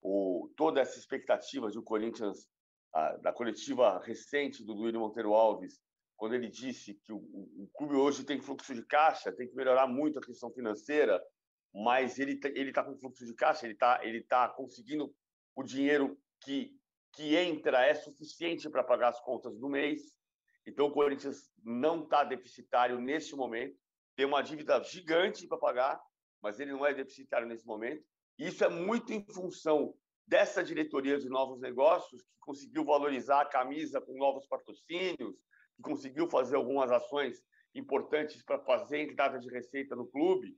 O, 0.00 0.50
toda 0.56 0.80
essa 0.80 0.98
expectativa 0.98 1.70
de 1.70 1.78
o 1.78 1.82
Corinthians, 1.82 2.48
a, 2.94 3.16
da 3.18 3.32
coletiva 3.32 3.98
recente 3.98 4.64
do 4.64 4.74
Duílio 4.74 5.00
Monteiro 5.00 5.34
Alves, 5.34 5.80
quando 6.16 6.34
ele 6.34 6.48
disse 6.48 6.94
que 6.94 7.12
o, 7.12 7.16
o, 7.18 7.68
clube 7.74 7.96
hoje 7.96 8.24
tem 8.24 8.40
fluxo 8.40 8.74
de 8.74 8.84
caixa, 8.86 9.32
tem 9.32 9.48
que 9.48 9.54
melhorar 9.56 9.86
muito 9.86 10.18
a 10.18 10.22
questão 10.22 10.50
financeira, 10.52 11.20
mas 11.74 12.18
ele 12.18 12.38
ele 12.54 12.70
está 12.70 12.84
com 12.84 12.96
fluxo 12.96 13.26
de 13.26 13.34
caixa, 13.34 13.66
ele 13.66 13.74
está 13.74 14.04
ele 14.04 14.22
tá 14.22 14.48
conseguindo 14.48 15.12
o 15.54 15.62
dinheiro 15.62 16.16
que 16.40 16.76
que 17.12 17.36
entra 17.36 17.84
é 17.84 17.94
suficiente 17.94 18.68
para 18.70 18.82
pagar 18.82 19.08
as 19.08 19.20
contas 19.20 19.58
do 19.58 19.68
mês. 19.68 20.16
Então, 20.66 20.86
o 20.86 20.92
Corinthians 20.92 21.50
não 21.62 22.04
está 22.04 22.24
deficitário 22.24 23.00
neste 23.00 23.34
momento. 23.36 23.76
Tem 24.16 24.26
uma 24.26 24.42
dívida 24.42 24.82
gigante 24.82 25.46
para 25.46 25.58
pagar, 25.58 26.00
mas 26.40 26.58
ele 26.58 26.72
não 26.72 26.86
é 26.86 26.94
deficitário 26.94 27.46
nesse 27.46 27.66
momento. 27.66 28.02
E 28.38 28.46
isso 28.46 28.64
é 28.64 28.68
muito 28.68 29.12
em 29.12 29.24
função 29.26 29.94
dessa 30.26 30.62
diretoria 30.62 31.18
de 31.18 31.28
novos 31.28 31.60
negócios, 31.60 32.22
que 32.22 32.38
conseguiu 32.40 32.84
valorizar 32.84 33.42
a 33.42 33.46
camisa 33.46 34.00
com 34.00 34.16
novos 34.16 34.46
patrocínios, 34.46 35.36
que 35.76 35.82
conseguiu 35.82 36.28
fazer 36.28 36.56
algumas 36.56 36.90
ações 36.90 37.42
importantes 37.74 38.42
para 38.42 38.58
fazer 38.60 39.00
entrada 39.00 39.38
de 39.38 39.50
receita 39.50 39.94
no 39.96 40.06
clube. 40.06 40.56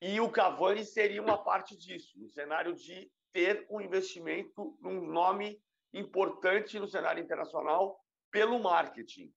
E 0.00 0.20
o 0.20 0.30
Cavani 0.30 0.84
seria 0.84 1.22
uma 1.22 1.42
parte 1.42 1.76
disso, 1.76 2.18
no 2.18 2.28
cenário 2.28 2.74
de 2.74 3.10
ter 3.32 3.66
um 3.70 3.80
investimento 3.80 4.76
num 4.80 5.06
nome 5.06 5.60
importante 5.92 6.78
no 6.78 6.88
cenário 6.88 7.22
internacional 7.22 7.98
pelo 8.30 8.58
marketing. 8.58 9.32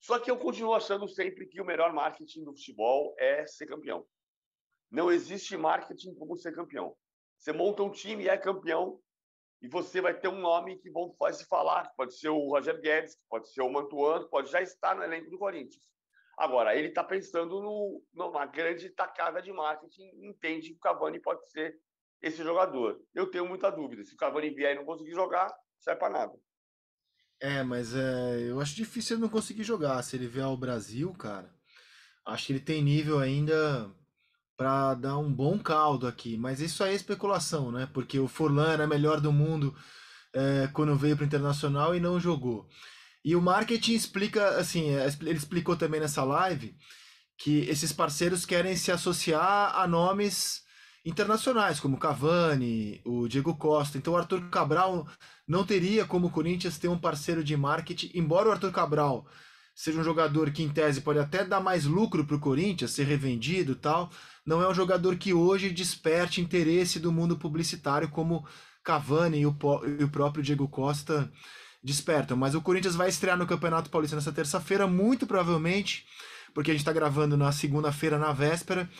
Só 0.00 0.18
que 0.18 0.30
eu 0.30 0.38
continuo 0.38 0.74
achando 0.74 1.08
sempre 1.08 1.46
que 1.46 1.60
o 1.60 1.64
melhor 1.64 1.92
marketing 1.92 2.44
do 2.44 2.54
futebol 2.54 3.14
é 3.18 3.46
ser 3.46 3.66
campeão. 3.66 4.06
Não 4.90 5.10
existe 5.10 5.56
marketing 5.56 6.14
como 6.14 6.36
ser 6.36 6.54
campeão. 6.54 6.96
Você 7.36 7.52
monta 7.52 7.82
um 7.82 7.90
time 7.90 8.24
e 8.24 8.28
é 8.28 8.36
campeão, 8.36 9.00
e 9.60 9.68
você 9.68 10.00
vai 10.00 10.14
ter 10.14 10.28
um 10.28 10.40
nome 10.40 10.78
que 10.78 10.90
vão 10.90 11.14
se 11.32 11.44
falar, 11.46 11.92
pode 11.96 12.16
ser 12.16 12.28
o 12.28 12.48
Roger 12.48 12.80
Guedes, 12.80 13.16
pode 13.28 13.52
ser 13.52 13.62
o 13.62 13.70
Mantuan, 13.70 14.26
pode 14.28 14.50
já 14.50 14.62
estar 14.62 14.94
no 14.94 15.02
elenco 15.02 15.30
do 15.30 15.38
Corinthians. 15.38 15.84
Agora, 16.36 16.76
ele 16.76 16.88
está 16.88 17.02
pensando 17.02 17.60
no, 17.60 18.00
numa 18.14 18.46
grande 18.46 18.90
tacada 18.90 19.42
de 19.42 19.52
marketing, 19.52 20.08
entende 20.22 20.70
que 20.70 20.76
o 20.76 20.80
Cavani 20.80 21.18
pode 21.20 21.50
ser 21.50 21.76
esse 22.22 22.42
jogador. 22.44 23.00
Eu 23.12 23.28
tenho 23.28 23.46
muita 23.46 23.70
dúvida. 23.70 24.04
Se 24.04 24.14
o 24.14 24.16
Cavani 24.16 24.50
vier 24.50 24.74
e 24.74 24.78
não 24.78 24.84
conseguir 24.84 25.12
jogar, 25.12 25.52
serve 25.80 26.00
para 26.00 26.10
nada. 26.10 26.32
É, 27.40 27.62
mas 27.62 27.94
é, 27.94 28.48
eu 28.48 28.60
acho 28.60 28.74
difícil 28.74 29.16
ele 29.16 29.22
não 29.22 29.28
conseguir 29.28 29.62
jogar. 29.62 30.02
Se 30.02 30.16
ele 30.16 30.26
vier 30.26 30.44
ao 30.44 30.56
Brasil, 30.56 31.12
cara, 31.14 31.54
acho 32.26 32.46
que 32.46 32.52
ele 32.52 32.60
tem 32.60 32.82
nível 32.82 33.18
ainda 33.18 33.90
para 34.56 34.94
dar 34.94 35.16
um 35.18 35.32
bom 35.32 35.58
caldo 35.58 36.06
aqui. 36.06 36.36
Mas 36.36 36.60
isso 36.60 36.82
aí 36.82 36.92
é 36.92 36.96
especulação, 36.96 37.70
né? 37.70 37.88
Porque 37.94 38.18
o 38.18 38.26
Forlan 38.26 38.72
era 38.72 38.86
melhor 38.86 39.20
do 39.20 39.32
mundo 39.32 39.74
é, 40.34 40.68
quando 40.72 40.96
veio 40.96 41.16
para 41.16 41.24
Internacional 41.24 41.94
e 41.94 42.00
não 42.00 42.18
jogou. 42.18 42.68
E 43.24 43.36
o 43.36 43.42
marketing 43.42 43.94
explica, 43.94 44.58
assim, 44.58 44.90
é, 44.90 45.06
ele 45.20 45.38
explicou 45.38 45.76
também 45.76 46.00
nessa 46.00 46.24
live 46.24 46.76
que 47.36 47.60
esses 47.68 47.92
parceiros 47.92 48.44
querem 48.44 48.76
se 48.76 48.90
associar 48.90 49.76
a 49.76 49.86
nomes 49.86 50.62
internacionais, 51.04 51.78
como 51.78 51.98
Cavani, 51.98 53.00
o 53.04 53.28
Diego 53.28 53.56
Costa. 53.56 53.96
Então 53.96 54.14
o 54.14 54.16
Arthur 54.16 54.50
Cabral 54.50 55.06
não 55.48 55.64
teria 55.64 56.04
como 56.04 56.26
o 56.26 56.30
Corinthians 56.30 56.78
ter 56.78 56.88
um 56.88 56.98
parceiro 56.98 57.42
de 57.42 57.56
marketing, 57.56 58.10
embora 58.14 58.48
o 58.48 58.52
Arthur 58.52 58.70
Cabral 58.70 59.26
seja 59.74 60.00
um 60.00 60.04
jogador 60.04 60.50
que 60.50 60.62
em 60.62 60.68
tese 60.68 61.00
pode 61.00 61.20
até 61.20 61.44
dar 61.44 61.60
mais 61.60 61.84
lucro 61.84 62.26
para 62.26 62.34
o 62.34 62.40
Corinthians, 62.40 62.90
ser 62.90 63.04
revendido 63.04 63.76
tal, 63.76 64.10
não 64.44 64.60
é 64.60 64.68
um 64.68 64.74
jogador 64.74 65.16
que 65.16 65.32
hoje 65.32 65.70
desperte 65.70 66.40
interesse 66.40 66.98
do 66.98 67.12
mundo 67.12 67.38
publicitário 67.38 68.08
como 68.08 68.44
Cavani 68.82 69.38
e 69.38 69.46
o, 69.46 69.56
e 70.00 70.02
o 70.02 70.08
próprio 70.08 70.42
Diego 70.42 70.66
Costa 70.66 71.30
despertam. 71.80 72.36
Mas 72.36 72.56
o 72.56 72.60
Corinthians 72.60 72.96
vai 72.96 73.08
estrear 73.08 73.38
no 73.38 73.46
Campeonato 73.46 73.88
Paulista 73.88 74.16
nessa 74.16 74.32
terça-feira, 74.32 74.86
muito 74.88 75.28
provavelmente, 75.28 76.04
porque 76.52 76.72
a 76.72 76.74
gente 76.74 76.80
está 76.80 76.92
gravando 76.92 77.36
na 77.36 77.52
segunda-feira, 77.52 78.18
na 78.18 78.32
véspera, 78.32 78.90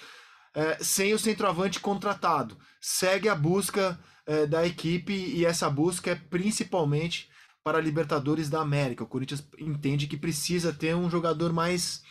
é, 0.54 0.78
sem 0.80 1.12
o 1.12 1.18
centroavante 1.18 1.80
contratado. 1.80 2.56
Segue 2.80 3.28
a 3.28 3.34
busca 3.34 3.98
é, 4.28 4.46
da 4.46 4.66
equipe 4.66 5.14
e 5.14 5.46
essa 5.46 5.70
busca 5.70 6.10
é 6.10 6.14
principalmente 6.14 7.30
para 7.64 7.78
a 7.78 7.80
Libertadores 7.80 8.50
da 8.50 8.60
América. 8.60 9.02
O 9.02 9.06
Corinthians 9.06 9.42
entende 9.58 10.06
que 10.06 10.18
precisa 10.18 10.70
ter 10.70 10.94
um 10.94 11.08
jogador 11.08 11.50
mais 11.50 12.02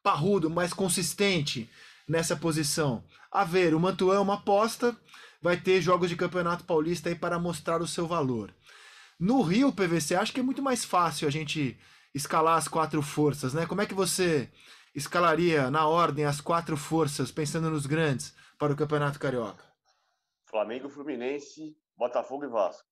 parrudo, 0.00 0.48
mais 0.48 0.72
consistente 0.72 1.68
nessa 2.08 2.36
posição. 2.36 3.04
A 3.30 3.42
ver, 3.42 3.74
o 3.74 3.80
Mantuan 3.80 4.14
é 4.16 4.20
uma 4.20 4.34
aposta, 4.34 4.96
vai 5.42 5.56
ter 5.56 5.82
jogos 5.82 6.08
de 6.08 6.16
Campeonato 6.16 6.62
Paulista 6.62 7.08
aí 7.08 7.16
para 7.16 7.40
mostrar 7.40 7.82
o 7.82 7.88
seu 7.88 8.06
valor. 8.06 8.54
No 9.18 9.42
Rio, 9.42 9.72
PVC, 9.72 10.14
acho 10.14 10.32
que 10.32 10.40
é 10.40 10.44
muito 10.44 10.62
mais 10.62 10.84
fácil 10.84 11.26
a 11.26 11.30
gente 11.30 11.76
escalar 12.14 12.56
as 12.56 12.68
quatro 12.68 13.02
forças, 13.02 13.52
né? 13.52 13.66
Como 13.66 13.80
é 13.80 13.86
que 13.86 13.94
você 13.94 14.48
escalaria 14.94 15.72
na 15.72 15.88
ordem 15.88 16.24
as 16.24 16.40
quatro 16.40 16.76
forças, 16.76 17.32
pensando 17.32 17.68
nos 17.68 17.86
grandes, 17.86 18.32
para 18.58 18.72
o 18.72 18.76
Campeonato 18.76 19.18
Carioca? 19.18 19.73
Flamengo, 20.54 20.88
Fluminense, 20.88 21.76
Botafogo 21.98 22.44
e 22.44 22.48
Vasco. 22.48 22.86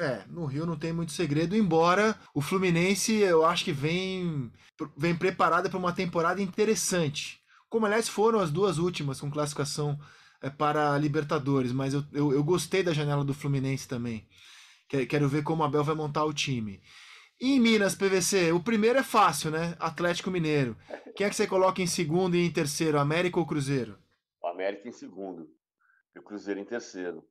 É, 0.00 0.24
no 0.28 0.46
Rio 0.46 0.64
não 0.64 0.78
tem 0.78 0.94
muito 0.94 1.12
segredo, 1.12 1.54
embora 1.54 2.18
o 2.34 2.40
Fluminense 2.40 3.12
eu 3.16 3.44
acho 3.44 3.64
que 3.64 3.72
vem, 3.72 4.50
vem 4.96 5.14
preparado 5.14 5.68
para 5.68 5.78
uma 5.78 5.92
temporada 5.92 6.40
interessante. 6.40 7.38
Como 7.68 7.84
aliás 7.84 8.08
foram 8.08 8.40
as 8.40 8.50
duas 8.50 8.78
últimas 8.78 9.20
com 9.20 9.30
classificação 9.30 9.98
é, 10.40 10.48
para 10.48 10.94
a 10.94 10.98
Libertadores, 10.98 11.70
mas 11.70 11.92
eu, 11.92 12.02
eu, 12.14 12.32
eu 12.32 12.42
gostei 12.42 12.82
da 12.82 12.94
janela 12.94 13.22
do 13.22 13.34
Fluminense 13.34 13.86
também. 13.86 14.26
Quero 14.88 15.28
ver 15.28 15.42
como 15.42 15.62
o 15.62 15.66
Abel 15.66 15.84
vai 15.84 15.94
montar 15.94 16.24
o 16.24 16.32
time. 16.32 16.80
E 17.38 17.56
em 17.56 17.60
Minas, 17.60 17.94
PVC, 17.94 18.52
o 18.52 18.62
primeiro 18.62 18.98
é 18.98 19.02
fácil, 19.02 19.50
né? 19.50 19.76
Atlético 19.78 20.30
Mineiro. 20.30 20.74
Quem 21.14 21.26
é 21.26 21.28
que 21.28 21.36
você 21.36 21.46
coloca 21.46 21.82
em 21.82 21.86
segundo 21.86 22.36
e 22.36 22.46
em 22.46 22.50
terceiro, 22.50 22.98
América 22.98 23.38
ou 23.38 23.44
Cruzeiro? 23.44 23.98
O 24.42 24.46
América 24.46 24.88
em 24.88 24.92
segundo 24.92 25.55
e 26.16 26.18
o 26.18 26.22
Cruzeiro 26.22 26.58
em 26.58 26.64
terceiro. 26.64 27.28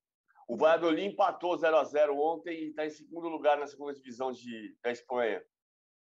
O 0.47 0.55
Valladolid 0.55 1.07
empatou 1.07 1.57
0 1.57 1.75
a 1.75 1.83
0 1.83 2.17
ontem 2.17 2.51
e 2.51 2.69
está 2.69 2.85
em 2.85 2.89
segundo 2.91 3.27
lugar 3.27 3.57
na 3.57 3.65
segunda 3.65 3.93
divisão 3.93 4.31
de, 4.31 4.77
da 4.81 4.91
Espanha. 4.91 5.43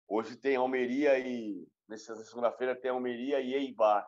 Hoje 0.07 0.35
tem 0.35 0.57
Almeria 0.57 1.17
e 1.17 1.65
nessa 1.87 2.15
segunda-feira 2.17 2.75
tem 2.75 2.91
Almeria 2.91 3.39
e 3.39 3.53
Eibar. 3.53 4.07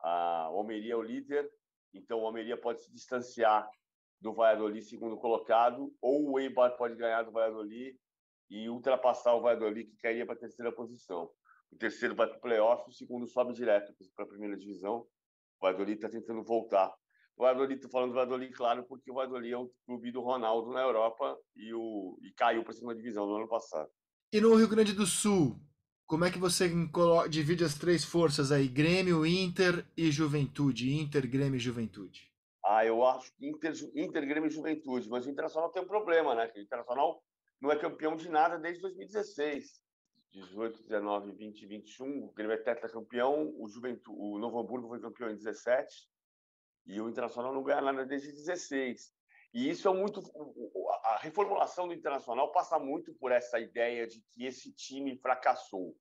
A 0.00 0.46
Almeria 0.46 0.94
é 0.94 0.96
o 0.96 1.02
líder, 1.02 1.48
então 1.94 2.20
o 2.20 2.26
Almeria 2.26 2.56
pode 2.56 2.82
se 2.82 2.92
distanciar 2.92 3.70
do 4.20 4.34
Valladolid, 4.34 4.84
segundo 4.84 5.16
colocado, 5.16 5.94
ou 6.00 6.32
o 6.32 6.40
Eibar 6.40 6.76
pode 6.76 6.96
ganhar 6.96 7.22
do 7.22 7.30
Valladolid 7.30 7.96
e 8.50 8.68
ultrapassar 8.68 9.34
o 9.34 9.40
Valladolid, 9.40 9.90
que 9.90 9.96
cairia 9.98 10.26
para 10.26 10.34
a 10.34 10.38
terceira 10.38 10.72
posição. 10.72 11.30
O 11.70 11.76
terceiro 11.76 12.14
vai 12.14 12.26
para 12.26 12.36
o 12.36 12.40
playoff, 12.40 12.88
o 12.88 12.92
segundo 12.92 13.26
sobe 13.26 13.52
direto 13.52 13.94
para 14.14 14.24
a 14.24 14.28
primeira 14.28 14.56
divisão. 14.56 15.00
O 15.00 15.08
Valladolid 15.62 15.96
está 15.96 16.08
tentando 16.08 16.42
voltar. 16.42 16.92
O 17.36 17.42
Valladolid, 17.42 17.74
estou 17.74 17.90
falando 17.90 18.10
do 18.10 18.14
Valladolid, 18.14 18.50
claro, 18.52 18.82
porque 18.84 19.10
o 19.10 19.14
Valladolid 19.14 19.52
é 19.52 19.58
o 19.58 19.70
clube 19.84 20.10
do 20.10 20.22
Ronaldo 20.22 20.72
na 20.72 20.80
Europa 20.80 21.38
e, 21.54 21.72
o, 21.74 22.18
e 22.22 22.32
caiu 22.32 22.62
para 22.62 22.72
a 22.72 22.74
segunda 22.74 22.94
divisão 22.94 23.26
no 23.26 23.36
ano 23.36 23.48
passado. 23.48 23.90
E 24.32 24.40
no 24.40 24.54
Rio 24.54 24.68
Grande 24.68 24.94
do 24.94 25.04
Sul, 25.04 25.60
como 26.06 26.24
é 26.24 26.30
que 26.30 26.38
você 26.38 26.66
divide 27.28 27.62
as 27.62 27.74
três 27.74 28.04
forças 28.04 28.50
aí? 28.50 28.66
Grêmio, 28.66 29.26
Inter 29.26 29.86
e 29.94 30.10
Juventude. 30.10 30.94
Inter, 30.94 31.28
Grêmio 31.28 31.56
e 31.56 31.60
Juventude. 31.60 32.32
Ah, 32.64 32.86
eu 32.86 33.04
acho 33.04 33.30
que 33.36 33.46
Inter, 33.46 33.72
Inter, 33.94 34.26
Grêmio 34.26 34.48
e 34.48 34.52
Juventude, 34.52 35.08
mas 35.10 35.26
o 35.26 35.30
Internacional 35.30 35.70
tem 35.70 35.82
um 35.82 35.86
problema, 35.86 36.34
né? 36.34 36.50
O 36.56 36.58
Internacional 36.58 37.22
não 37.60 37.70
é 37.70 37.76
campeão 37.76 38.16
de 38.16 38.30
nada 38.30 38.58
desde 38.58 38.80
2016. 38.80 39.84
18, 40.32 40.82
19, 40.82 41.32
20, 41.32 41.66
21, 41.66 42.24
o 42.24 42.32
Grêmio 42.32 42.54
é 42.54 42.58
tetracampeão, 42.58 43.54
o 43.58 43.68
Juventude, 43.68 44.18
o 44.18 44.38
Novo 44.38 44.58
Hamburgo 44.58 44.88
foi 44.88 45.00
campeão 45.00 45.30
em 45.30 45.36
17 45.36 45.86
e 46.86 47.00
o 47.00 47.08
Internacional 47.08 47.52
não 47.52 47.62
ganha 47.62 47.80
nada 47.80 48.06
desde 48.06 48.32
16. 48.32 49.12
E 49.52 49.70
isso 49.70 49.88
é 49.88 49.92
muito 49.92 50.22
a 51.04 51.18
reformulação 51.18 51.88
do 51.88 51.94
Internacional 51.94 52.52
passa 52.52 52.78
muito 52.78 53.14
por 53.14 53.32
essa 53.32 53.58
ideia 53.58 54.06
de 54.06 54.20
que 54.30 54.44
esse 54.44 54.72
time 54.72 55.16
fracassou. 55.18 55.96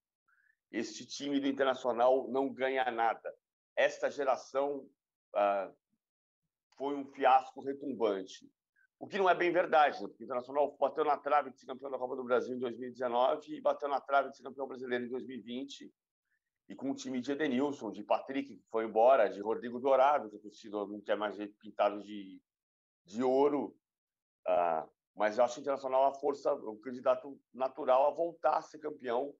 Este 0.71 1.05
time 1.05 1.39
do 1.39 1.47
Internacional 1.47 2.27
não 2.29 2.51
ganha 2.51 2.89
nada. 2.91 3.33
Esta 3.75 4.09
geração 4.09 4.85
ah, 5.33 5.71
foi 6.77 6.95
um 6.95 7.05
fiasco 7.05 7.61
retumbante. 7.61 8.49
O 8.99 9.07
que 9.07 9.17
não 9.17 9.29
é 9.29 9.35
bem 9.35 9.51
verdade, 9.51 10.01
né? 10.01 10.07
porque 10.07 10.23
o 10.23 10.25
Internacional 10.25 10.75
bateu 10.77 11.05
na 11.05 11.17
trave 11.17 11.51
de 11.51 11.59
ser 11.59 11.65
campeão 11.65 11.91
da 11.91 11.97
Copa 11.97 12.15
do 12.15 12.23
Brasil 12.23 12.55
em 12.55 12.59
2019 12.59 13.55
e 13.55 13.61
bateu 13.61 13.87
na 13.87 14.01
trave 14.01 14.29
de 14.29 14.37
ser 14.37 14.43
campeão 14.43 14.67
brasileiro 14.67 15.05
em 15.05 15.09
2020. 15.09 15.93
E 16.67 16.75
com 16.75 16.89
um 16.89 16.95
time 16.95 17.21
de 17.21 17.31
Edenilson, 17.31 17.91
de 17.91 18.03
Patrick, 18.03 18.57
que 18.57 18.67
foi 18.69 18.85
embora, 18.85 19.29
de 19.29 19.39
Rodrigo 19.39 19.79
Dourado, 19.79 20.29
que 20.29 20.37
a 20.37 20.39
torcida 20.39 20.77
não 20.85 20.99
quer 21.01 21.15
mais 21.15 21.37
pintado 21.59 22.01
de, 22.03 22.41
de 23.05 23.23
ouro. 23.23 23.77
Ah, 24.47 24.87
mas 25.15 25.37
eu 25.37 25.43
acho 25.43 25.59
o 25.59 25.61
Internacional 25.61 26.05
a 26.05 26.13
força, 26.13 26.53
o 26.53 26.77
candidato 26.77 27.39
natural 27.53 28.07
a 28.07 28.15
voltar 28.15 28.57
a 28.57 28.61
ser 28.61 28.79
campeão. 28.79 29.33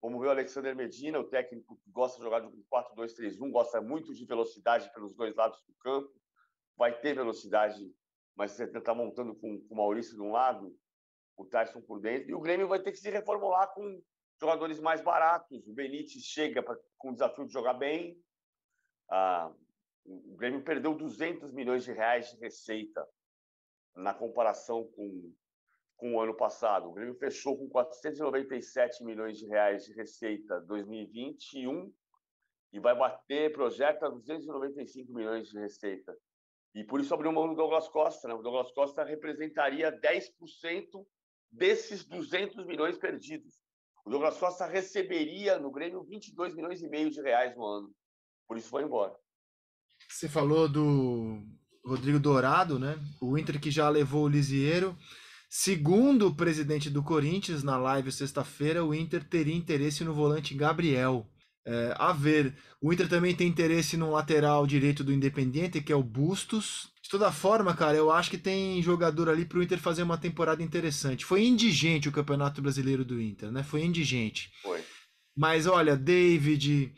Como 0.00 0.18
vê 0.18 0.26
o 0.26 0.30
Alexander 0.30 0.74
Medina, 0.74 1.20
o 1.20 1.28
técnico 1.28 1.76
que 1.76 1.90
gosta 1.90 2.16
de 2.16 2.24
jogar 2.24 2.40
de 2.40 2.64
4-2-3-1, 2.72 3.50
gosta 3.50 3.82
muito 3.82 4.14
de 4.14 4.24
velocidade 4.24 4.90
pelos 4.94 5.14
dois 5.14 5.34
lados 5.36 5.62
do 5.66 5.74
campo 5.74 6.10
vai 6.80 6.98
ter 6.98 7.14
velocidade, 7.14 7.94
mas 8.34 8.52
você 8.52 8.64
está 8.64 8.94
montando 8.94 9.34
com, 9.34 9.60
com 9.60 9.74
o 9.74 9.76
Maurício 9.76 10.14
de 10.14 10.22
um 10.22 10.32
lado, 10.32 10.74
o 11.36 11.44
Tyson 11.44 11.82
por 11.82 12.00
dentro, 12.00 12.30
e 12.30 12.34
o 12.34 12.40
Grêmio 12.40 12.66
vai 12.66 12.80
ter 12.80 12.90
que 12.90 12.96
se 12.96 13.10
reformular 13.10 13.70
com 13.74 14.02
jogadores 14.40 14.80
mais 14.80 15.00
baratos. 15.00 15.66
O 15.66 15.72
Benítez 15.72 16.22
chega 16.24 16.62
pra, 16.62 16.76
com 16.96 17.10
o 17.10 17.12
desafio 17.12 17.46
de 17.46 17.52
jogar 17.52 17.74
bem. 17.74 18.18
Ah, 19.10 19.52
o 20.04 20.36
Grêmio 20.36 20.62
perdeu 20.62 20.94
200 20.94 21.52
milhões 21.52 21.84
de 21.84 21.92
reais 21.92 22.30
de 22.30 22.38
receita 22.38 23.06
na 23.94 24.14
comparação 24.14 24.84
com, 24.92 25.34
com 25.96 26.14
o 26.14 26.20
ano 26.20 26.34
passado. 26.34 26.88
O 26.88 26.92
Grêmio 26.92 27.14
fechou 27.14 27.58
com 27.58 27.68
497 27.68 29.04
milhões 29.04 29.38
de 29.38 29.46
reais 29.46 29.84
de 29.84 29.92
receita 29.92 30.60
2021 30.62 31.92
e 32.72 32.80
vai 32.80 32.96
bater, 32.96 33.52
projeta 33.52 34.10
295 34.10 35.12
milhões 35.12 35.48
de 35.48 35.58
receita 35.58 36.16
e 36.74 36.84
por 36.84 37.00
isso 37.00 37.12
abriu 37.12 37.32
mão 37.32 37.48
do 37.48 37.54
Douglas 37.54 37.88
Costa. 37.88 38.28
Né? 38.28 38.34
O 38.34 38.42
Douglas 38.42 38.70
Costa 38.72 39.02
representaria 39.04 39.92
10% 39.92 41.04
desses 41.50 42.04
200 42.04 42.64
milhões 42.64 42.96
perdidos. 42.96 43.59
O 44.04 44.10
Douglas 44.10 44.38
Costa 44.38 44.66
receberia 44.66 45.58
no 45.58 45.70
Grêmio 45.70 46.02
22 46.02 46.54
milhões 46.54 46.82
e 46.82 46.88
meio 46.88 47.10
de 47.10 47.20
reais 47.20 47.54
no 47.56 47.64
ano. 47.64 47.90
Por 48.48 48.56
isso 48.56 48.68
foi 48.68 48.82
embora. 48.82 49.14
Você 50.08 50.28
falou 50.28 50.68
do 50.68 51.42
Rodrigo 51.84 52.18
Dourado, 52.18 52.78
né? 52.78 52.98
O 53.20 53.36
Inter 53.38 53.60
que 53.60 53.70
já 53.70 53.88
levou 53.88 54.24
o 54.24 54.28
Lisieiro. 54.28 54.96
Segundo 55.48 56.28
o 56.28 56.34
presidente 56.34 56.88
do 56.88 57.02
Corinthians, 57.02 57.62
na 57.62 57.76
live 57.76 58.12
sexta-feira, 58.12 58.84
o 58.84 58.94
Inter 58.94 59.24
teria 59.24 59.54
interesse 59.54 60.04
no 60.04 60.14
volante 60.14 60.54
Gabriel. 60.54 61.26
É, 61.66 61.94
a 61.98 62.12
ver, 62.12 62.56
o 62.80 62.92
Inter 62.92 63.08
também 63.08 63.34
tem 63.34 63.48
interesse 63.48 63.96
no 63.96 64.10
lateral 64.10 64.66
direito 64.66 65.04
do 65.04 65.12
Independiente, 65.12 65.80
que 65.80 65.92
é 65.92 65.96
o 65.96 66.02
Bustos. 66.02 66.89
De 67.02 67.08
toda 67.08 67.32
forma, 67.32 67.74
cara, 67.74 67.96
eu 67.96 68.10
acho 68.10 68.30
que 68.30 68.36
tem 68.36 68.82
jogador 68.82 69.28
ali 69.28 69.44
pro 69.44 69.62
Inter 69.62 69.78
fazer 69.78 70.02
uma 70.02 70.18
temporada 70.18 70.62
interessante. 70.62 71.24
Foi 71.24 71.44
indigente 71.44 72.08
o 72.08 72.12
Campeonato 72.12 72.60
Brasileiro 72.60 73.04
do 73.04 73.20
Inter, 73.20 73.50
né? 73.50 73.62
Foi 73.62 73.82
indigente. 73.82 74.50
Foi. 74.62 74.84
Mas 75.34 75.66
olha, 75.66 75.96
David, 75.96 76.92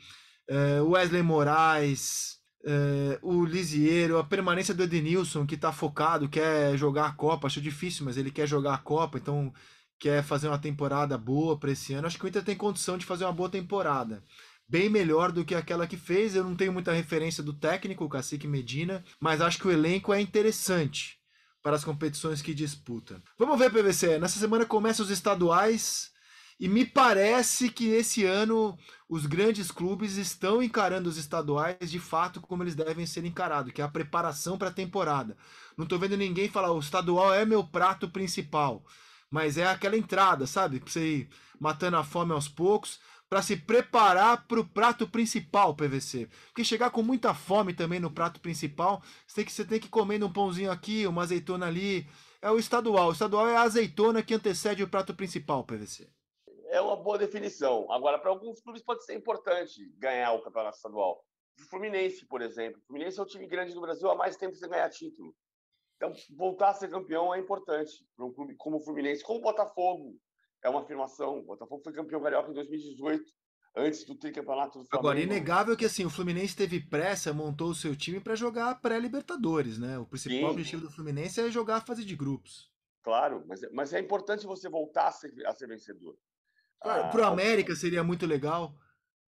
eh, 0.48 0.80
Wesley 0.80 1.22
Moraes, 1.22 2.38
eh, 2.64 3.18
o 3.22 3.44
Lisieiro, 3.44 4.18
a 4.18 4.24
permanência 4.24 4.74
do 4.74 4.82
Edenilson, 4.82 5.46
que 5.46 5.56
tá 5.56 5.72
focado, 5.72 6.28
quer 6.28 6.76
jogar 6.76 7.06
a 7.06 7.12
Copa. 7.12 7.46
Acho 7.46 7.60
difícil, 7.60 8.04
mas 8.04 8.16
ele 8.16 8.32
quer 8.32 8.48
jogar 8.48 8.74
a 8.74 8.78
Copa, 8.78 9.18
então 9.18 9.52
quer 10.00 10.24
fazer 10.24 10.48
uma 10.48 10.58
temporada 10.58 11.16
boa 11.16 11.56
para 11.56 11.70
esse 11.70 11.94
ano. 11.94 12.08
Acho 12.08 12.18
que 12.18 12.24
o 12.24 12.28
Inter 12.28 12.42
tem 12.42 12.56
condição 12.56 12.98
de 12.98 13.06
fazer 13.06 13.24
uma 13.24 13.32
boa 13.32 13.48
temporada 13.48 14.24
bem 14.72 14.88
melhor 14.88 15.30
do 15.30 15.44
que 15.44 15.54
aquela 15.54 15.86
que 15.86 15.98
fez. 15.98 16.34
Eu 16.34 16.44
não 16.44 16.56
tenho 16.56 16.72
muita 16.72 16.94
referência 16.94 17.42
do 17.42 17.52
técnico, 17.52 18.06
o 18.06 18.08
Cacique 18.08 18.48
Medina, 18.48 19.04
mas 19.20 19.42
acho 19.42 19.58
que 19.58 19.68
o 19.68 19.70
elenco 19.70 20.14
é 20.14 20.20
interessante 20.20 21.18
para 21.62 21.76
as 21.76 21.84
competições 21.84 22.40
que 22.40 22.54
disputa. 22.54 23.20
Vamos 23.38 23.58
ver, 23.58 23.70
PVC. 23.70 24.18
Nessa 24.18 24.38
semana 24.38 24.64
começam 24.64 25.04
os 25.04 25.12
estaduais 25.12 26.10
e 26.58 26.68
me 26.68 26.86
parece 26.86 27.68
que 27.68 27.88
esse 27.88 28.24
ano 28.24 28.78
os 29.10 29.26
grandes 29.26 29.70
clubes 29.70 30.16
estão 30.16 30.62
encarando 30.62 31.06
os 31.06 31.18
estaduais 31.18 31.90
de 31.90 32.00
fato 32.00 32.40
como 32.40 32.62
eles 32.62 32.74
devem 32.74 33.04
ser 33.04 33.26
encarados, 33.26 33.72
que 33.72 33.82
é 33.82 33.84
a 33.84 33.88
preparação 33.88 34.56
para 34.56 34.68
a 34.68 34.72
temporada. 34.72 35.36
Não 35.76 35.84
estou 35.84 35.98
vendo 35.98 36.16
ninguém 36.16 36.48
falar 36.48 36.72
o 36.72 36.80
estadual 36.80 37.34
é 37.34 37.44
meu 37.44 37.62
prato 37.62 38.08
principal, 38.08 38.82
mas 39.30 39.58
é 39.58 39.66
aquela 39.66 39.98
entrada, 39.98 40.46
sabe? 40.46 40.80
Para 40.80 40.90
você 40.90 41.16
ir 41.16 41.28
matando 41.60 41.98
a 41.98 42.02
fome 42.02 42.32
aos 42.32 42.48
poucos 42.48 42.98
para 43.32 43.40
se 43.40 43.56
preparar 43.56 44.46
para 44.46 44.60
o 44.60 44.68
prato 44.68 45.08
principal, 45.08 45.74
PVC. 45.74 46.28
Porque 46.48 46.62
chegar 46.62 46.90
com 46.90 47.02
muita 47.02 47.32
fome 47.32 47.72
também 47.72 47.98
no 47.98 48.10
prato 48.10 48.38
principal, 48.38 49.00
você 49.26 49.36
tem 49.36 49.44
que, 49.46 49.52
você 49.52 49.64
tem 49.64 49.80
que 49.80 49.88
comer 49.88 50.22
um 50.22 50.30
pãozinho 50.30 50.70
aqui, 50.70 51.06
uma 51.06 51.22
azeitona 51.22 51.66
ali. 51.66 52.06
É 52.42 52.50
o 52.50 52.58
estadual. 52.58 53.08
O 53.08 53.12
estadual 53.12 53.48
é 53.48 53.56
a 53.56 53.62
azeitona 53.62 54.22
que 54.22 54.34
antecede 54.34 54.82
o 54.82 54.90
prato 54.90 55.14
principal, 55.14 55.64
PVC. 55.64 56.10
É 56.66 56.78
uma 56.78 56.94
boa 56.94 57.16
definição. 57.16 57.90
Agora, 57.90 58.18
para 58.18 58.28
alguns 58.28 58.60
clubes 58.60 58.82
pode 58.82 59.02
ser 59.02 59.14
importante 59.14 59.82
ganhar 59.96 60.34
o 60.34 60.42
campeonato 60.42 60.76
estadual. 60.76 61.24
O 61.58 61.62
Fluminense, 61.70 62.26
por 62.26 62.42
exemplo. 62.42 62.82
O 62.82 62.84
Fluminense 62.84 63.18
é 63.18 63.22
o 63.22 63.26
time 63.26 63.46
grande 63.46 63.72
do 63.72 63.80
Brasil 63.80 64.10
há 64.10 64.14
mais 64.14 64.36
tempo 64.36 64.54
sem 64.56 64.68
ganhar 64.68 64.90
título. 64.90 65.34
Então, 65.96 66.12
voltar 66.36 66.68
a 66.68 66.74
ser 66.74 66.90
campeão 66.90 67.34
é 67.34 67.38
importante 67.38 68.06
para 68.14 68.26
um 68.26 68.32
clube 68.34 68.54
como 68.56 68.76
o 68.76 68.80
Fluminense, 68.80 69.24
como 69.24 69.38
o 69.38 69.42
Botafogo, 69.42 70.18
é 70.62 70.68
uma 70.68 70.80
afirmação. 70.80 71.38
O 71.38 71.42
Botafogo 71.42 71.82
foi 71.82 71.92
campeão 71.92 72.22
carioca 72.22 72.50
em 72.50 72.54
2018, 72.54 73.24
antes 73.76 74.04
do 74.04 74.14
tricampeonato 74.14 74.78
do 74.78 74.84
Flamengo. 74.84 75.08
Agora, 75.08 75.20
inegável 75.20 75.76
que 75.76 75.84
assim, 75.84 76.04
o 76.04 76.10
Fluminense 76.10 76.56
teve 76.56 76.80
pressa, 76.80 77.32
montou 77.32 77.70
o 77.70 77.74
seu 77.74 77.96
time 77.96 78.20
para 78.20 78.36
jogar 78.36 78.80
pré-Libertadores, 78.80 79.78
né? 79.78 79.98
O 79.98 80.06
principal 80.06 80.38
Sim. 80.38 80.44
objetivo 80.46 80.82
do 80.82 80.90
Fluminense 80.90 81.40
é 81.40 81.50
jogar 81.50 81.76
a 81.76 81.80
fase 81.80 82.04
de 82.04 82.14
grupos. 82.14 82.70
Claro, 83.02 83.44
mas, 83.48 83.62
é, 83.62 83.70
mas 83.70 83.92
é 83.92 83.98
importante 83.98 84.46
você 84.46 84.68
voltar 84.68 85.08
a 85.08 85.12
ser, 85.12 85.32
a 85.46 85.52
ser 85.52 85.66
vencedor. 85.66 86.16
Claro, 86.80 87.04
ah, 87.04 87.08
pro 87.08 87.24
América 87.24 87.74
seria 87.74 88.04
muito 88.04 88.26
legal. 88.26 88.74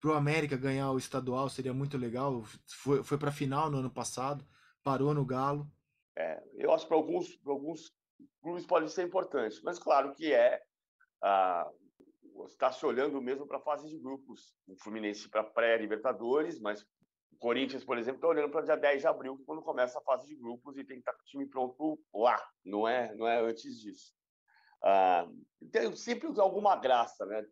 Pro 0.00 0.14
América 0.14 0.56
ganhar 0.56 0.90
o 0.90 0.98
estadual 0.98 1.48
seria 1.48 1.72
muito 1.72 1.96
legal. 1.96 2.44
Foi, 2.66 3.02
foi 3.02 3.18
pra 3.18 3.32
final 3.32 3.70
no 3.70 3.78
ano 3.78 3.90
passado, 3.90 4.46
parou 4.82 5.14
no 5.14 5.24
Galo. 5.24 5.68
É, 6.16 6.40
eu 6.54 6.72
acho 6.72 6.84
que 6.84 6.88
para 6.88 6.96
alguns, 6.96 7.40
alguns 7.44 7.92
clubes 8.40 8.66
pode 8.66 8.92
ser 8.92 9.04
importante, 9.04 9.60
mas 9.64 9.78
claro 9.78 10.12
que 10.12 10.32
é 10.32 10.62
ah, 11.22 11.70
está 12.46 12.72
se 12.72 12.84
olhando 12.84 13.20
mesmo 13.20 13.46
para 13.46 13.58
a 13.58 13.62
fase 13.62 13.88
de 13.88 13.98
grupos. 13.98 14.54
O 14.66 14.76
Fluminense 14.76 15.28
para 15.28 15.44
pré-Libertadores, 15.44 16.60
mas 16.60 16.82
o 17.32 17.36
Corinthians, 17.38 17.84
por 17.84 17.98
exemplo, 17.98 18.18
está 18.18 18.28
olhando 18.28 18.50
para 18.50 18.64
dia 18.64 18.76
10 18.76 19.00
de 19.00 19.06
abril, 19.06 19.42
quando 19.46 19.62
começa 19.62 19.98
a 19.98 20.02
fase 20.02 20.26
de 20.26 20.36
grupos 20.36 20.76
e 20.76 20.84
tem 20.84 20.96
que 20.96 21.00
estar 21.00 21.12
tá 21.12 21.18
com 21.18 21.24
o 21.24 21.26
time 21.26 21.46
pronto 21.46 22.00
lá, 22.14 22.40
não 22.64 22.86
é, 22.86 23.14
não 23.14 23.26
é 23.26 23.40
antes 23.40 23.78
disso. 23.78 24.12
Ah, 24.82 25.26
tem 25.72 25.94
sempre 25.96 26.28
alguma 26.38 26.76
graça, 26.76 27.24
né? 27.24 27.42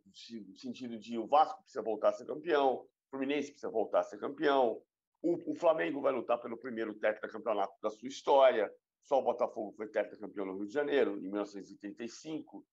No 0.47 0.57
sentido 0.57 0.99
de 0.99 1.19
o 1.19 1.27
Vasco 1.27 1.63
precisa 1.63 1.83
voltar 1.83 2.11
a 2.11 2.13
ser 2.13 2.27
campeão, 2.27 2.75
o 2.75 2.89
Fluminense 3.11 3.51
precisa 3.51 3.71
voltar 3.71 4.01
a 4.01 4.05
ser 4.05 4.19
campeão, 4.19 4.83
o, 5.23 5.53
o 5.53 5.55
Flamengo 5.55 6.01
vai 6.01 6.13
lutar 6.13 6.39
pelo 6.41 6.59
primeiro 6.59 6.95
tetracampeonato 6.95 7.75
da 7.81 7.91
sua 7.91 8.09
história, 8.09 8.71
só 9.03 9.19
o 9.19 9.23
Botafogo 9.23 9.73
foi 9.73 9.89
tetracampeão 9.89 10.47
no 10.47 10.57
Rio 10.59 10.67
de 10.67 10.73
Janeiro, 10.73 11.17
em 11.19 11.23
1985. 11.23 12.65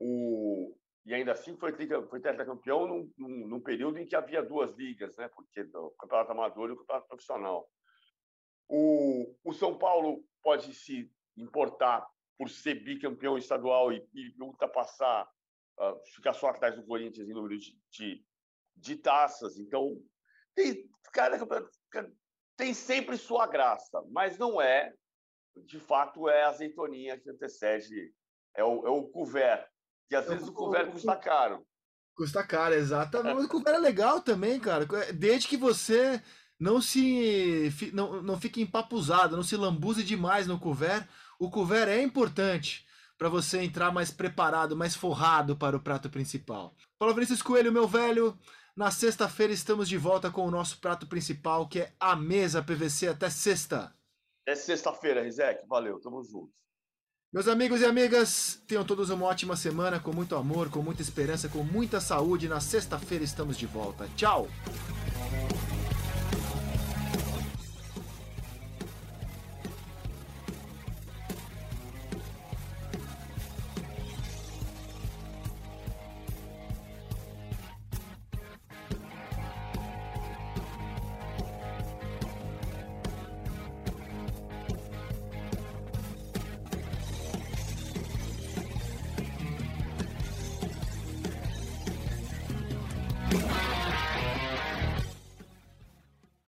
O, 0.00 0.76
e 1.04 1.14
ainda 1.14 1.32
assim 1.32 1.56
foi, 1.56 1.72
foi 1.72 2.20
tetracampeão 2.20 2.86
num, 2.86 3.12
num, 3.16 3.48
num, 3.48 3.60
período 3.60 3.98
em 3.98 4.06
que 4.06 4.14
havia 4.14 4.42
duas 4.42 4.70
ligas, 4.76 5.16
né? 5.16 5.28
porque 5.28 5.62
o 5.62 5.90
campeonato 5.92 6.32
amador 6.32 6.68
e 6.68 6.72
o 6.72 6.76
campeonato 6.76 7.08
profissional. 7.08 7.66
O, 8.68 9.34
o 9.42 9.52
São 9.54 9.78
Paulo 9.78 10.22
pode 10.42 10.74
se 10.74 11.10
importar 11.36 12.06
por 12.36 12.50
ser 12.50 12.74
bicampeão 12.84 13.38
estadual 13.38 13.90
e, 13.90 14.06
e 14.12 14.34
ultrapassar, 14.38 15.26
uh, 15.80 15.98
ficar 16.14 16.34
só 16.34 16.48
atrás 16.48 16.76
do 16.76 16.84
Corinthians 16.84 17.28
em 17.28 17.32
número 17.32 17.58
de, 17.58 17.74
de, 17.90 18.24
de 18.76 18.96
taças. 18.96 19.58
Então, 19.58 20.00
tem, 20.54 20.88
cara, 21.12 21.38
tem 22.54 22.74
sempre 22.74 23.16
sua 23.16 23.46
graça, 23.46 24.04
mas 24.10 24.36
não 24.36 24.60
é, 24.60 24.94
de 25.56 25.80
fato, 25.80 26.28
é 26.28 26.42
a 26.42 26.48
azeitoninha 26.50 27.18
que 27.18 27.30
antecede, 27.30 28.12
é 28.54 28.62
o, 28.62 28.86
é 28.86 28.90
o 28.90 29.08
couvert 29.08 29.66
que 30.08 30.16
às 30.16 30.26
vezes 30.26 30.48
o 30.48 30.52
couvert 30.52 30.90
custa 30.90 31.16
caro. 31.16 31.66
Custa 32.14 32.42
caro, 32.42 32.74
exatamente. 32.74 33.34
Mas 33.34 33.44
o 33.44 33.48
couvert 33.48 33.76
é 33.76 33.80
legal 33.80 34.20
também, 34.20 34.58
cara. 34.58 34.86
Desde 35.12 35.46
que 35.46 35.56
você 35.56 36.20
não 36.58 36.80
se 36.80 37.72
não, 37.92 38.22
não 38.22 38.40
fique 38.40 38.60
empapuzado, 38.60 39.36
não 39.36 39.42
se 39.42 39.56
lambuze 39.56 40.02
demais 40.02 40.46
no 40.46 40.58
couvert. 40.58 41.06
O 41.38 41.50
couvert 41.50 41.88
é 41.88 42.02
importante 42.02 42.86
para 43.16 43.28
você 43.28 43.60
entrar 43.62 43.92
mais 43.92 44.10
preparado, 44.10 44.76
mais 44.76 44.94
forrado 44.94 45.56
para 45.56 45.76
o 45.76 45.80
prato 45.80 46.08
principal. 46.08 46.74
Paulo 46.98 47.14
Vinícius 47.14 47.42
Coelho, 47.42 47.72
meu 47.72 47.86
velho, 47.86 48.36
na 48.76 48.90
sexta-feira 48.90 49.52
estamos 49.52 49.88
de 49.88 49.98
volta 49.98 50.30
com 50.30 50.46
o 50.46 50.50
nosso 50.50 50.80
prato 50.80 51.06
principal, 51.06 51.68
que 51.68 51.80
é 51.80 51.92
a 51.98 52.14
mesa 52.14 52.62
PVC 52.62 53.08
até 53.08 53.28
sexta. 53.28 53.92
É 54.46 54.54
sexta-feira, 54.54 55.22
Rizek. 55.22 55.66
Valeu, 55.68 56.00
tamo 56.00 56.22
junto. 56.22 56.52
Meus 57.30 57.46
amigos 57.46 57.82
e 57.82 57.84
amigas, 57.84 58.58
tenham 58.66 58.82
todos 58.82 59.10
uma 59.10 59.26
ótima 59.26 59.54
semana, 59.54 60.00
com 60.00 60.14
muito 60.14 60.34
amor, 60.34 60.70
com 60.70 60.80
muita 60.80 61.02
esperança, 61.02 61.46
com 61.46 61.62
muita 61.62 62.00
saúde. 62.00 62.48
Na 62.48 62.58
sexta-feira 62.58 63.22
estamos 63.22 63.58
de 63.58 63.66
volta. 63.66 64.08
Tchau! 64.16 64.48